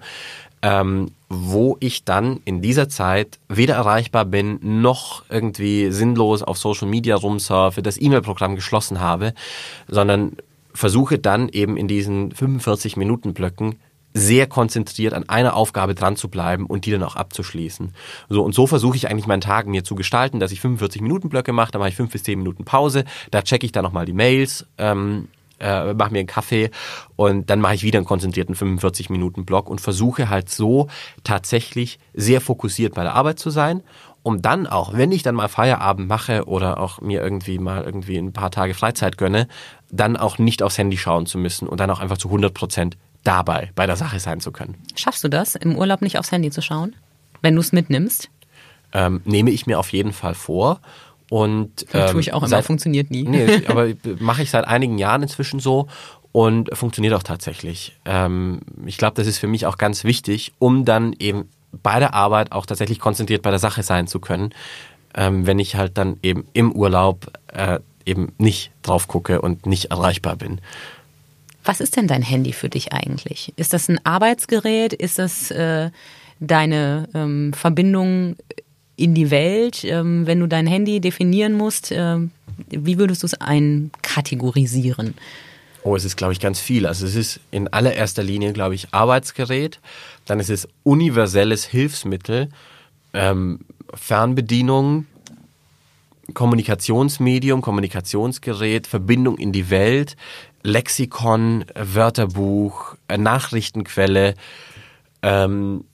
[0.62, 6.88] ähm, wo ich dann in dieser Zeit weder erreichbar bin, noch irgendwie sinnlos auf Social
[6.88, 9.34] Media rumsurfe, das E-Mail-Programm geschlossen habe,
[9.88, 10.38] sondern
[10.74, 13.76] versuche dann eben in diesen 45 Minuten Blöcken
[14.14, 17.94] sehr konzentriert an einer Aufgabe dran zu bleiben und die dann auch abzuschließen.
[18.28, 21.30] So und so versuche ich eigentlich meinen Tag mir zu gestalten, dass ich 45 Minuten
[21.30, 24.06] Blöcke mache, dann mache ich fünf bis zehn Minuten Pause, da checke ich dann nochmal
[24.06, 25.28] die Mails, ähm,
[25.60, 26.72] äh, mache mir einen Kaffee
[27.16, 30.88] und dann mache ich wieder einen konzentrierten 45 Minuten Block und versuche halt so
[31.24, 33.84] tatsächlich sehr fokussiert bei der Arbeit zu sein,
[34.24, 38.18] um dann auch, wenn ich dann mal Feierabend mache oder auch mir irgendwie mal irgendwie
[38.18, 39.48] ein paar Tage Freizeit gönne,
[39.92, 42.98] dann auch nicht aufs Handy schauen zu müssen und dann auch einfach zu 100 Prozent
[43.24, 44.76] dabei bei der Sache sein zu können.
[44.96, 46.96] Schaffst du das, im Urlaub nicht aufs Handy zu schauen,
[47.42, 48.30] wenn du es mitnimmst?
[48.92, 50.80] Ähm, nehme ich mir auf jeden Fall vor
[51.30, 53.24] und ähm, tue ich auch immer, seit, funktioniert nie.
[53.24, 53.90] Nee, aber
[54.20, 55.88] mache ich seit einigen Jahren inzwischen so
[56.32, 57.98] und funktioniert auch tatsächlich.
[58.06, 62.14] Ähm, ich glaube, das ist für mich auch ganz wichtig, um dann eben bei der
[62.14, 64.54] Arbeit auch tatsächlich konzentriert bei der Sache sein zu können,
[65.16, 69.92] ähm, wenn ich halt dann eben im Urlaub äh, eben nicht drauf gucke und nicht
[69.92, 70.62] erreichbar bin.
[71.64, 73.54] Was ist denn dein Handy für dich eigentlich?
[73.56, 74.94] Ist das ein Arbeitsgerät?
[74.94, 75.92] Ist das äh,
[76.40, 78.38] deine ähm, Verbindung
[79.00, 82.18] in die Welt, ähm, wenn du dein Handy definieren musst, äh,
[82.70, 85.16] wie würdest du es einkategorisieren?
[85.84, 86.86] Oh, es ist, glaube ich, ganz viel.
[86.86, 89.80] Also es ist in allererster Linie, glaube ich, Arbeitsgerät,
[90.26, 92.50] dann ist es universelles Hilfsmittel,
[93.14, 93.62] ähm,
[93.94, 95.06] Fernbedienung,
[96.34, 100.18] Kommunikationsmedium, Kommunikationsgerät, Verbindung in die Welt,
[100.62, 104.36] Lexikon, Wörterbuch, Nachrichtenquelle,
[105.22, 105.86] ähm,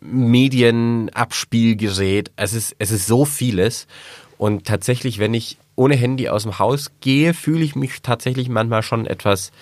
[0.00, 2.32] Medienabspielgerät.
[2.36, 3.86] Es ist, es ist so vieles.
[4.38, 8.82] Und tatsächlich, wenn ich ohne Handy aus dem Haus gehe, fühle ich mich tatsächlich manchmal
[8.82, 9.52] schon etwas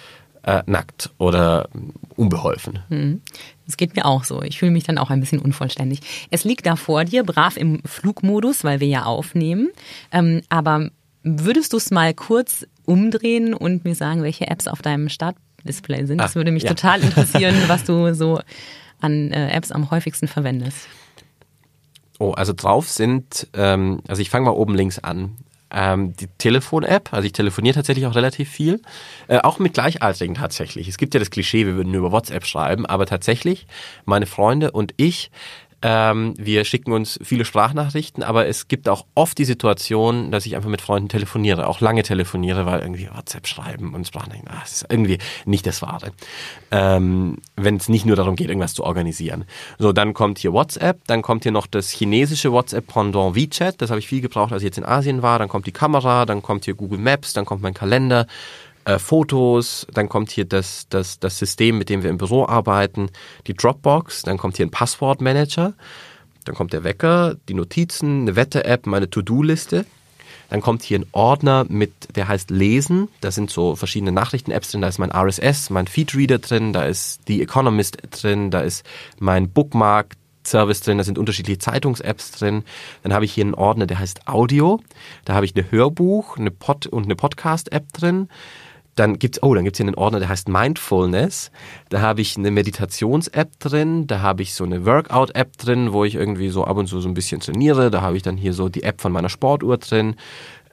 [0.44, 1.68] äh, nackt oder
[2.16, 2.80] unbeholfen.
[2.88, 3.20] Hm.
[3.66, 4.42] Das geht mir auch so.
[4.42, 6.00] Ich fühle mich dann auch ein bisschen unvollständig.
[6.30, 9.70] Es liegt da vor dir, brav im Flugmodus, weil wir ja aufnehmen.
[10.10, 10.90] Ähm, aber
[11.22, 16.18] würdest du es mal kurz umdrehen und mir sagen, welche Apps auf deinem Startdisplay sind?
[16.18, 16.70] Das ah, würde mich ja.
[16.70, 18.40] total interessieren, was du so
[19.00, 20.88] an äh, Apps am häufigsten verwendest?
[22.18, 25.36] Oh, also drauf sind, ähm, also ich fange mal oben links an.
[25.70, 28.80] Ähm, die Telefon-App, also ich telefoniere tatsächlich auch relativ viel,
[29.28, 30.88] äh, auch mit Gleichaltrigen tatsächlich.
[30.88, 33.66] Es gibt ja das Klischee, wir würden nur über WhatsApp schreiben, aber tatsächlich,
[34.06, 35.30] meine Freunde und ich
[35.80, 40.56] ähm, wir schicken uns viele Sprachnachrichten, aber es gibt auch oft die Situation, dass ich
[40.56, 44.72] einfach mit Freunden telefoniere, auch lange telefoniere, weil irgendwie WhatsApp schreiben und Sprachnachrichten, ah, das
[44.72, 46.10] ist irgendwie nicht das Wahre.
[46.72, 49.44] Ähm, Wenn es nicht nur darum geht, irgendwas zu organisieren.
[49.78, 54.00] So, dann kommt hier WhatsApp, dann kommt hier noch das chinesische WhatsApp-Pendant WeChat, das habe
[54.00, 56.64] ich viel gebraucht, als ich jetzt in Asien war, dann kommt die Kamera, dann kommt
[56.64, 58.26] hier Google Maps, dann kommt mein Kalender,
[58.88, 63.10] äh, Fotos, dann kommt hier das, das, das System, mit dem wir im Büro arbeiten,
[63.46, 65.74] die Dropbox, dann kommt hier ein Passwortmanager,
[66.46, 69.84] dann kommt der Wecker, die Notizen, eine Wette-App, meine To-Do-Liste.
[70.48, 73.08] Dann kommt hier ein Ordner mit, der heißt Lesen.
[73.20, 74.80] Da sind so verschiedene Nachrichten-Apps drin.
[74.80, 78.82] Da ist mein RSS, mein Feedreader drin, da ist The Economist drin, da ist
[79.18, 82.64] mein Bookmark Service drin, da sind unterschiedliche Zeitungs-Apps drin.
[83.02, 84.80] Dann habe ich hier einen Ordner, der heißt Audio.
[85.26, 88.30] Da habe ich eine Hörbuch, eine Pod und eine Podcast-App drin.
[88.98, 91.52] Dann gibt's, oh, dann hier einen Ordner, der heißt Mindfulness.
[91.88, 96.16] Da habe ich eine Meditations-App drin, da habe ich so eine Workout-App drin, wo ich
[96.16, 97.90] irgendwie so ab und zu so ein bisschen trainiere.
[97.92, 100.16] Da habe ich dann hier so die App von meiner Sportuhr drin.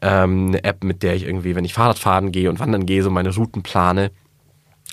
[0.01, 3.03] Ähm, eine App, mit der ich irgendwie, wenn ich Fahrrad fahren gehe und wandern gehe,
[3.03, 4.09] so meine Routen plane.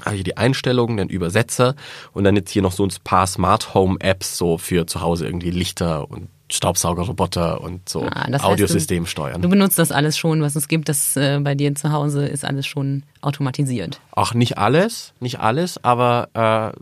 [0.04, 1.74] Habe ich die Einstellungen, den Übersetzer
[2.12, 5.26] und dann jetzt hier noch so ein paar Smart Home Apps so für zu Hause
[5.26, 9.40] irgendwie Lichter und Staubsaugerroboter und so Ah, das heißt, Audiosystem Du steuern.
[9.40, 10.88] benutzt das alles schon, was es gibt.
[10.88, 14.00] Das äh, bei dir zu Hause ist alles schon automatisiert.
[14.14, 16.74] Ach, nicht alles, nicht alles, aber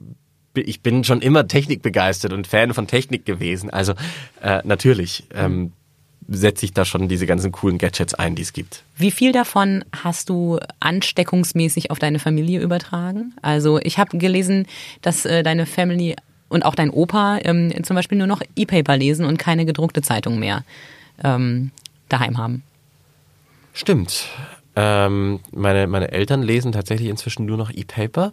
[0.54, 3.70] äh, ich bin schon immer technikbegeistert und Fan von Technik gewesen.
[3.70, 3.94] Also
[4.42, 5.72] äh, natürlich ähm,
[6.28, 8.82] setze ich da schon diese ganzen coolen Gadgets ein, die es gibt.
[8.96, 13.32] Wie viel davon hast du ansteckungsmäßig auf deine Familie übertragen?
[13.42, 14.66] Also ich habe gelesen,
[15.02, 16.16] dass äh, deine Family
[16.50, 20.38] und auch dein Opa ähm, zum Beispiel nur noch E-Paper lesen und keine gedruckte Zeitung
[20.38, 20.64] mehr
[21.24, 21.70] ähm,
[22.10, 22.62] daheim haben.
[23.72, 24.26] Stimmt.
[24.76, 28.32] Ähm, meine, meine Eltern lesen tatsächlich inzwischen nur noch E-Paper.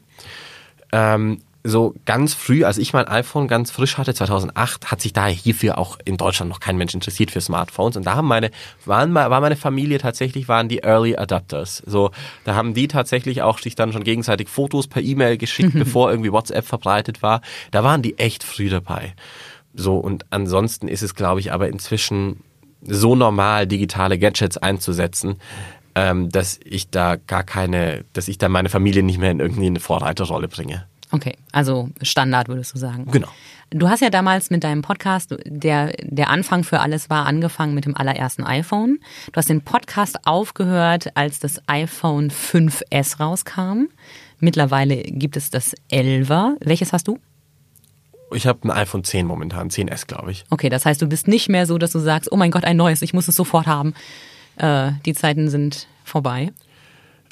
[0.92, 5.34] Ähm, so ganz früh, als ich mein iPhone ganz frisch hatte, 2008, hat sich daher
[5.34, 7.98] hierfür auch in Deutschland noch kein Mensch interessiert für Smartphones.
[7.98, 8.52] Und da haben meine,
[8.86, 11.84] waren, war meine Familie tatsächlich, waren die Early Adapters.
[11.86, 12.12] So,
[12.46, 16.32] da haben die tatsächlich auch sich dann schon gegenseitig Fotos per E-Mail geschickt, bevor irgendwie
[16.32, 17.42] WhatsApp verbreitet war.
[17.72, 19.14] Da waren die echt früh dabei.
[19.74, 22.44] So, und ansonsten ist es, glaube ich, aber inzwischen
[22.82, 25.36] so normal, digitale Gadgets einzusetzen,
[25.96, 29.66] ähm, dass ich da gar keine, dass ich da meine Familie nicht mehr in irgendwie
[29.66, 30.86] eine Vorreiterrolle bringe.
[31.12, 33.06] Okay, also Standard würdest du sagen.
[33.12, 33.30] Genau.
[33.70, 37.86] Du hast ja damals mit deinem Podcast, der der Anfang für alles war, angefangen mit
[37.86, 39.00] dem allerersten iPhone.
[39.32, 43.88] Du hast den Podcast aufgehört, als das iPhone 5S rauskam.
[44.40, 46.56] Mittlerweile gibt es das 11er.
[46.60, 47.20] Welches hast du?
[48.34, 50.44] Ich habe ein iPhone 10 momentan, 10S, glaube ich.
[50.50, 52.78] Okay, das heißt, du bist nicht mehr so, dass du sagst, oh mein Gott, ein
[52.78, 53.94] neues, ich muss es sofort haben.
[54.58, 56.52] Äh, die Zeiten sind vorbei.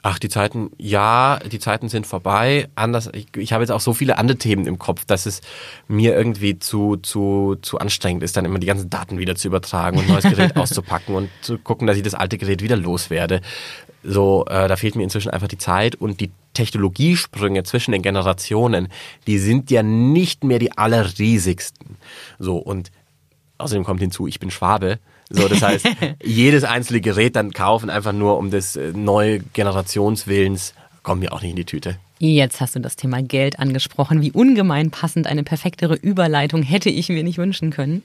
[0.08, 2.70] Ach, die Zeiten, ja, die Zeiten sind vorbei.
[2.76, 5.42] Anders, ich, ich habe jetzt auch so viele andere Themen im Kopf, dass es
[5.88, 9.98] mir irgendwie zu, zu, zu anstrengend ist, dann immer die ganzen Daten wieder zu übertragen
[9.98, 13.42] und ein neues Gerät auszupacken und zu gucken, dass ich das alte Gerät wieder loswerde.
[14.04, 18.90] So, äh, da fehlt mir inzwischen einfach die Zeit und die Technologiesprünge zwischen den Generationen,
[19.26, 21.98] die sind ja nicht mehr die allerriesigsten.
[22.38, 22.92] So, und
[23.58, 25.00] außerdem kommt hinzu, ich bin Schwabe.
[25.30, 25.88] So, das heißt,
[26.24, 30.74] jedes einzelne Gerät dann kaufen, einfach nur um des äh, neue Generationswillens,
[31.04, 31.98] kommt mir auch nicht in die Tüte.
[32.20, 34.22] Jetzt hast du das Thema Geld angesprochen.
[34.22, 38.04] Wie ungemein passend eine perfektere Überleitung hätte ich mir nicht wünschen können.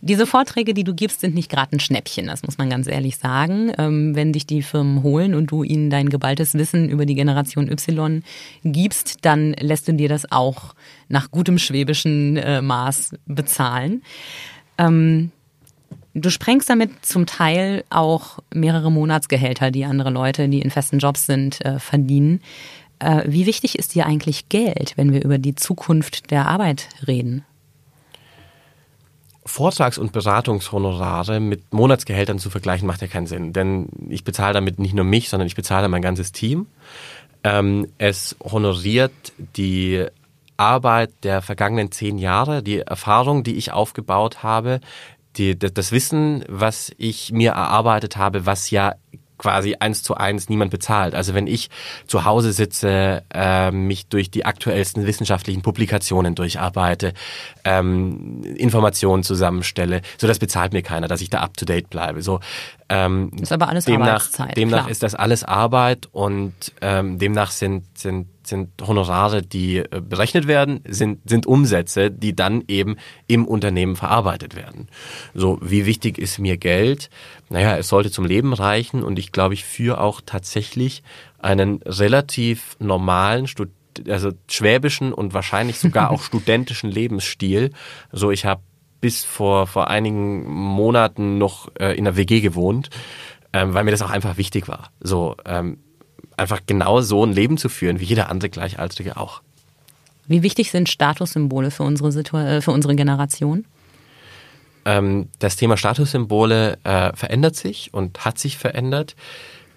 [0.00, 3.18] Diese Vorträge, die du gibst, sind nicht gerade ein Schnäppchen, das muss man ganz ehrlich
[3.18, 3.72] sagen.
[3.78, 7.70] Ähm, wenn dich die Firmen holen und du ihnen dein geballtes Wissen über die Generation
[7.70, 8.24] Y
[8.64, 10.74] gibst, dann lässt du dir das auch
[11.08, 14.02] nach gutem schwäbischen äh, Maß bezahlen.
[14.76, 15.30] Ähm,
[16.14, 21.26] Du sprengst damit zum Teil auch mehrere Monatsgehälter, die andere Leute, die in festen Jobs
[21.26, 22.42] sind, äh, verdienen.
[22.98, 27.44] Äh, wie wichtig ist dir eigentlich Geld, wenn wir über die Zukunft der Arbeit reden?
[29.44, 33.52] Vortrags- und Beratungshonorare mit Monatsgehältern zu vergleichen, macht ja keinen Sinn.
[33.52, 36.66] Denn ich bezahle damit nicht nur mich, sondern ich bezahle mein ganzes Team.
[37.42, 39.12] Ähm, es honoriert
[39.56, 40.06] die
[40.56, 44.80] Arbeit der vergangenen zehn Jahre, die Erfahrung, die ich aufgebaut habe,
[45.36, 48.94] die, das Wissen, was ich mir erarbeitet habe, was ja
[49.42, 51.14] quasi eins zu eins niemand bezahlt.
[51.14, 51.68] Also wenn ich
[52.06, 57.12] zu Hause sitze, äh, mich durch die aktuellsten wissenschaftlichen Publikationen durcharbeite,
[57.64, 62.22] ähm, Informationen zusammenstelle, so das bezahlt mir keiner, dass ich da up to date bleibe.
[62.22, 62.38] So
[62.92, 64.56] ähm, Das ist aber alles demnach, Arbeitszeit.
[64.56, 64.90] demnach klar.
[64.90, 66.52] ist das alles Arbeit und
[66.82, 72.64] ähm, demnach sind, sind, sind Honorare, die äh, berechnet werden, sind, sind Umsätze, die dann
[72.68, 72.96] eben
[73.28, 74.88] im Unternehmen verarbeitet werden.
[75.32, 77.08] So, wie wichtig ist mir Geld?
[77.48, 81.02] Naja, es sollte zum Leben reichen und ich glaube, ich führe auch tatsächlich
[81.38, 83.70] einen relativ normalen Stud
[84.08, 87.72] also schwäbischen und wahrscheinlich sogar auch studentischen Lebensstil.
[88.10, 88.62] So, ich habe
[89.02, 92.88] bis vor, vor einigen Monaten noch äh, in der WG gewohnt,
[93.52, 94.90] ähm, weil mir das auch einfach wichtig war.
[95.00, 95.78] So, ähm,
[96.36, 99.42] einfach genau so ein Leben zu führen, wie jeder andere Gleichaltrige auch.
[100.26, 103.64] Wie wichtig sind Statussymbole für unsere, Situ äh, für unsere Generation?
[104.84, 109.16] Ähm, das Thema Statussymbole äh, verändert sich und hat sich verändert.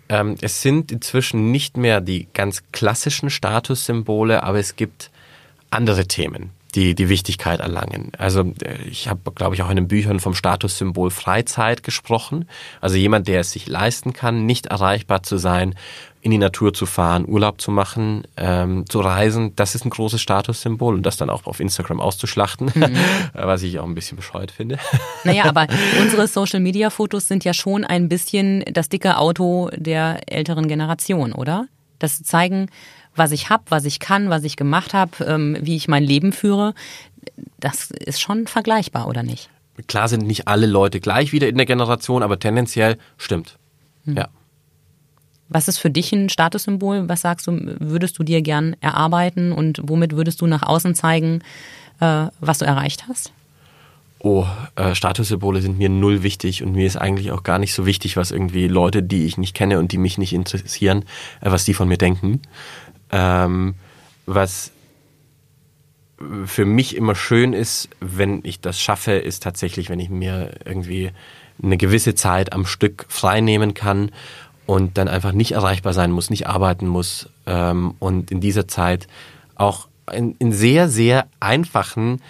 [0.07, 5.09] ähm, es sind inzwischen nicht mehr die ganz klassischen Statussymbole, aber es gibt
[5.71, 8.11] andere Themen, die die Wichtigkeit erlangen.
[8.17, 12.47] Also äh, ich habe, glaube ich, auch in den Büchern vom Statussymbol Freizeit gesprochen.
[12.81, 15.75] Also jemand, der es sich leisten kann, nicht erreichbar zu sein,
[16.25, 20.19] in die Natur zu fahren, Urlaub zu machen, ähm, zu reisen, das ist ein großes
[20.19, 22.97] Statussymbol und das dann auch auf Instagram auszuschlachten, mhm.
[23.33, 24.79] was ich auch ein bisschen bescheuert finde.
[25.23, 25.67] Naja, aber
[26.01, 31.67] unsere Social-Media-Fotos sind ja schon ein bisschen das dicke Auto der älteren Generation, oder?
[31.99, 32.69] Das zeigen,
[33.15, 36.31] was ich habe, was ich kann, was ich gemacht habe, ähm, wie ich mein Leben
[36.31, 36.73] führe,
[37.59, 39.49] das ist schon vergleichbar, oder nicht?
[39.87, 43.57] Klar sind nicht alle Leute gleich wieder in der Generation, aber tendenziell stimmt.
[44.05, 44.17] Hm.
[44.17, 44.27] Ja.
[45.47, 47.07] Was ist für dich ein Statussymbol?
[47.07, 51.41] Was sagst du, würdest du dir gern erarbeiten und womit würdest du nach außen zeigen,
[51.99, 53.31] äh, was du erreicht hast?
[54.19, 57.85] Oh, äh, Statussymbole sind mir null wichtig und mir ist eigentlich auch gar nicht so
[57.85, 61.05] wichtig, was irgendwie Leute, die ich nicht kenne und die mich nicht interessieren,
[61.41, 62.41] äh, was die von mir denken.
[63.11, 63.75] Ähm,
[64.25, 64.71] was
[66.45, 71.11] für mich immer schön ist, wenn ich das schaffe, ist tatsächlich, wenn ich mir irgendwie
[71.61, 74.11] eine gewisse Zeit am Stück frei nehmen kann
[74.65, 79.07] und dann einfach nicht erreichbar sein muss, nicht arbeiten muss ähm, und in dieser Zeit
[79.55, 82.21] auch in, in sehr, sehr einfachen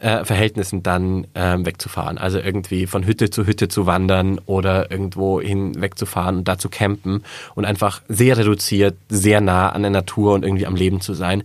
[0.00, 2.18] äh, Verhältnissen dann ähm, wegzufahren.
[2.18, 6.68] Also irgendwie von Hütte zu Hütte zu wandern oder irgendwo hin wegzufahren und da zu
[6.68, 7.22] campen
[7.54, 11.44] und einfach sehr reduziert, sehr nah an der Natur und irgendwie am Leben zu sein.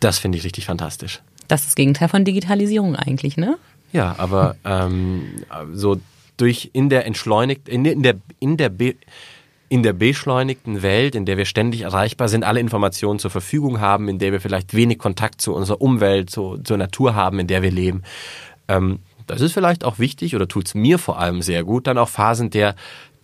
[0.00, 1.20] Das finde ich richtig fantastisch.
[1.48, 3.56] Das ist das Gegenteil von Digitalisierung eigentlich, ne?
[3.92, 5.22] Ja, aber ähm,
[5.72, 5.98] so
[6.36, 8.94] durch in der entschleunigt, in der, in der, in der Be
[9.68, 14.08] in der beschleunigten Welt, in der wir ständig erreichbar sind, alle Informationen zur Verfügung haben,
[14.08, 17.62] in der wir vielleicht wenig Kontakt zu unserer Umwelt, zu, zur Natur haben, in der
[17.62, 18.02] wir leben.
[18.68, 21.98] Ähm, das ist vielleicht auch wichtig oder tut es mir vor allem sehr gut, dann
[21.98, 22.74] auch Phasen der,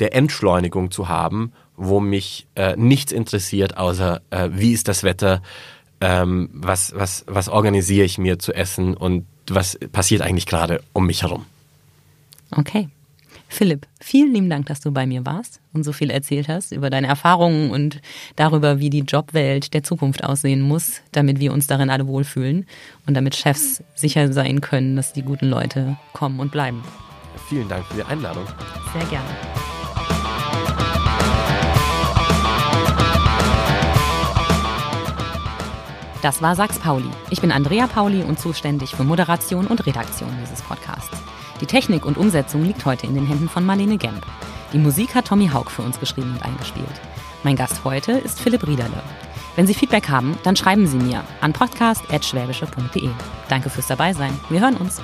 [0.00, 5.42] der Entschleunigung zu haben, wo mich äh, nichts interessiert, außer äh, wie ist das Wetter,
[6.00, 11.06] ähm, was, was, was organisiere ich mir zu essen und was passiert eigentlich gerade um
[11.06, 11.46] mich herum.
[12.50, 12.88] Okay.
[13.54, 16.90] Philipp, vielen lieben Dank, dass du bei mir warst und so viel erzählt hast über
[16.90, 18.00] deine Erfahrungen und
[18.34, 22.66] darüber, wie die Jobwelt der Zukunft aussehen muss, damit wir uns darin alle wohlfühlen
[23.06, 26.82] und damit Chefs sicher sein können, dass die guten Leute kommen und bleiben.
[27.48, 28.44] Vielen Dank für die Einladung.
[28.92, 29.28] Sehr gerne.
[36.22, 37.10] Das war Sachs Pauli.
[37.30, 41.16] Ich bin Andrea Pauli und zuständig für Moderation und Redaktion dieses Podcasts.
[41.64, 44.26] Die Technik und Umsetzung liegt heute in den Händen von Marlene Gemp.
[44.74, 47.00] Die Musik hat Tommy Haug für uns geschrieben und eingespielt.
[47.42, 49.02] Mein Gast heute ist Philipp Riederle.
[49.56, 53.08] Wenn Sie Feedback haben, dann schreiben Sie mir an podcast.schwäbische.de.
[53.48, 54.38] Danke fürs Dabeisein.
[54.50, 55.00] Wir hören uns.